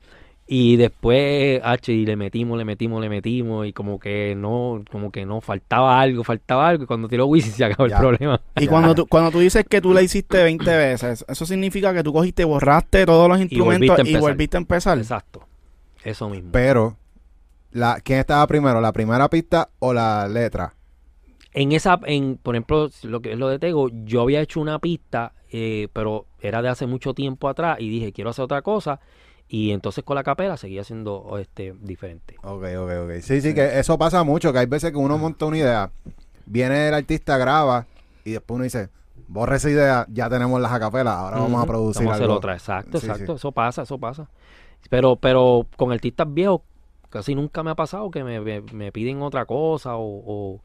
[0.46, 5.10] Y después, H, y le metimos, le metimos, le metimos, y como que no, como
[5.10, 7.96] que no, faltaba algo, faltaba algo, y cuando tiró Wisin se acabó Ya.
[7.96, 8.40] el problema.
[8.56, 8.70] Y Ya.
[8.70, 12.12] cuando tú, cuando tú dices que tú le hiciste 20 veces, eso significa que tú
[12.12, 14.20] cogiste, borraste todos los instrumentos volviste a y empezar.
[14.20, 14.98] volviste a empezar.
[14.98, 15.46] Exacto.
[16.04, 16.50] Eso mismo.
[16.52, 16.96] Pero,
[17.70, 18.80] la, ¿quién estaba primero?
[18.82, 20.74] ¿La primera pista o la letra?
[21.54, 24.78] En esa, en, por ejemplo, lo que es lo de Tego, yo había hecho una
[24.78, 29.00] pista, eh, pero era de hace mucho tiempo atrás, y dije, quiero hacer otra cosa,
[29.48, 32.36] y entonces con la capela seguía siendo este diferente.
[32.42, 33.20] Ok, ok, ok.
[33.20, 35.90] Sí, sí, que eso pasa mucho, que hay veces que uno monta una idea,
[36.46, 37.86] viene el artista, graba,
[38.24, 38.88] y después uno dice,
[39.28, 42.36] borra esa idea, ya tenemos las acapelas, ahora vamos a producir Vamos a hacer algo.
[42.38, 43.32] otra, exacto, Sí, exacto.
[43.34, 43.36] sí.
[43.36, 44.26] Eso pasa, eso pasa.
[44.88, 46.62] Pero, pero con artistas viejos
[47.10, 50.60] casi nunca me ha pasado que me, me- me piden otra cosa o, o,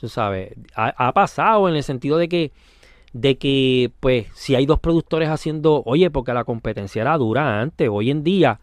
[0.00, 2.52] Tú sabes, ha, ha pasado en el sentido de que,
[3.12, 7.88] de que, pues, si hay dos productores haciendo, oye, porque la competencia era dura antes,
[7.90, 8.60] hoy en día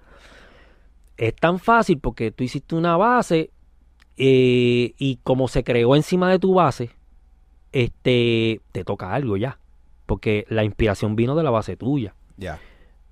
[1.17, 3.51] es tan fácil porque tú hiciste una base
[4.17, 6.91] eh, y como se creó encima de tu base,
[7.71, 9.59] este, te toca algo ya,
[10.05, 12.15] porque la inspiración vino de la base tuya.
[12.37, 12.59] Ya.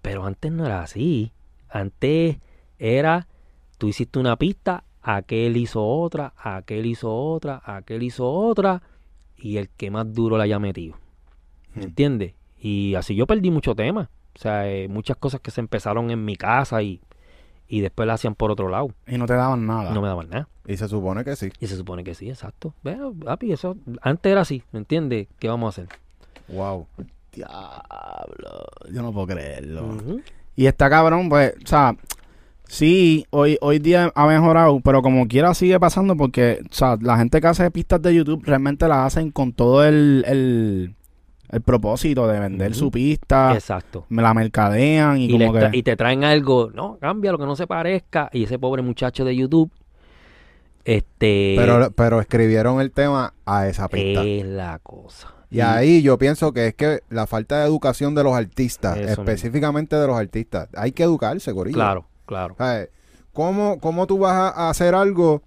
[0.02, 1.32] Pero antes no era así.
[1.70, 2.38] Antes
[2.78, 3.28] era,
[3.78, 8.82] tú hiciste una pista, aquel hizo otra, aquel hizo otra, aquel hizo otra,
[9.38, 10.96] y el que más duro la haya metido.
[11.76, 11.86] ¿Me Hmm.
[11.86, 12.34] entiendes?
[12.60, 14.10] Y así yo perdí mucho tema.
[14.36, 17.02] O sea, eh, muchas cosas que se empezaron en mi casa y,
[17.68, 18.90] y después la hacían por otro lado.
[19.06, 19.92] Y no te daban nada.
[19.94, 20.48] No me daban nada.
[20.66, 21.52] Y se supone que sí.
[21.60, 22.74] Y se supone que sí, exacto.
[22.84, 25.28] Veo, papi, eso antes era así, ¿me entiendes?
[25.40, 25.96] ¿Qué vamos a hacer?
[26.48, 26.88] Wow.
[27.34, 28.66] Diablo.
[28.92, 29.98] Yo no puedo creerlo.
[30.56, 31.96] Y está cabrón, pues, o sea,
[32.68, 37.18] sí, hoy, hoy día ha mejorado, pero como quiera sigue pasando porque, o sea, la
[37.18, 40.96] gente que hace pistas de YouTube realmente las hacen con todo el, el,
[41.50, 44.06] el propósito de vender su pista, Exacto.
[44.10, 45.70] me la mercadean y, como que...
[45.74, 48.30] y te traen algo, no, cambia lo que no se parezca.
[48.34, 49.72] Y ese pobre muchacho de YouTube,
[50.86, 54.24] este, Pero, pero escribieron el tema a esa pista.
[54.24, 55.34] es la cosa.
[55.50, 59.12] Y ahí yo pienso que es que la falta de educación de los artistas, mismo.
[59.12, 61.76] específicamente de los artistas, hay que educarse, Corillo.
[61.76, 62.56] Claro, claro.
[62.58, 62.90] ¿Sabes?
[63.34, 65.42] ¿Cómo, ¿Cómo tú vas a hacer algo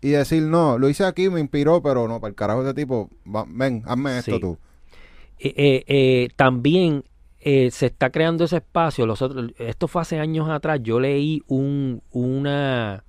[0.00, 3.10] y decir, no, lo hice aquí, me inspiró, pero no, para el carajo ese tipo,
[3.26, 4.40] va- ven, hazme esto Sí.
[4.40, 4.58] tú.
[5.40, 7.04] Eh, eh, eh, también
[7.40, 9.06] se está creando ese espacio.
[9.06, 10.80] Los otros- esto fue hace años atrás.
[10.82, 13.04] Yo leí un, una,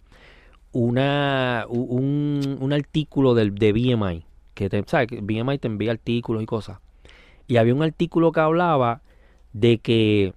[0.72, 4.26] una, un, un artículo del, de BMI.
[4.54, 5.08] Que te, ¿sabes?
[5.22, 6.80] BMI te envía artículos y cosas.
[7.48, 9.02] Y había un artículo que hablaba
[9.54, 10.34] de que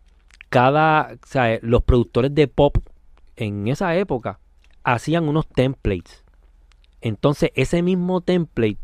[0.53, 2.77] cada, o sea, los productores de pop
[3.37, 4.39] en esa época
[4.85, 6.25] hacían unos templates.
[7.01, 8.77] Entonces, ese mismo template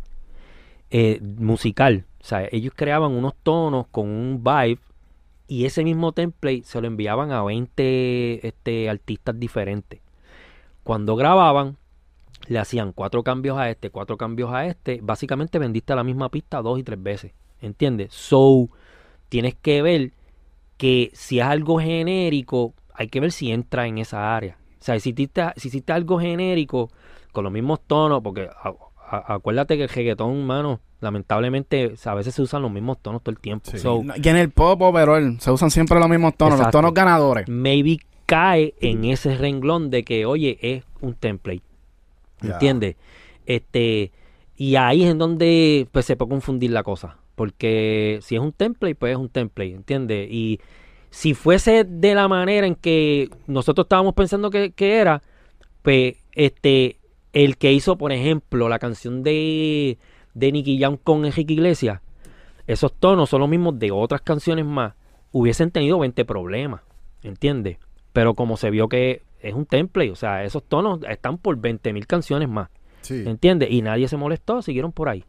[0.90, 4.80] eh, musical, o ellos creaban unos tonos con un vibe
[5.46, 10.00] y ese mismo template se lo enviaban a 20 este, artistas diferentes.
[10.84, 11.76] Cuando grababan,
[12.46, 15.00] le hacían cuatro cambios a este, cuatro cambios a este.
[15.02, 17.32] Básicamente vendiste la misma pista dos y tres veces.
[17.60, 18.14] ¿Entiendes?
[18.14, 18.70] So,
[19.28, 20.12] tienes que ver
[20.78, 24.56] que si es algo genérico, hay que ver si entra en esa área.
[24.80, 26.90] O sea, si hiciste, si hiciste algo genérico
[27.32, 28.72] con los mismos tonos, porque a-
[29.10, 33.32] a- acuérdate que el reggaetón, mano, lamentablemente a veces se usan los mismos tonos todo
[33.32, 33.70] el tiempo.
[33.70, 33.78] Sí.
[33.78, 36.94] So, No, Y en el pop overall se usan siempre los mismos tonos, los tonos
[36.94, 37.48] ganadores.
[37.48, 41.62] maybe cae en ese renglón de que, oye, es un template.
[42.42, 42.96] ¿Entiendes?
[43.46, 44.12] Este,
[44.56, 47.16] y ahí es en donde pues, se puede confundir la cosa.
[47.38, 50.28] Porque si es un template, pues es un template, ¿entiendes?
[50.30, 50.60] Y
[51.10, 55.22] si fuese de la manera en que nosotros estábamos pensando que, que era,
[55.82, 56.98] pues este,
[57.32, 59.98] el que hizo, por ejemplo, la canción de,
[60.34, 62.00] de Nicky Jam con Enrique Iglesias,
[62.66, 64.94] esos tonos son los mismos de otras canciones más,
[65.32, 66.82] hubiesen tenido 20 problemas,
[67.22, 67.78] ¿entiendes?
[68.12, 71.92] Pero como se vio que es un template, o sea, esos tonos están por 20
[71.92, 72.68] mil canciones más,
[73.00, 73.22] Sí.
[73.24, 73.70] ¿entiendes?
[73.70, 75.24] Y nadie se molestó, siguieron por ahí,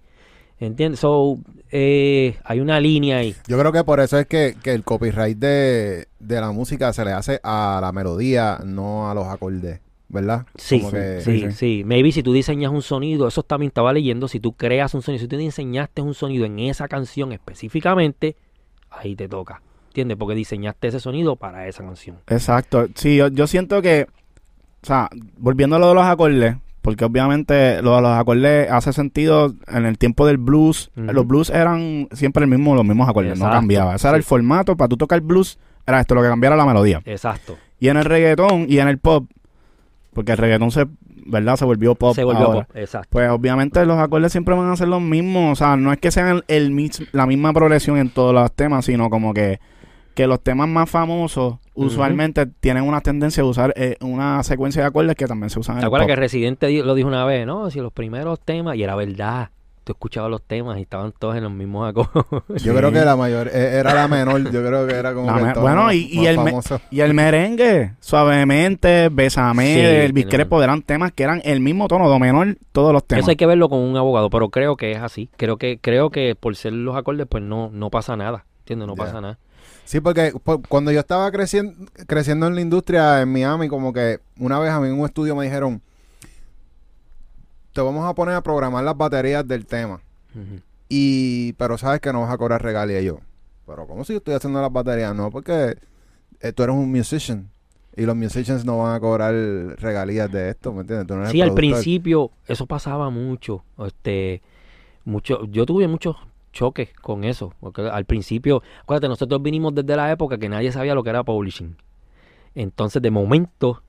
[0.60, 1.00] ¿entiendes?
[1.00, 1.38] So,
[1.72, 3.36] eh, hay una línea ahí.
[3.48, 7.06] Yo creo que por eso es que, que el copyright de, de la música se
[7.06, 10.46] le hace a la melodía, no a los acordes, ¿verdad?
[10.56, 11.52] Sí, Como que- sí, sí.
[11.52, 11.84] sí.
[11.86, 15.22] Maybe si tú diseñas un sonido, eso también estaba leyendo, si tú creas un sonido,
[15.22, 18.36] si tú diseñaste un sonido en esa canción específicamente,
[18.90, 20.18] ahí te toca, ¿entiendes?
[20.18, 22.18] Porque diseñaste ese sonido para esa canción.
[22.28, 22.88] Exacto.
[22.96, 24.08] Sí, yo, yo siento que,
[24.82, 28.94] o sea, volviendo a lo de los acordes, porque obviamente lo de los acordes hace
[28.94, 30.92] sentido en el tiempo del blues.
[30.96, 33.96] Los blues eran siempre el mismo, los mismos acordes, no cambiaba.
[33.96, 37.02] Ese era el formato para tú tocar blues, era esto, lo que cambiara la melodía.
[37.06, 37.58] Exacto.
[37.80, 39.30] Y en el reggaetón y en el pop,
[40.14, 40.86] porque el reggaetón se,
[41.26, 41.56] ¿verdad?
[41.58, 42.16] Se volvió pop.
[42.16, 42.66] Se volvió ahora.
[42.66, 43.08] pop, exacto.
[43.12, 45.52] Pues obviamente los acordes siempre van a ser los mismos.
[45.54, 48.86] O sea, no es que sean el, mis- la misma progresión en todos los temas,
[48.86, 49.60] sino como que,
[50.16, 54.88] que los temas más famosos usualmente tienen una tendencia a usar eh, una secuencia de
[54.90, 56.16] acordes que también se usan en ¿Te el acuerdas pop.
[56.16, 57.46] que Residente lo dijo una vez?
[57.46, 59.50] No, si los primeros temas, y era verdad,
[59.86, 62.62] tú escuchabas los temas y estaban todos en los mismos acordes.
[62.64, 65.38] Yo creo que la mayor, eh, era la menor, yo creo que era como La
[65.54, 66.82] que el bueno, más- y- y más el me- famoso.
[66.92, 72.08] Y el merengue, suavemente, besame, Sí, el biscrepo, eran temas que eran el mismo tono,
[72.10, 73.24] do menor, todos los temas.
[73.24, 75.30] Eso hay que verlo con un abogado, pero creo que es así.
[75.38, 78.46] Creo que creo que por ser los acordes, pues no no pasa nada.
[78.60, 78.88] ¿Entiendes?
[78.88, 79.40] No pasa nada.
[79.90, 81.74] Sí, porque por- cuando yo estaba creciendo,
[82.06, 85.36] creciendo en la industria en Miami, como que una vez a mí en un estudio
[85.36, 85.82] me dijeron,
[87.74, 90.00] te vamos a poner a programar las baterías del tema.
[90.90, 93.18] Y, pero sabes que no vas a cobrar regalía Y yo.
[93.66, 95.16] Pero ¿cómo si yo estoy haciendo las baterías?
[95.16, 95.76] No, porque
[96.40, 97.50] eh, tú eres un musician.
[97.98, 101.08] Y los musicians no van a cobrar regalías de esto, ¿me entiendes?
[101.08, 103.64] Tú no eres Sí, al principio eso pasaba mucho.
[103.80, 104.44] Este,
[105.04, 106.16] mucho, yo tuve muchos
[106.52, 110.96] choques con eso, porque al principio, acuérdate, nosotros vinimos desde la época que nadie sabía
[110.96, 111.76] lo que era publishing.
[112.56, 113.84] Entonces, de momento,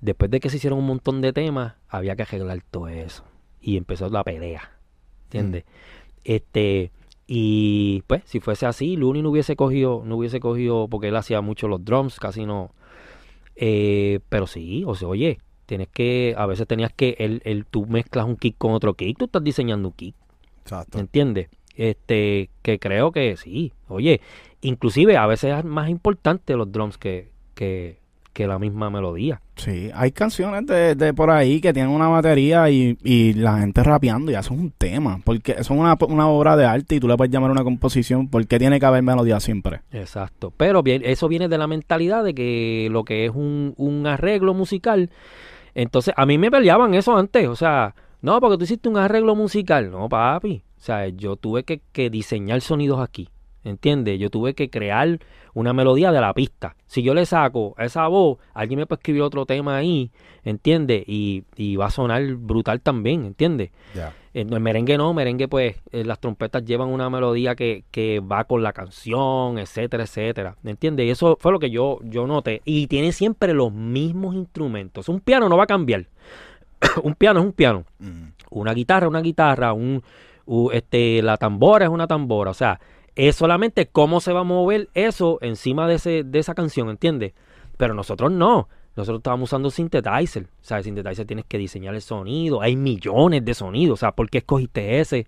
[0.00, 3.24] después de que se hicieron un montón de temas, había que arreglar todo eso.
[3.60, 4.78] Y empezó la pelea.
[5.24, 5.64] ¿Entiendes?
[6.24, 6.90] Este,
[7.26, 11.40] y pues, si fuese así, Looney no hubiese cogido, no hubiese cogido, porque él hacía
[11.40, 12.72] mucho los drums, casi no.
[13.54, 17.86] Eh, pero sí, o sea, oye, tienes que, a veces tenías que, el, el, tú
[17.86, 20.16] mezclas un kick con otro kick, tú estás diseñando un kick,
[20.62, 20.98] Exacto.
[20.98, 21.48] ¿entiendes?
[21.80, 24.20] Este, que creo que sí, oye,
[24.60, 27.96] inclusive a veces es más importante los drums que, que,
[28.34, 29.40] que la misma melodía.
[29.56, 33.82] Sí, hay canciones de, de por ahí que tienen una batería y, y la gente
[33.82, 37.00] rapeando y eso es un tema, porque eso es una, una obra de arte y
[37.00, 39.80] tú le puedes llamar una composición, porque tiene que haber melodía siempre.
[39.90, 40.52] Exacto.
[40.54, 44.52] Pero bien, eso viene de la mentalidad de que lo que es un, un arreglo
[44.52, 45.08] musical.
[45.74, 47.48] Entonces, a mí me peleaban eso antes.
[47.48, 49.90] O sea, no, porque tú hiciste un arreglo musical.
[49.90, 50.62] No, papi.
[50.78, 53.28] O sea, yo tuve que, que diseñar sonidos aquí.
[53.62, 54.18] ¿Entiendes?
[54.18, 55.18] Yo tuve que crear
[55.52, 56.76] una melodía de la pista.
[56.86, 60.10] Si yo le saco esa voz, alguien me puede escribir otro tema ahí,
[60.44, 61.04] ¿entiendes?
[61.06, 63.70] Y, y va a sonar brutal también, ¿entiendes?
[63.94, 64.14] Ya.
[64.32, 68.44] En el merengue no, merengue pues eh, las trompetas llevan una melodía que, que va
[68.44, 70.56] con la canción, etcétera, etcétera.
[70.62, 71.06] ¿Me entiendes?
[71.06, 72.62] Y eso fue lo que yo, yo noté.
[72.64, 75.08] Y tiene siempre los mismos instrumentos.
[75.08, 76.06] Un piano no va a cambiar.
[77.02, 77.84] un piano es un piano.
[77.98, 78.22] Mm.
[78.50, 79.72] Una guitarra es una guitarra.
[79.72, 80.02] Un,
[80.46, 82.50] u- este, la tambora es una tambora.
[82.50, 82.80] O sea,
[83.14, 87.32] es solamente cómo se va a mover eso encima de, ese, de esa canción, ¿entiendes?
[87.76, 88.68] Pero nosotros no.
[88.96, 90.44] Nosotros estábamos usando synthesizer.
[90.44, 92.60] O sea, el synthesizer tienes que diseñar el sonido.
[92.60, 93.94] Hay millones de sonidos.
[93.94, 95.26] O sea, ¿por qué escogiste ese?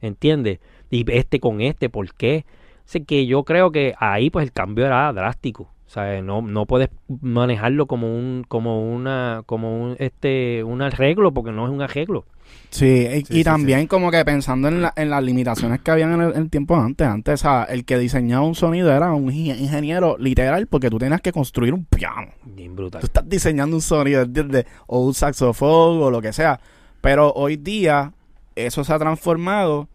[0.00, 0.58] ¿Entiendes?
[0.90, 2.44] Y este con este, ¿por qué?
[2.84, 5.70] Así que yo creo que ahí pues el cambio era drástico.
[5.94, 6.88] O sea, no, no puedes
[7.20, 12.24] manejarlo como un, como una, como un, este, un arreglo, porque no es un arreglo.
[12.70, 15.92] Sí, y, Sí, y sí, también como que pensando en, la- en las limitaciones que
[15.92, 17.06] habían en el, en el tiempo antes.
[17.06, 20.98] Antes, o sea, el que diseñaba un sonido era un ingen- ingeniero literal porque tú
[20.98, 22.32] tenías que construir un piano.
[22.44, 23.00] Bien brutal.
[23.00, 24.66] Tú estás diseñando un sonido, ¿entiendes?
[24.88, 26.58] O un saxofón o lo que sea.
[27.00, 28.12] Pero hoy día
[28.56, 29.88] eso se ha transformado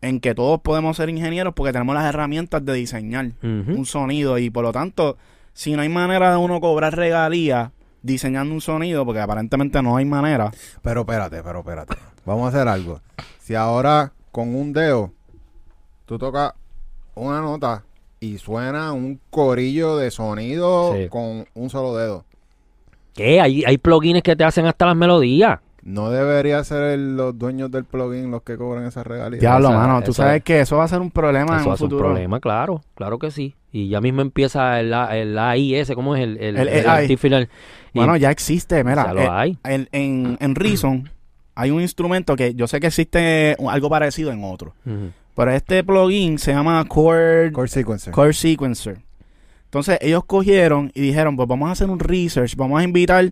[0.00, 4.48] en que todos podemos ser ingenieros porque tenemos las herramientas de diseñar un sonido y
[4.50, 5.16] por lo tanto,
[5.54, 7.70] si no hay manera de uno cobrar regalías
[8.02, 10.50] diseñando un sonido, porque aparentemente no hay manera,
[10.82, 11.94] Pero espérate, pero espérate.
[12.26, 13.00] Vamos a hacer algo.
[13.40, 15.10] Si ahora con un dedo
[16.04, 16.52] tú tocas
[17.14, 17.82] una nota
[18.20, 21.08] y suena un corillo de sonido Sí.
[21.08, 22.24] con un solo dedo,
[23.14, 23.40] ¿Qué?
[23.40, 25.60] Hay, hay plugins que te hacen hasta las melodías.
[25.84, 29.40] ¿No debería ser el- los dueños del plugin los que cobran esas regalías?
[29.40, 31.74] diablo, esa- mano, tú sabes que eso va a ser un problema en Eso un
[31.74, 32.08] hace un futuro.
[32.08, 32.80] problema, claro.
[32.94, 33.54] Claro que sí.
[33.70, 36.22] Y ya mismo empieza el, A- el AIS, ¿cómo es?
[36.22, 37.04] El, el, El el AI.
[37.04, 37.48] artificial-
[37.92, 39.58] y Bueno, ya existe, mira, ya lo eh, hay.
[39.64, 41.10] en, en, en Reason
[41.54, 44.74] hay un instrumento que yo sé que existe un- algo parecido en otro,
[45.36, 48.12] pero este plugin se llama Chord, Chord sequencer.
[48.14, 48.98] Chord Sequencer.
[49.66, 53.30] Entonces ellos cogieron y dijeron, pues vamos a hacer un research, vamos a invitar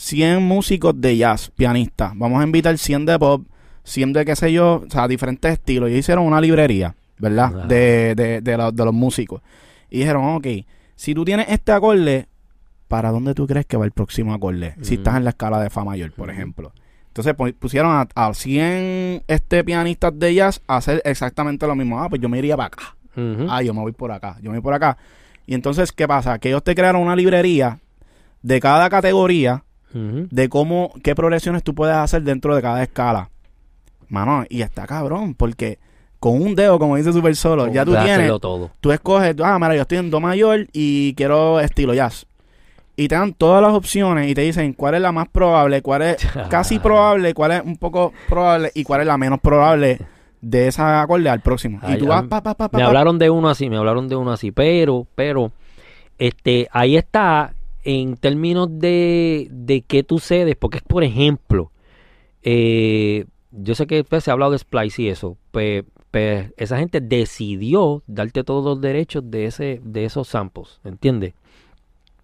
[0.00, 3.44] 100 músicos de jazz, pianistas, vamos a invitar 100 de pop,
[3.82, 5.90] 100 de qué sé yo, o sea, diferentes estilos.
[5.90, 7.64] Y hicieron una librería, ¿verdad?
[7.64, 9.42] De, de, de, la- de los músicos.
[9.90, 10.46] Y dijeron, ok,
[10.94, 12.28] si tú tienes este acorde,
[12.86, 14.76] ¿para dónde tú crees que va el próximo acorde?
[14.82, 16.36] Si estás en la escala de fa mayor, por Ujú.
[16.36, 16.72] ejemplo.
[17.08, 22.00] Entonces pu- pusieron a, a 100 este, pianistas de jazz a hacer exactamente lo mismo.
[22.00, 22.96] Ah, pues yo me iría para acá.
[23.16, 23.46] Ujú.
[23.50, 24.96] Ah, yo me voy por acá, yo me voy por acá.
[25.44, 26.38] Y entonces, ¿qué pasa?
[26.38, 27.80] Que ellos te crearon una librería
[28.42, 33.30] de cada categoría, De cómo, qué progresiones tú puedes hacer dentro de cada escala.
[34.08, 35.78] Mano, y está cabrón, porque
[36.20, 38.70] con un dedo, como dice Super Solo, ya tú tienes, todo.
[38.80, 42.26] tú escoges, ah, mira, yo estoy en Do mayor y quiero estilo jazz.
[42.96, 46.02] Y te dan todas las opciones y te dicen cuál es la más probable, cuál
[46.02, 46.16] es
[46.50, 50.00] casi probable, cuál es un poco probable y cuál es la menos probable
[50.40, 51.80] de esa acorde al próximo.
[51.88, 54.16] y tú vas, pa, pa, pa, pa, Me hablaron de uno así, me hablaron de
[54.16, 55.52] uno así, pero, pero,
[56.18, 57.52] este, ahí está
[57.84, 61.70] en términos de, de qué tú cedes, porque es por ejemplo,
[62.42, 66.78] eh, yo sé que pues, se ha hablado de Splice y eso, pues, pues, esa
[66.78, 71.34] gente decidió darte todos los derechos de ese, de esos samples, ¿entiendes?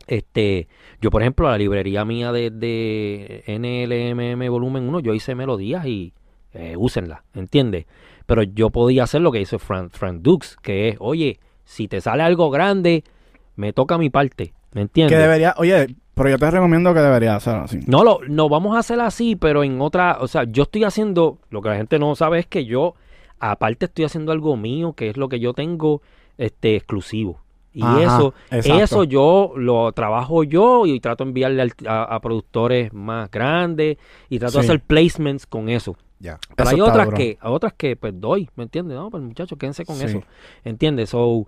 [0.06, 0.68] Este,
[1.00, 6.12] yo por ejemplo, la librería mía de, de NLMM volumen 1, yo hice melodías y
[6.52, 7.86] eh, úsenlas, ¿entiendes?
[8.26, 12.00] Pero yo podía hacer lo que hizo Frank, Frank Dukes, que es, oye, si te
[12.00, 13.04] sale algo grande,
[13.56, 15.16] me toca mi parte, ¿me entiendes?
[15.16, 17.80] Que debería, oye, pero yo te recomiendo que debería hacer así.
[17.86, 21.38] No, lo, no vamos a hacer así, pero en otra, o sea, yo estoy haciendo,
[21.50, 22.94] lo que la gente no sabe es que yo,
[23.40, 26.02] aparte estoy haciendo algo mío, que es lo que yo tengo,
[26.38, 27.40] este, exclusivo,
[27.72, 28.82] Y Ajá, eso, exacto.
[28.84, 33.96] eso yo lo trabajo yo y trato de enviarle al- a, a productores más grandes
[34.28, 35.96] y trato de hacer placements con eso.
[36.20, 36.38] Ya.
[36.54, 37.16] Pero Eso hay otras duro.
[37.16, 38.96] que, otras que pues doy, ¿me entiendes?
[38.96, 40.04] No, pues muchachos, quédense con Sí.
[40.04, 40.22] eso.
[40.64, 41.10] ¿Entiendes?
[41.10, 41.46] So,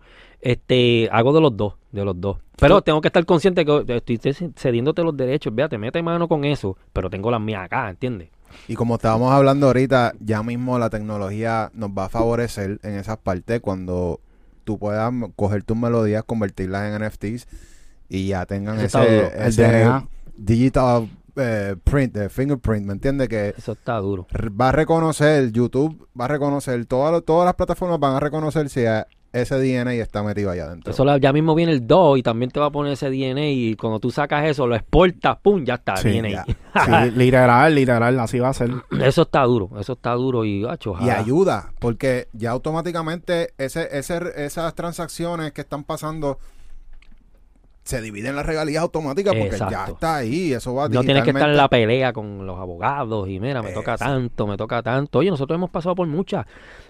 [0.51, 2.39] este, hago de los dos, de los dos.
[2.59, 6.44] Pero tengo que estar consciente que estoy ce- cediéndote los derechos, véate, mete mano con
[6.44, 8.28] eso, pero tengo las mías acá, ¿entiendes?
[8.68, 13.18] Y como estábamos hablando ahorita, ya mismo la tecnología nos va a favorecer en esas
[13.18, 14.20] partes cuando
[14.64, 17.47] tú puedas coger tus melodías, convertirlas en NFTs
[18.09, 19.27] y ya tengan Eso está duro.
[19.27, 20.09] ese, El ese DNA.
[20.36, 21.09] digital
[21.39, 23.28] eh, print, eh, fingerprint, ¿me entiendes?
[23.28, 24.27] Que Eso está duro.
[24.59, 28.70] va a reconocer, YouTube va a reconocer, todas, las- todas las plataformas van a reconocer
[28.70, 28.85] si
[29.40, 30.92] ese DNA está metido allá adentro.
[30.92, 33.48] Eso la- ya mismo viene el 2 y también te va a poner ese DNA
[33.50, 36.44] y cuando tú sacas eso, lo exportas, pum, ya está, Sí, ya.
[36.46, 36.56] ahí.
[37.06, 38.70] Sí, literal, literal, así va a ser.
[39.00, 44.20] Eso está duro, eso está duro y gacho, Y ayuda, porque ya automáticamente ese, ese,
[44.44, 46.38] esas transacciones que están pasando
[47.86, 51.48] se dividen las regalías automáticas porque ya está ahí, eso va No tienes que estar
[51.48, 55.20] en la pelea con los abogados y mira, me toca tanto, me toca tanto.
[55.20, 56.46] Oye, nosotros hemos pasado por muchas.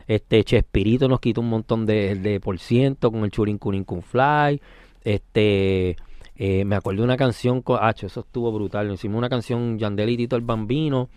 [0.06, 4.02] Este Chespirito nos quitó un montón de, de por ciento con el Churin Curin Kun
[4.02, 4.60] Fly.
[5.04, 5.96] Este,
[6.36, 8.90] eh, me acuerdo de una canción con Hacho, eso estuvo brutal.
[8.90, 11.10] Hicimos una canción Yandel y Tito el Bambino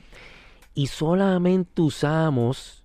[0.73, 2.83] y solamente usamos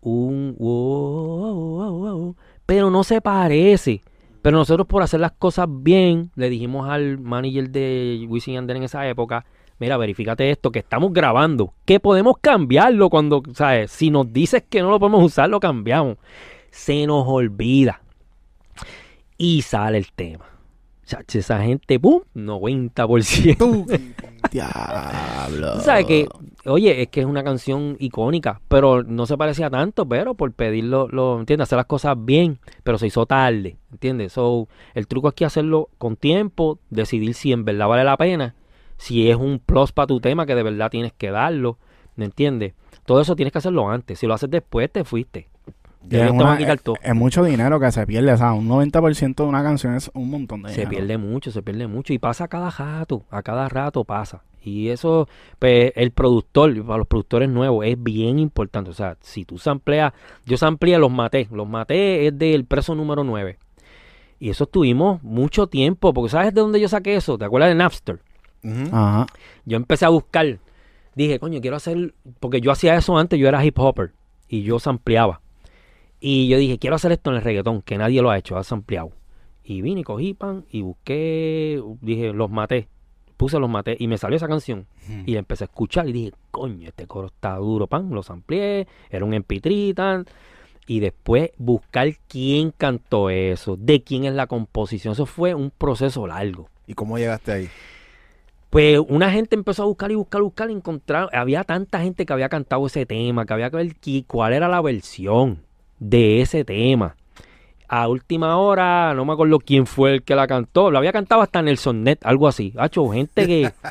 [0.00, 4.02] un wow, wow, wow, pero no se parece.
[4.48, 8.84] Pero nosotros por hacer las cosas bien, le dijimos al manager de Wisin Yandel en
[8.84, 9.44] esa época,
[9.78, 13.90] mira, verifícate esto, que estamos grabando, que podemos cambiarlo cuando, ¿sabes?
[13.90, 16.16] Si nos dices que no lo podemos usar, lo cambiamos.
[16.70, 18.00] Se nos olvida.
[19.36, 20.46] Y sale el tema.
[21.04, 22.22] Chacho, esa gente, ¡pum!
[22.34, 24.02] 90%.
[24.50, 25.72] Diablo.
[25.76, 26.26] Tú sabes que,
[26.68, 31.08] oye, es que es una canción icónica, pero no se parecía tanto, pero por pedirlo,
[31.08, 31.68] lo, ¿entiendes?
[31.68, 34.32] Hacer las cosas bien, pero se hizo tarde, ¿entiendes?
[34.32, 38.54] So, el truco aquí es hacerlo con tiempo, decidir si en verdad vale la pena,
[38.96, 41.78] si es un plus para tu tema que de verdad tienes que darlo,
[42.16, 42.74] ¿me entiendes?
[43.06, 45.48] Todo eso tienes que hacerlo antes, si lo haces después te fuiste.
[46.10, 48.32] Es, una- mucho dinero que se pierde.
[48.32, 50.90] O sea, un 90% de una canción es un montón de Se dinero.
[50.90, 54.42] pierde mucho, se pierde mucho y pasa a cada rato, a cada rato pasa.
[54.62, 58.90] Y eso, pues el productor, para los productores nuevos, es bien importante.
[58.90, 60.12] O sea, si tú sampleas,
[60.46, 63.58] yo sampleé los maté, los maté es del preso número 9.
[64.40, 67.36] Y eso estuvimos mucho tiempo, porque ¿sabes de dónde yo saqué eso?
[67.38, 68.20] ¿Te acuerdas de Napster?
[68.92, 69.26] Ajá.
[69.64, 70.58] Yo empecé a buscar,
[71.14, 74.12] dije, coño, quiero hacer, porque yo hacía eso antes, yo era hip hopper
[74.48, 75.40] y yo sampleaba.
[76.20, 78.64] Y yo dije, quiero hacer esto en el reggaetón, que nadie lo ha hecho, ha
[78.64, 79.12] sampleado.
[79.62, 82.88] Y vine y cogí pan y busqué, dije, los maté,
[83.36, 84.86] puse los maté y me salió esa canción.
[85.26, 88.86] Y la empecé a escuchar y dije, coño, este coro está duro, pan, lo sampleé,
[89.10, 90.26] era un MP3 tal.
[90.86, 95.12] Y después buscar quién cantó eso, de quién es la composición.
[95.12, 96.68] Eso fue un proceso largo.
[96.86, 97.68] ¿Y cómo llegaste ahí?
[98.70, 101.28] Pues una gente empezó a buscar y buscar, buscar y encontrar.
[101.32, 103.96] Había tanta gente que había cantado ese tema, que había que ver
[104.26, 105.67] cuál era la versión
[105.98, 107.16] de ese tema.
[107.88, 110.90] A última hora, no me acuerdo quién fue el que la cantó.
[110.90, 112.74] Lo había cantado hasta Nelson Net, algo así.
[112.76, 113.72] Hacho, gente que.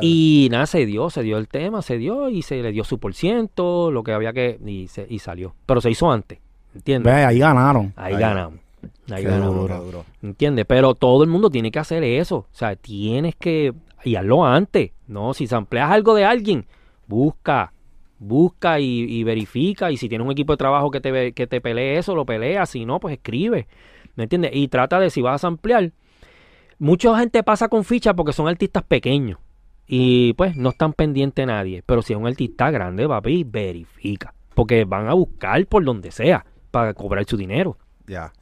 [0.00, 2.98] Y nada, se dio, se dio el tema, se dio y se le dio su
[3.00, 4.58] por ciento, lo que había que.
[4.64, 5.54] Y, se, y salió.
[5.66, 6.38] Pero se hizo antes,
[6.74, 7.12] ¿entiendes?
[7.12, 7.92] Ve, ahí ganaron.
[7.96, 8.20] Ahí Ahí.
[8.20, 8.60] ganamos.
[9.10, 9.56] Ahí Qué ganamos.
[9.56, 10.04] duro, duro.
[10.22, 10.66] ¿Entiendes?
[10.68, 12.36] Pero todo el mundo tiene que hacer eso.
[12.36, 13.72] O sea, tienes que...
[14.04, 14.92] Y hazlo antes.
[15.08, 16.66] No, si sampleas algo de alguien,
[17.08, 17.72] busca.
[18.18, 19.90] Busca y, y verifica.
[19.90, 22.66] Y si tienes un equipo de trabajo que te, que te pelee eso, lo pelea.
[22.66, 23.66] Si no, pues escribe.
[24.14, 24.52] ¿Me entiendes?
[24.54, 25.92] Y trata de si vas a samplear.
[26.78, 29.38] Mucha gente pasa con ficha porque son artistas pequeños.
[29.86, 31.82] Y pues no están pendientes nadie.
[31.86, 34.34] Pero si es un artista grande, papi, verifica.
[34.54, 37.76] Porque van a buscar por donde sea para cobrar su dinero.
[38.06, 38.32] Ya.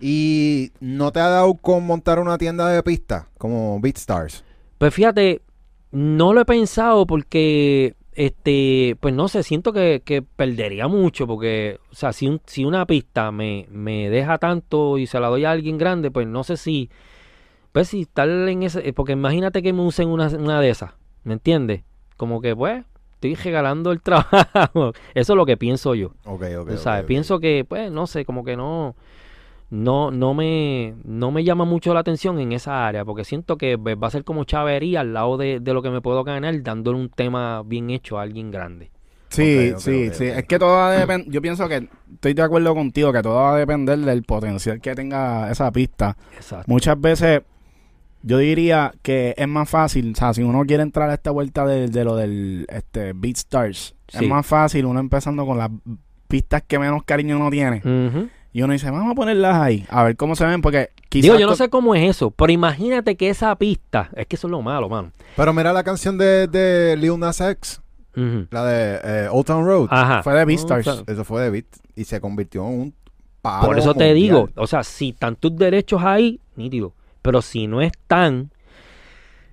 [0.00, 4.44] ¿Y no te ha dado con montar una tienda de pista como BeatStars?
[4.78, 5.42] Pues fíjate,
[5.90, 11.78] no lo he pensado porque, este, pues no sé, siento que, que perdería mucho porque,
[11.90, 15.44] o sea, si, un- si una pista me, me deja tanto y se la doy
[15.44, 16.90] a alguien grande, pues no sé si,
[17.72, 20.92] pues si estar en ese, eh, porque imagínate que me usen una, una de esas,
[21.24, 21.82] ¿me entiendes?
[22.16, 22.84] Como que pues
[23.14, 26.12] estoy regalando el trabajo, eso es lo que pienso yo.
[26.24, 26.70] Ok, ok.
[26.76, 27.06] Sabes, ok.
[27.06, 28.96] pienso que, pues, no sé, como que no,
[29.70, 33.78] no, no me, no me llama mucho la atención en esa área, porque siento que
[33.78, 36.62] pues, va a ser como chavería al lado de, de lo que me puedo ganar
[36.62, 38.90] dándole un tema bien hecho a alguien grande.
[39.28, 40.24] Sí, sí, sí.
[40.24, 41.30] Es que todo va a depender.
[41.30, 44.92] Yo pienso que estoy de acuerdo contigo que todo va a depender del potencial que
[44.96, 46.16] tenga esa pista.
[46.34, 46.64] Exacto.
[46.66, 47.42] Muchas veces
[48.22, 51.64] yo diría que es más fácil, o sea, si uno quiere entrar a esta vuelta
[51.64, 54.24] de, de lo del este, BeatStars, Sí.
[54.24, 55.70] es más fácil uno empezando con las
[56.26, 57.80] pistas que menos cariño uno tiene.
[58.52, 61.22] Y uno dice, vamos a ponerlas ahí, a ver cómo se ven, porque quizás...
[61.22, 64.48] Digo, yo no sé cómo es eso, pero imagínate que esa pista, es que eso
[64.48, 65.12] es lo malo, mano.
[65.36, 67.80] Pero mira la canción de, de Lil Nas X,
[68.14, 69.88] la de eh, Old Town Road.
[69.90, 70.22] Ajá.
[70.22, 70.86] Fue de Beastars.
[70.86, 72.94] O sea, Eso fue de Beat y se convirtió en un
[73.40, 76.92] palo Por eso te digo, o sea, si están tus derechos ahí, nítido.
[77.22, 78.50] Pero si no están,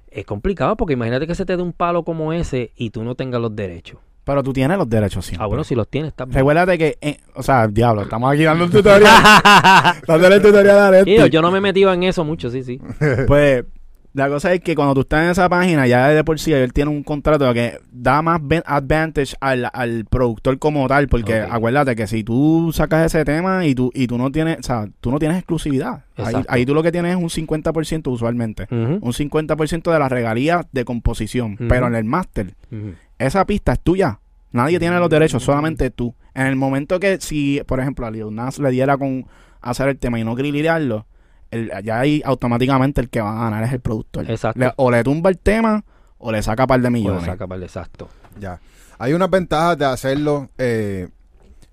[0.10, 3.16] es complicado porque imagínate que se te dé un palo como ese y tú no
[3.16, 4.00] tengas los derechos.
[4.28, 5.46] Pero tú tienes los derechos siempre.
[5.46, 6.34] Ah, bueno, si los tienes, bien.
[6.34, 9.10] Recuérdate que, eh, o sea, diablo, estamos aquí dando un tutorial.
[10.06, 12.78] dándole el tutorial a yo no me he metido en eso mucho, sí, sí.
[13.28, 13.64] Pues
[14.12, 16.74] la cosa es que cuando tú estás en esa página, ya de por sí él
[16.74, 22.06] tiene un contrato que da más advantage al, al productor como tal, porque acuérdate que
[22.08, 25.20] si tú sacas ese tema y tú y tú no tienes, o sea, tú no
[25.20, 26.04] tienes exclusividad.
[26.18, 28.64] Ahí, ahí tú lo que tienes es un 50% usualmente.
[28.64, 32.56] Ujú, Un 50% de la regalía de composición, pero en el máster.
[33.20, 34.20] Esa pista es tuya.
[34.52, 36.16] Nadie tiene los derechos, solamente tú.
[36.34, 39.26] En el momento que si, por ejemplo, a Lil Nas le diera con
[39.62, 41.06] hacer el tema y no grillearlo,
[41.84, 44.30] ya ahí automáticamente el que va a ganar es el productor.
[44.30, 44.60] Exacto.
[44.60, 45.84] Le- o le tumba el tema
[46.18, 47.24] o le saca par de millones.
[47.26, 48.10] saca para el exacto.
[48.40, 48.60] Ya.
[49.00, 50.50] Hay unas ventajas de hacerlo.
[50.58, 51.08] eh,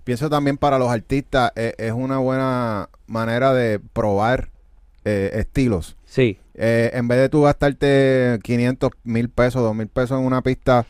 [0.03, 4.49] pienso también para los artistas, eh, es una buena manera de probar
[5.03, 5.95] eh, estilos.
[6.05, 10.41] Sí, Eh, en vez de tú gastarte 500 mil pesos, 2 mil pesos en una
[10.41, 10.85] pista,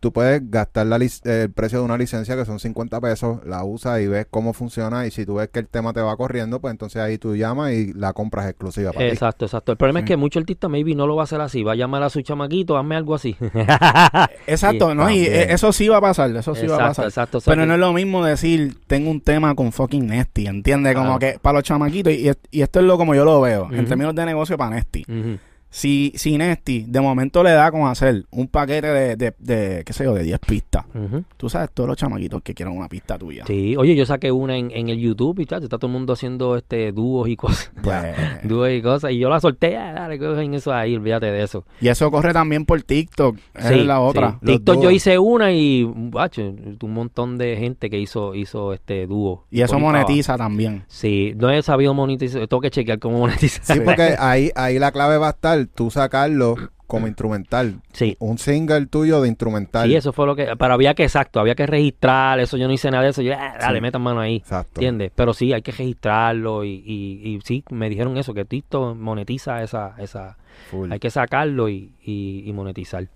[0.00, 3.62] tú puedes gastar la eh, el precio de una licencia que son 50 pesos, la
[3.64, 6.60] usas y ves cómo funciona y si tú ves que el tema te va corriendo,
[6.60, 9.12] pues entonces ahí tú llamas y la compras exclusiva para ti.
[9.12, 9.72] exacto, exacto.
[9.72, 11.62] El problema es que mucho artista maybe no lo va a hacer así.
[11.62, 13.36] Va a llamar a su chamaquito, hazme algo así.
[14.46, 15.10] Exacto, Sí, ¿no?
[15.10, 15.32] Y también.
[15.34, 17.04] eh, eso sí va a pasar, eso sí va a exacto, pasar.
[17.06, 17.40] exacto.
[17.44, 20.94] Pero no es lo mismo decir, tengo un tema con fucking Nesty, ¿entiendes?
[20.94, 23.86] Como que para los chamaquitos, y, y esto es lo como yo lo veo, en
[23.86, 25.04] términos de negocio para Nesty.
[25.08, 25.38] Ujú.
[25.72, 29.92] Si, si Nesty de momento le da con hacer un paquete de, de, de, qué
[29.92, 31.22] sé yo, de 10 pistas, Ujú.
[31.36, 33.44] tú sabes todos los chamaquitos que quieren una pista tuya.
[33.46, 36.12] Sí, oye, yo saqué una en, en el YouTube y tal, está todo el mundo
[36.14, 37.70] haciendo este dúos y cosas.
[37.82, 38.14] Pues,
[38.44, 39.12] Dúos y cosas.
[39.12, 41.64] Y yo la solté, ah, dale, cogen eso ahí, olvídate de eso.
[41.80, 44.38] y eso corre también por TikTok, Sí, es la otra.
[44.40, 44.46] sí.
[44.46, 49.46] TikTok yo hice una y, bacho, un montón de gente que hizo, hizo este dúo.
[49.50, 50.84] Y eso monetiza también.
[50.88, 53.76] Sí, no he sabido monetizar, tengo que chequear cómo monetizar.
[53.76, 56.56] Sí, porque ahí, ahí la clave va a estar tú sacarlo
[56.86, 57.80] como instrumental.
[57.92, 58.16] Sí.
[58.18, 59.88] Un single tuyo de instrumental.
[59.88, 60.48] Sí, eso fue lo que.
[60.58, 62.40] Pero había que, exacto, había que registrar.
[62.40, 63.22] Eso yo no hice nada de eso.
[63.22, 63.82] Yo, ah, dale, Sí.
[63.82, 64.36] metan mano ahí.
[64.36, 64.80] Exacto.
[64.80, 65.12] ¿Entiendes?
[65.14, 66.64] Pero sí, hay que registrarlo.
[66.64, 69.94] Y, y, y sí, me dijeron eso, que TikTok monetiza esa.
[69.98, 70.36] esa
[70.70, 70.90] Full.
[70.92, 73.06] hay que sacarlo y, y, y monetizar.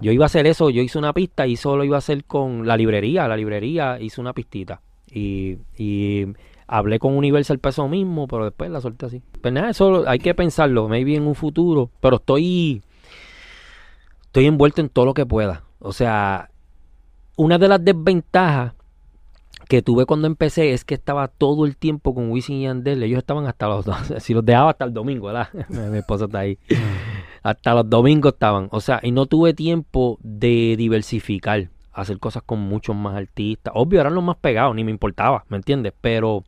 [0.00, 2.66] Yo iba a hacer eso, yo hice una pista y solo iba a hacer con
[2.66, 3.28] la librería.
[3.28, 4.80] La librería hizo una pistita.
[5.12, 6.24] Y, y
[6.70, 9.22] hablé con Universal para eso mismo, pero después la solté así.
[9.42, 11.90] Pues nada, eso hay que pensarlo, maybe en un futuro.
[12.00, 12.82] Pero estoy.
[14.26, 15.64] Estoy envuelto en todo lo que pueda.
[15.80, 16.50] O sea,
[17.36, 18.74] una de las desventajas
[19.68, 23.02] que tuve cuando empecé es que estaba todo el tiempo con Wisin y Yandel.
[23.02, 23.96] Ellos estaban hasta los dos.
[24.20, 25.48] Si los dejaba hasta el domingo, ¿verdad?
[25.68, 26.56] Mi esposa está ahí.
[27.42, 28.68] Hasta los domingos estaban.
[28.70, 31.68] O sea, y no tuve tiempo de diversificar.
[31.92, 33.72] Hacer cosas con muchos más artistas.
[33.76, 35.92] Obvio, eran los más pegados, ni me importaba, ¿me entiendes?
[36.00, 36.44] Pero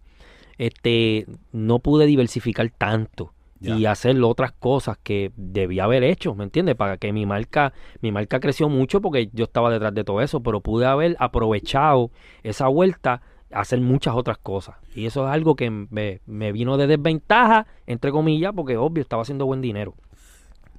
[0.67, 6.75] este no pude diversificar tanto y hacer otras cosas que debía haber hecho, ¿me entiendes?
[6.75, 10.41] Para que mi marca, mi marca creció mucho porque yo estaba detrás de todo eso,
[10.41, 12.11] pero pude haber aprovechado
[12.43, 13.23] esa vuelta
[13.53, 14.77] a hacer muchas otras cosas.
[14.97, 19.23] Y eso es algo que me, me vino de desventaja, entre comillas, porque obvio estaba
[19.23, 19.95] haciendo buen dinero.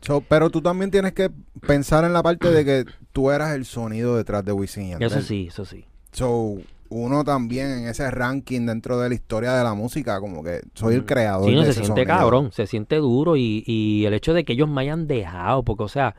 [0.01, 1.31] So, pero tú también tienes que
[1.65, 5.01] pensar en la parte de que tú eras el sonido detrás de Wisin.
[5.01, 5.85] Eso sí, eso sí.
[6.11, 6.57] So,
[6.94, 10.95] uno también en ese ranking dentro de la historia de la música, como que soy
[10.95, 12.06] el creador Sí, no, de se ese siente sonido.
[12.06, 15.84] cabrón, se siente duro y, y el hecho de que ellos me hayan dejado, porque
[15.84, 16.15] o sea,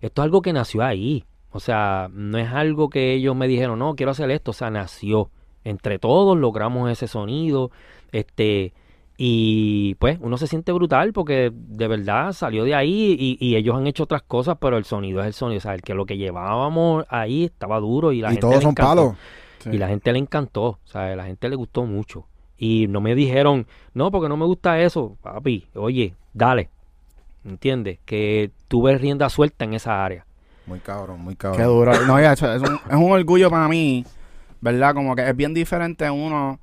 [0.00, 1.24] esto es algo que nació ahí.
[1.50, 4.70] O sea, no es algo que ellos me dijeron, no, quiero hacer esto, o sea,
[4.70, 5.30] nació.
[5.64, 7.70] Entre todos logramos ese sonido,
[8.10, 8.72] este,
[9.16, 13.76] y pues uno se siente brutal porque de verdad salió de ahí y, y ellos
[13.76, 16.06] han hecho otras cosas, pero el sonido es el sonido, o sea, el que lo
[16.06, 19.16] que llevábamos ahí estaba duro y la Y gente todos le son encantó.
[19.70, 22.26] Y la gente le encantó, o sea, la gente le gustó mucho.
[22.58, 26.70] Y no me dijeron, no, porque no me gusta eso, papi, oye, dale.
[27.44, 27.98] ¿Entiendes?
[28.04, 30.24] Que tuve rienda suelta en esa área.
[30.66, 31.66] Muy cabrón, muy Qué cabrón.
[31.66, 32.06] duro.
[32.06, 34.04] No, ya, eso es, un, es un orgullo para mí,
[34.60, 34.94] ¿verdad?
[34.94, 36.60] Como que es bien diferente uno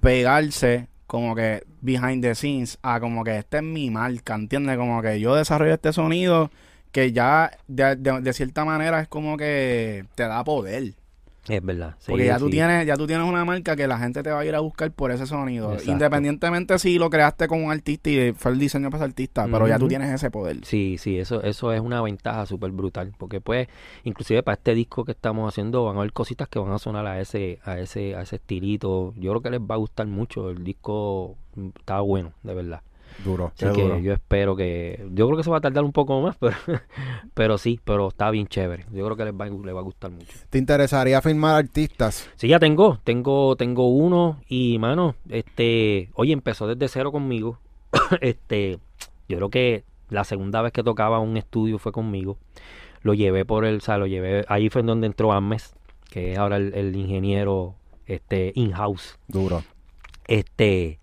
[0.00, 4.76] pegarse como que behind the scenes a como que esta es mi marca, ¿entiendes?
[4.78, 6.50] Como que yo desarrollo este sonido
[6.90, 10.94] que ya de, de- de cierta manera es como que te da poder.
[11.48, 11.94] Es verdad.
[11.98, 12.52] sí, Porque ya tú sí.
[12.52, 14.90] tienes, ya tú tienes una marca que la gente te va a ir a buscar
[14.92, 15.72] por ese sonido.
[15.72, 15.92] Exacto.
[15.92, 19.68] Independientemente si lo creaste con un artista y fue el diseño para ese artista, pero
[19.68, 20.64] ya tú tienes ese poder.
[20.64, 23.68] Sí, sí, eso, eso es una ventaja súper brutal, porque pues,
[24.04, 27.06] inclusive para este disco que estamos haciendo van a haber cositas que van a sonar
[27.06, 29.12] a ese, a ese, a ese estilito.
[29.16, 30.50] Yo creo que les va a gustar mucho.
[30.50, 31.36] El disco
[31.78, 32.80] está bueno, de verdad.
[33.22, 33.52] Duro.
[33.54, 33.98] Así que duro.
[33.98, 36.56] yo espero que, yo creo que se va a tardar un poco más, pero,
[37.34, 38.86] pero sí, pero está bien chévere.
[38.92, 40.36] Yo creo que les va, les va a gustar mucho.
[40.50, 42.28] ¿Te interesaría firmar artistas?
[42.36, 47.58] Sí, ya tengo, tengo, tengo uno y mano, este, oye, empezó desde cero conmigo.
[48.20, 48.78] este,
[49.28, 52.38] yo creo que la segunda vez que tocaba un estudio fue conmigo.
[53.02, 55.74] Lo llevé por el, o sea, lo llevé, ahí fue en donde entró Ames,
[56.10, 57.74] que es ahora el, el ingeniero,
[58.06, 59.18] este, in-house.
[59.28, 59.62] Duro.
[60.26, 60.98] Este,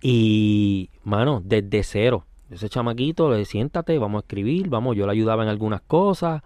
[0.00, 2.24] y, mano, desde cero.
[2.50, 6.42] Ese chamaquito, le siéntate, vamos a escribir, vamos, yo le ayudaba en algunas cosas.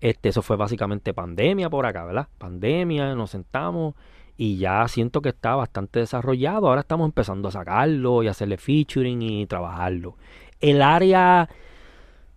[0.00, 2.28] Este, eso fue básicamente pandemia por acá, ¿verdad?
[2.38, 3.94] Pandemia, nos sentamos
[4.36, 6.68] y ya siento que está bastante desarrollado.
[6.68, 10.16] Ahora estamos empezando a sacarlo y hacerle featuring y trabajarlo.
[10.60, 11.48] El área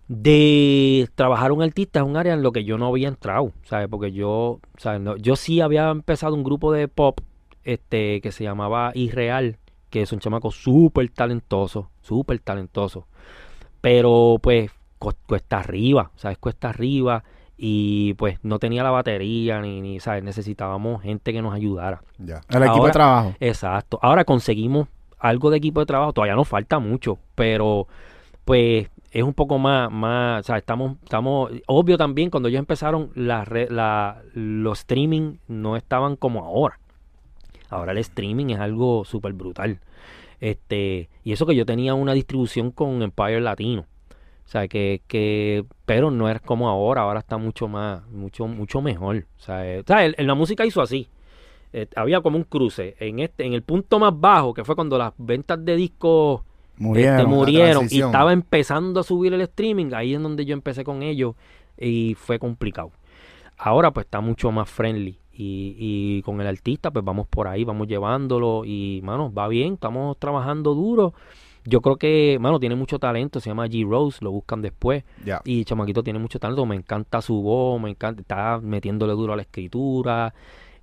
[0.07, 3.87] de trabajar un artista es un área en lo que yo no había entrado, ¿sabes?
[3.89, 5.01] Porque yo, ¿sabes?
[5.01, 7.19] No- yo sí había empezado un grupo de pop
[7.63, 9.57] este que se llamaba Irreal,
[9.95, 13.07] que es un chamaco súper talentoso, súper talentoso.
[13.79, 14.69] Pero pues
[14.99, 16.37] cu- cuesta arriba, ¿sabes?
[16.37, 17.23] Cuesta arriba
[17.57, 20.21] y pues no tenía la batería ni, ni ¿sabes?
[20.21, 22.01] Necesitábamos gente que nos ayudara.
[22.17, 22.41] Ya.
[22.49, 23.33] El equipo Ahora- de trabajo.
[23.39, 23.99] Exacto.
[24.01, 27.87] Ahora conseguimos algo de equipo de trabajo, todavía nos falta mucho, pero
[28.43, 33.11] pues es un poco más, más, o sea, estamos, estamos, obvio también cuando ellos empezaron,
[33.15, 36.79] la, re- la, los streaming no estaban como ahora.
[37.69, 39.79] Ahora el streaming es algo súper brutal.
[40.39, 43.85] Este, y eso que yo tenía una distribución con Empire Latino.
[44.45, 48.81] O sea, que, que, pero no es como ahora, ahora está mucho más, mucho, mucho
[48.81, 49.25] mejor.
[49.37, 51.09] O sea, eh, o sea, el- el- la música hizo así.
[51.73, 52.95] Eh, había como un cruce.
[52.99, 56.41] En este, en el punto más bajo, que fue cuando las ventas de discos
[56.77, 57.15] Murieron.
[57.19, 58.09] este, murieron y transición.
[58.09, 61.35] estaba empezando a subir el streaming, ahí es donde yo empecé con ellos
[61.77, 62.91] y fue complicado.
[63.57, 67.63] Ahora pues está mucho más friendly y, y con el artista pues vamos por ahí,
[67.63, 71.13] vamos llevándolo y mano, va bien, estamos trabajando duro.
[71.67, 75.03] Yo creo que, mano, tiene mucho talento, se llama G Rose, lo buscan después.
[75.45, 79.35] Y Chamaquito tiene mucho talento, me encanta su voz, me encanta, está metiéndole duro a
[79.35, 80.31] la escritura.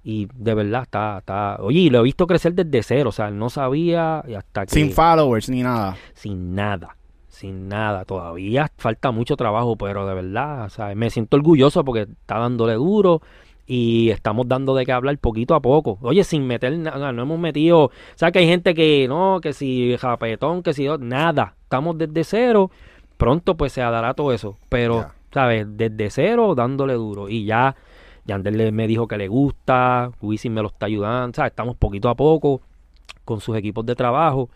[0.02, 1.58] Y de verdad está, está.
[1.60, 4.66] Oye, y lo he visto crecer desde cero, o sea, él no sabía y hasta
[4.66, 5.96] que Sin followers ni nada.
[6.14, 6.96] sin nada,
[7.28, 8.04] sin nada.
[8.04, 12.74] Todavía falta mucho trabajo, pero de verdad, o sea, me siento orgulloso porque está dándole
[12.74, 13.22] duro
[13.66, 15.98] y estamos dando de qué hablar poquito a poco.
[16.02, 19.52] Oye, sin meter nada, no hemos metido, o sea, que hay gente que no, que
[19.52, 22.70] si japetón, que si nada, estamos desde cero.
[23.16, 24.96] Pronto pues se dará todo eso, pero
[25.32, 27.76] sabes, desde cero dándole duro y ya
[28.24, 31.52] Yandel le- me dijo que le gusta, Wisin me lo está ayudando, ¿sabes?
[31.52, 32.60] Estamos poquito a poco
[33.24, 34.48] con sus equipos de trabajo.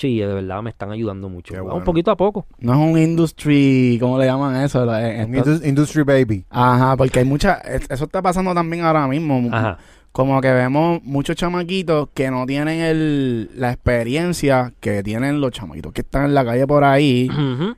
[0.00, 1.54] Y de verdad me están ayudando mucho.
[1.54, 1.84] Vamos bueno.
[1.84, 2.46] poquito a poco.
[2.58, 4.84] No es un industry, ¿cómo le llaman eso?
[4.84, 5.34] La- eh, Un
[5.66, 6.44] Industry Baby.
[6.50, 9.48] Ajá, porque hay mucha, es- eso está pasando también ahora mismo.
[9.52, 9.78] Ajá.
[10.12, 15.92] Como que vemos muchos chamaquitos que no tienen el, la experiencia que tienen los chamaquitos
[15.92, 17.28] que están en la calle por ahí,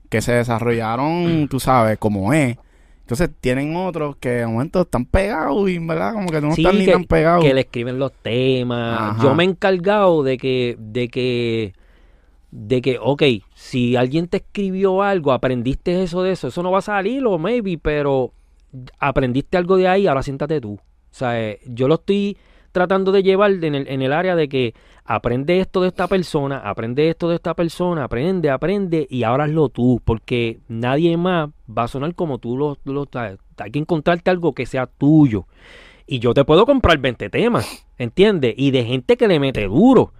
[0.08, 2.56] que se desarrollaron, tú sabes, como es.
[3.02, 6.12] Entonces tienen otros que de momento están pegados y, ¿verdad?
[6.14, 7.44] Como que no Sí, están ni tan pegados.
[7.44, 9.00] Que le escriben los temas.
[9.00, 9.22] Ajá.
[9.24, 11.72] Yo me he encargado de que, de que,
[12.50, 13.22] de que, ok,
[13.54, 17.38] si alguien te escribió algo, aprendiste eso de eso, eso no va a salir o
[17.38, 18.32] maybe, pero
[18.98, 20.74] aprendiste algo de ahí, ahora siéntate tú.
[20.74, 22.36] O sea, eh, yo lo estoy
[22.72, 24.74] tratando de llevar en el, en el área de que
[25.04, 29.68] aprende esto de esta persona, aprende esto de esta persona, aprende, aprende y ahora hazlo
[29.68, 33.08] tú, porque nadie más va a sonar como tú lo, lo.
[33.12, 35.46] Hay que encontrarte algo que sea tuyo.
[36.06, 38.54] Y yo te puedo comprar 20 temas, ¿entiendes?
[38.56, 40.12] Y de gente que le mete duro.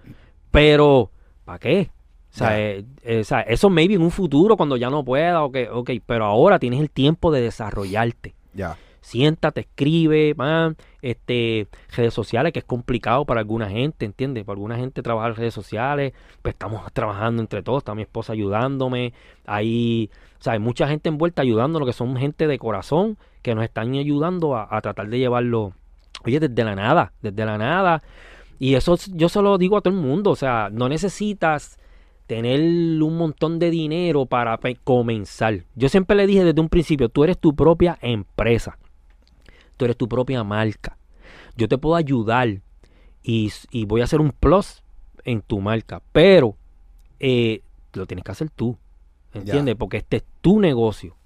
[0.51, 1.11] Pero,
[1.44, 1.90] ¿para qué?
[2.32, 2.59] O sea, Ya.
[2.61, 5.90] eh, eh, o sea, eso maybe en un futuro cuando ya no pueda, ok, ok,
[6.07, 8.35] pero ahora tienes el tiempo de desarrollarte.
[8.55, 8.77] Ya.
[9.02, 11.66] Siéntate, escribe, man, este,
[11.97, 14.44] redes sociales, que es complicado para alguna gente, ¿entiendes?
[14.44, 16.12] Para alguna gente trabajar en redes sociales,
[16.43, 19.15] pues estamos trabajando entre todos, está mi esposa ayudándome,
[19.47, 23.55] hay, o sea, hay mucha gente envuelta ayudando, lo que son gente de corazón, que
[23.55, 25.73] nos están ayudando a, a tratar de llevarlo,
[26.24, 28.02] oye, desde la nada, desde la nada,
[28.59, 31.80] y eso yo se lo digo a todo el mundo, o sea, no necesitas
[32.31, 32.61] tener
[33.02, 35.65] un montón de dinero para comenzar.
[35.74, 38.78] Yo siempre le dije desde un principio, tú eres tu propia empresa,
[39.77, 40.97] tú eres tu propia marca.
[41.57, 42.61] Yo te puedo ayudar
[43.24, 44.85] y, y voy a hacer un plus
[45.24, 46.55] en tu marca, pero
[47.19, 47.62] eh,
[47.94, 48.77] lo tienes que hacer tú,
[49.35, 49.74] ¿entiendes?
[49.74, 51.16] Porque este es tu negocio.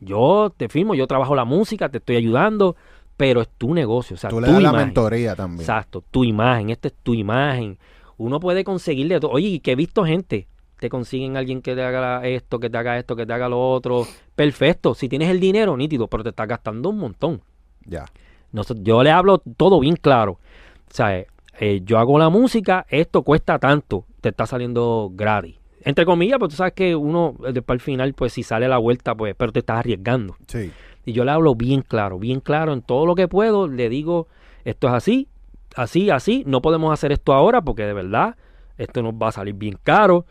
[0.00, 2.76] Yo te firmo, yo trabajo la música, te estoy ayudando,
[3.16, 4.76] pero es tu negocio, o sea, Tú tu le la imagen.
[4.88, 5.62] mentoría también.
[5.62, 7.78] Exacto, tu imagen, esta es tu imagen.
[8.22, 9.30] Uno puede conseguirle todo.
[9.32, 10.46] Oye, que he visto gente,
[10.78, 13.70] te consiguen alguien que te haga esto, que te haga esto, que te haga lo
[13.70, 14.06] otro.
[14.34, 17.40] Perfecto, si tienes el dinero, nítido, pero te estás gastando un montón.
[17.84, 18.04] Ya.
[18.52, 20.32] Noso- yo le hablo todo bien claro.
[20.32, 21.18] O sea,
[21.60, 25.56] eh, yo hago la música, esto cuesta tanto, te está saliendo gratis.
[25.84, 28.78] Entre comillas, pues tú sabes que uno, eh, después al final, pues si sale la
[28.78, 30.36] vuelta, pues, pero te estás arriesgando.
[30.46, 30.70] Sí.
[31.04, 33.66] Y yo le hablo bien claro, bien claro en todo lo que puedo.
[33.66, 34.28] Le digo,
[34.64, 35.28] esto es así,
[35.76, 36.44] así, así.
[36.46, 38.36] No podemos hacer esto ahora porque de verdad
[38.78, 40.26] esto nos va a salir bien caro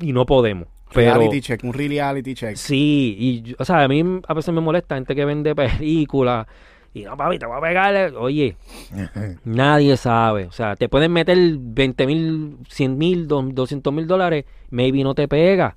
[0.00, 0.68] y no podemos.
[0.92, 2.56] Pero reality check, un reality check.
[2.56, 6.46] sí, y o sea, a mí a veces me molesta gente que vende películas
[6.94, 8.16] y no, papi, te voy a pegarle.
[8.16, 8.56] Oye,
[9.44, 10.44] nadie sabe.
[10.44, 15.26] O sea, te pueden meter 20 mil, 100 mil, 200 mil dólares, maybe no te
[15.28, 15.76] pega.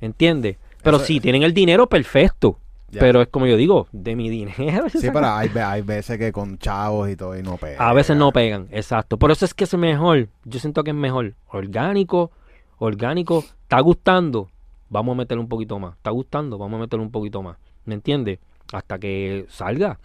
[0.00, 0.56] ¿Entiendes?
[0.82, 2.58] Pero si tienen el dinero, perfecto.
[2.96, 3.00] Ya.
[3.00, 4.86] Pero es como yo digo, de mi dinero.
[4.96, 7.86] Sí, pero hay, hay veces que con chavos y todo y no pega.
[7.86, 9.18] A veces no pegan, exacto.
[9.18, 10.28] Por eso es que es mejor.
[10.44, 11.34] Yo siento que es mejor.
[11.48, 12.30] Orgánico,
[12.78, 13.44] orgánico.
[13.62, 14.48] ¿Está gustando?
[14.88, 15.94] Vamos a meterle un poquito más.
[15.96, 16.56] ¿Está gustando?
[16.56, 17.58] Vamos a meterle un poquito más.
[17.84, 18.38] ¿Me entiendes?
[18.72, 19.98] Hasta que salga.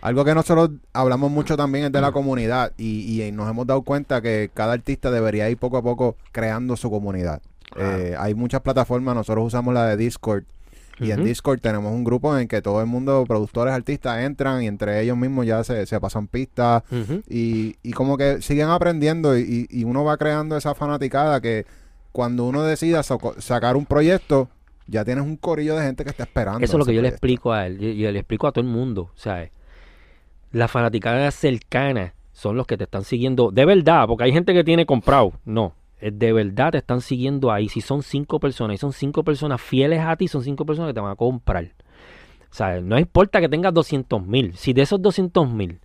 [0.00, 3.82] Algo que nosotros hablamos mucho también es de la comunidad y, y nos hemos dado
[3.82, 7.40] cuenta que cada artista debería ir poco a poco creando su comunidad.
[7.70, 7.98] Claro.
[7.98, 10.42] Eh, hay muchas plataformas, nosotros usamos la de Discord
[11.00, 11.24] y en.
[11.24, 15.16] Discord tenemos un grupo en que todo el mundo, productores, artistas, entran y entre ellos
[15.16, 16.82] mismos ya se, se pasan pistas
[17.28, 21.66] y, y como que siguen aprendiendo y, y uno va creando esa fanaticada que
[22.12, 24.48] cuando uno decida sacar un proyecto,
[24.86, 26.64] ya tienes un corillo de gente que está esperando.
[26.64, 27.82] Eso es lo que yo le explico a él.
[27.82, 29.10] Y le explico a todo el mundo.
[29.14, 29.50] ¿sabes?
[30.52, 34.06] Las fanaticadas cercanas son los que te están siguiendo de verdad.
[34.08, 35.32] Porque hay gente que tiene comprado.
[35.44, 35.74] No.
[36.00, 37.68] Es De verdad te están siguiendo ahí.
[37.68, 40.94] Si son cinco personas y son cinco personas fieles a ti, son cinco personas que
[40.94, 41.64] te van a comprar.
[42.50, 44.54] O sea, no importa que tengas 200 mil.
[44.56, 45.78] Si de esos 200 mil,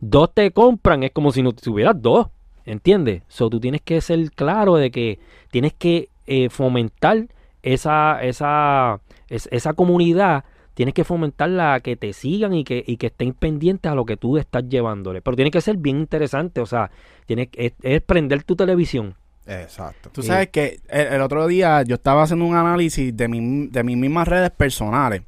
[0.00, 2.28] dos te compran, es como si no tuvieras dos.
[2.64, 3.22] ¿Entiendes?
[3.28, 5.18] So, tú tienes que ser claro de que
[5.50, 7.28] tienes que eh, fomentar
[7.62, 10.44] esa, esa, es- esa comunidad.
[10.74, 14.04] Tienes que fomentarla a que te sigan y que, y que estén pendientes a lo
[14.04, 15.22] que tú estás llevándole.
[15.22, 16.60] Pero tiene que ser bien interesante.
[16.60, 16.90] O sea,
[17.26, 19.14] tienes, es, es prender tu televisión.
[19.48, 20.10] Exacto.
[20.12, 23.82] Tú sabes que el, el otro día yo estaba haciendo un análisis de, mi- de
[23.82, 25.22] mis mismas redes personales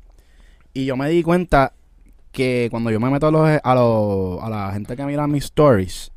[0.74, 1.72] y yo me di cuenta
[2.32, 5.44] que cuando yo me meto a, los, a, los- a la gente que mira mis
[5.44, 6.12] stories,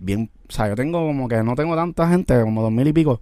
[0.00, 2.92] bien, o sea, yo tengo como que no tengo tanta gente, como dos mil y
[2.92, 3.20] pico,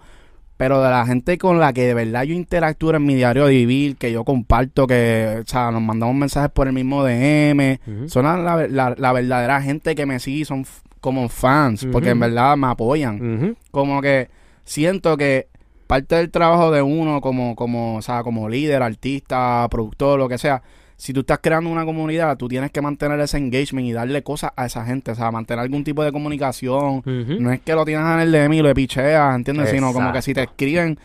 [0.56, 3.52] pero de la gente con la que de verdad yo interactúo en mi diario de
[3.52, 7.78] vivir, que yo comparto, que, o sea, nos mandamos mensajes por el mismo DM,
[8.08, 10.64] son la, la- la- verdadera gente que me sigue, son
[11.00, 13.56] como fans, porque en verdad me apoyan.
[13.70, 14.28] Como que
[14.64, 15.48] siento que
[15.86, 20.36] parte del trabajo de uno como como o sea como líder artista productor lo que
[20.36, 20.62] sea
[20.98, 24.50] si tú estás creando una comunidad tú tienes que mantener ese engagement y darle cosas
[24.54, 27.02] a esa gente o sea mantener algún tipo de comunicación.
[27.04, 29.70] No es que lo tienes en el DM y lo picheas ¿entiendes?
[29.70, 30.98] sino como que si te escriben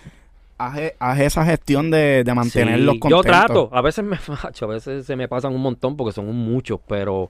[0.57, 4.17] haz, e- haz esa gestión de, de mantenerlos Sí, contentos Yo trato, a veces me
[4.27, 7.29] macho, a veces se me pasan un montón porque son muchos, pero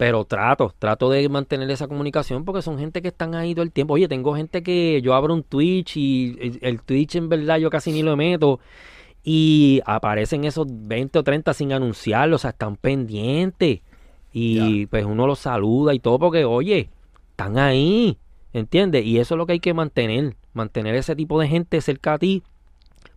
[0.00, 3.70] pero trato, trato de mantener esa comunicación porque son gente que están ahí todo el
[3.70, 3.92] tiempo.
[3.92, 7.68] Oye, tengo gente que yo abro un Twitch y el- el Twitch en verdad yo
[7.68, 8.60] casi ni lo meto
[9.22, 13.80] y aparecen esos 20 o 30 sin anunciarlo, o sea, están pendientes
[14.32, 16.88] y pues uno los saluda y todo porque, oye,
[17.32, 18.16] están ahí,
[18.54, 19.04] ¿entiendes?
[19.04, 22.18] Y eso es lo que hay que mantener, mantener ese tipo de gente cerca a
[22.18, 22.42] ti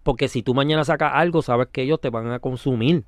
[0.04, 3.06] porque si tú mañana sacas algo, sabes que ellos te van a consumir.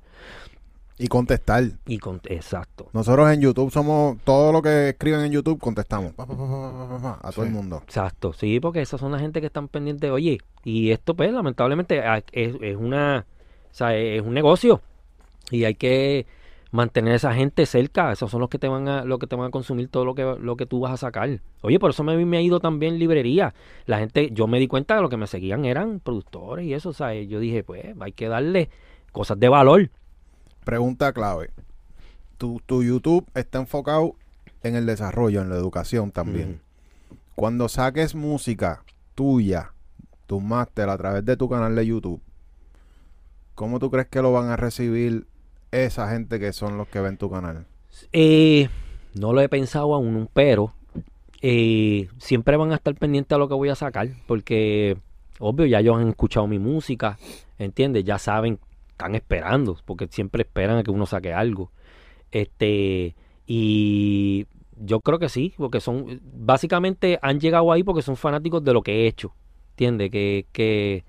[0.98, 1.64] Y contestar.
[1.86, 2.88] Y con, exacto.
[2.92, 6.12] Nosotros en YouTube somos, todo lo que escriben en YouTube contestamos.
[6.12, 7.82] Pa, pa, pa, a todo el mundo.
[7.84, 10.10] Exacto, sí, porque esas son la gente que están pendientes.
[10.10, 12.02] Oye, y esto, pues, lamentablemente,
[12.32, 13.26] es, es una,
[13.70, 14.80] o sea, es un negocio
[15.50, 16.26] y hay que
[16.70, 18.12] mantener a esa gente cerca.
[18.12, 20.14] Esos son los que te van a, lo que te van a consumir todo lo
[20.14, 21.40] que, lo que tú vas a sacar.
[21.62, 23.54] Oye, por eso me, me ha ido también librería.
[23.86, 26.90] La gente, yo me di cuenta de lo que me seguían eran productores y eso,
[26.90, 28.70] o sea, yo dije, pues, hay que darle
[29.12, 29.90] cosas de valor.
[30.66, 31.50] Pregunta clave.
[32.38, 34.16] Tu, tu YouTube está enfocado
[34.64, 36.60] en el desarrollo, en la educación también.
[37.36, 38.82] Cuando saques música
[39.14, 39.70] tuya,
[40.26, 42.20] tu máster a través de tu canal de YouTube,
[43.54, 45.28] ¿cómo tú crees que lo van a recibir
[45.70, 47.64] esa gente que son los que ven tu canal?
[48.12, 48.68] Eh,
[49.14, 50.74] no lo he pensado aún, pero
[51.42, 54.98] eh, siempre van a estar pendientes a lo que voy a sacar, porque
[55.38, 57.18] obvio ya ellos han escuchado mi música,
[57.56, 58.04] ¿entiendes?
[58.04, 58.58] Ya saben,
[58.96, 61.70] están esperando, porque siempre esperan a que uno saque algo.
[62.32, 63.14] Este,
[63.46, 64.46] y
[64.78, 68.82] yo creo que sí, porque son, básicamente han llegado ahí porque son fanáticos de lo
[68.82, 69.34] que he hecho,
[69.72, 70.10] ¿entiendes?
[70.10, 71.04] Que, que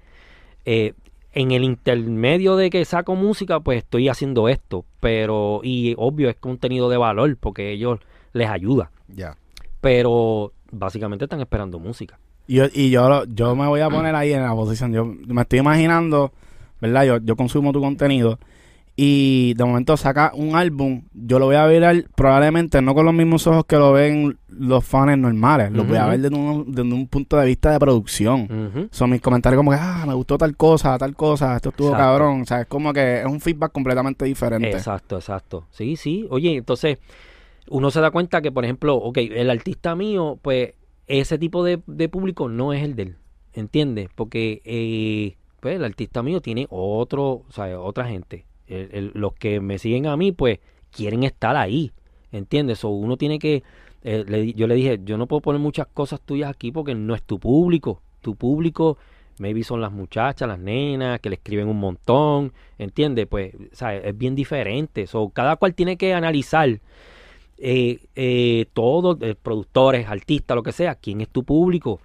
[0.65, 0.93] eh,
[1.31, 4.83] en el intermedio de que saco música, pues estoy haciendo esto.
[4.99, 7.99] Pero, y obvio, es contenido de valor porque ellos
[8.33, 8.91] les ayuda.
[9.07, 9.37] Ya.
[9.79, 12.19] Pero básicamente están esperando música.
[12.47, 14.91] Y yo, y yo, yo me voy a poner ahí en la posición.
[14.93, 16.31] Yo me estoy imaginando,
[16.81, 17.05] ¿verdad?
[17.05, 18.39] Yo, yo consumo tu contenido
[18.99, 21.03] y de momento saca un álbum.
[21.13, 24.83] Yo lo voy a ver probablemente no con los mismos ojos que lo ven los
[24.83, 25.71] fans normales.
[25.71, 28.89] Lo voy a ver desde un, desde un punto de vista de producción.
[28.91, 32.03] Son mis comentarios como que, ah, me gustó tal cosa, tal cosa, esto estuvo Exacto.
[32.03, 32.41] cabrón.
[32.41, 34.71] O sea, es como que es un feedback completamente diferente.
[34.71, 35.65] Exacto, exacto.
[35.69, 36.25] Sí, sí.
[36.31, 36.97] Oye, entonces
[37.69, 40.73] uno se da cuenta que, por ejemplo, ok, el artista mío, pues
[41.05, 43.15] ese tipo de, de público no es el de él.
[43.53, 44.09] ¿Entiendes?
[44.15, 48.45] Porque eh, pues, el artista mío tiene otro, o sea, otra gente.
[49.13, 50.59] Los que me siguen a mí, pues
[50.91, 51.91] quieren estar ahí.
[52.31, 52.83] ¿Entiendes?
[52.83, 53.63] O uno tiene que.
[54.03, 57.23] eh, yo le dije, yo no puedo poner muchas cosas tuyas aquí porque no es
[57.23, 58.01] tu público.
[58.21, 58.97] Tu público,
[59.39, 62.51] maybe son las muchachas, las nenas, que le escriben un montón.
[62.77, 63.27] ¿Entiendes?
[63.27, 65.07] Pues, sea, es bien diferente.
[65.07, 66.79] So, cada cual tiene que analizar
[67.59, 71.99] eh, eh, todo, eh, productores, artistas, lo que sea, quién es tu público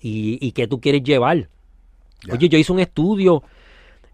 [0.00, 1.48] y, y qué tú quieres llevar.
[2.30, 3.42] Oye, yo hice un estudio,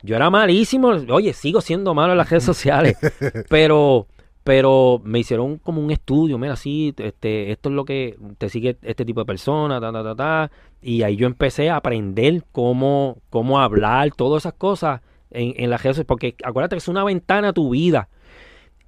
[0.03, 2.97] yo era malísimo, oye, sigo siendo malo en las redes sociales,
[3.49, 4.07] pero
[4.43, 8.79] pero me hicieron como un estudio, mira, sí, este, esto es lo que te sigue
[8.83, 10.51] este tipo de personas, ta, ta, ta, ta,
[10.81, 15.83] y ahí yo empecé a aprender cómo, cómo hablar, todas esas cosas en, en las
[15.83, 18.09] redes sociales, porque acuérdate que es una ventana a tu vida,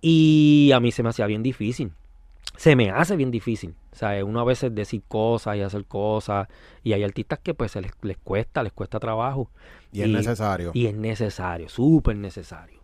[0.00, 1.92] y a mí se me hacía bien difícil.
[2.56, 3.74] Se me hace bien difícil.
[3.92, 6.48] O sea, uno a veces decir cosas y hacer cosas.
[6.82, 9.50] Y hay artistas que pues se les, les cuesta, les cuesta trabajo.
[9.92, 10.70] Y es necesario.
[10.74, 12.80] Y es necesario, súper necesario.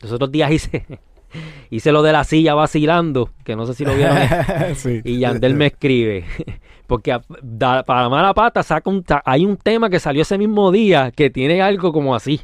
[0.00, 0.86] Los otros días hice,
[1.70, 4.16] hice lo de la silla vacilando, que no sé si lo vieron.
[4.74, 5.00] sí.
[5.04, 6.24] y Yandel me escribe.
[6.86, 10.22] Porque a- da- para la mala pata saca un, ta- hay un tema que salió
[10.22, 12.40] ese mismo día que tiene algo como así.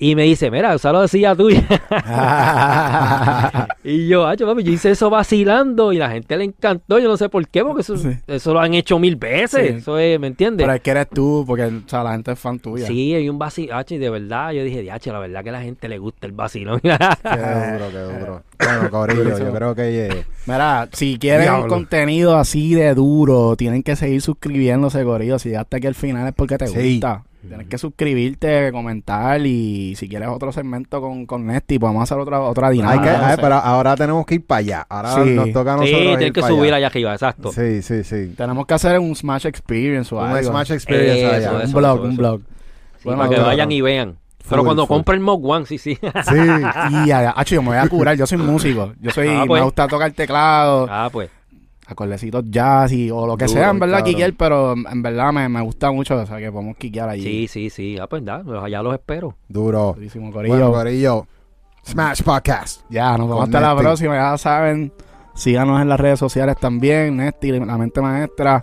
[0.00, 1.64] Y me dice, mira, usa lo de silla tuya.
[3.84, 6.98] Y yo, ah, papi, yo hice eso vacilando y la gente le encantó.
[6.98, 8.10] Yo no sé por qué, porque eso, Sí.
[8.26, 9.66] eso lo han hecho mil veces.
[9.66, 9.74] Sí.
[9.78, 10.64] Eso es, ¿me entiendes?
[10.64, 12.86] Pero es que eres tú, porque o sea, la gente es fan tuya.
[12.86, 15.62] Sí, hay un vacilacho y de verdad yo dije, diache, la verdad que a la
[15.62, 16.80] gente le gusta el vacilón.
[16.80, 18.42] Qué duro, qué duro.
[18.58, 21.68] Bueno, Corillo, yo creo que eh, Mira, si quieren Diablo.
[21.68, 25.38] contenido así de duro, tienen que seguir suscribiéndose, Corillo.
[25.38, 26.94] Si llegaste aquí al final es porque te Sí.
[26.94, 27.22] gusta.
[27.46, 32.40] Tienes que suscribirte, comentar y si quieres otro segmento con, con Nesty, podemos hacer otra,
[32.40, 33.02] otra hay dinámica.
[33.12, 33.42] que, no ay, sé.
[33.42, 34.86] pero ahora tenemos que ir para allá.
[34.88, 35.30] Ahora Sí.
[35.30, 36.76] nos toca a sí, nosotros tienes ir que subir allá.
[36.76, 37.52] allá arriba, exacto.
[37.52, 38.34] Sí, sí, sí.
[38.36, 40.50] Tenemos que hacer un Smash Experience o Un algo.
[40.50, 41.52] Smash Experience Eso, allá.
[41.52, 42.40] un eso, blog, un blog.
[42.40, 43.48] Sí, Bueno, para que claro.
[43.50, 44.16] vayan y vean.
[44.48, 44.96] Pero Full, cuando full.
[44.96, 45.94] compre el Mod One, sí, sí.
[45.94, 46.34] Sí.
[46.90, 48.94] Y ya, acho, yo me voy a curar, yo soy músico.
[49.00, 49.60] Yo soy, Ah, pues.
[49.60, 51.28] me gusta tocar teclado, ah, pues.
[51.88, 54.12] Acordecitos jazz y, o lo que Duro, sea, en verdad, cabrón.
[54.14, 57.22] Kikiel, pero en verdad me, me gusta mucho, o sea, que podemos kikiar allí.
[57.22, 57.98] Sí, sí, sí.
[57.98, 59.34] Ah, pues da, allá los espero.
[59.48, 59.94] Duro.
[59.96, 60.54] Durísimo, Corillo.
[60.54, 61.26] Bueno, Corillo.
[61.86, 62.82] Smash Podcast.
[62.90, 64.92] Ya, nos vemos hasta la próxima, ya saben.
[65.34, 68.62] Síganos en las redes sociales también, Nesty, La Mente Maestra.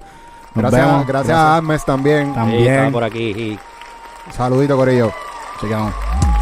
[0.53, 1.07] Nos Gracias, vemos.
[1.07, 2.33] gracias a Armes también.
[2.33, 2.85] También.
[2.87, 3.29] Sí, por aquí.
[3.31, 3.59] y-
[4.31, 5.11] Saludito, Corillo.
[5.59, 6.34] Chequeamos.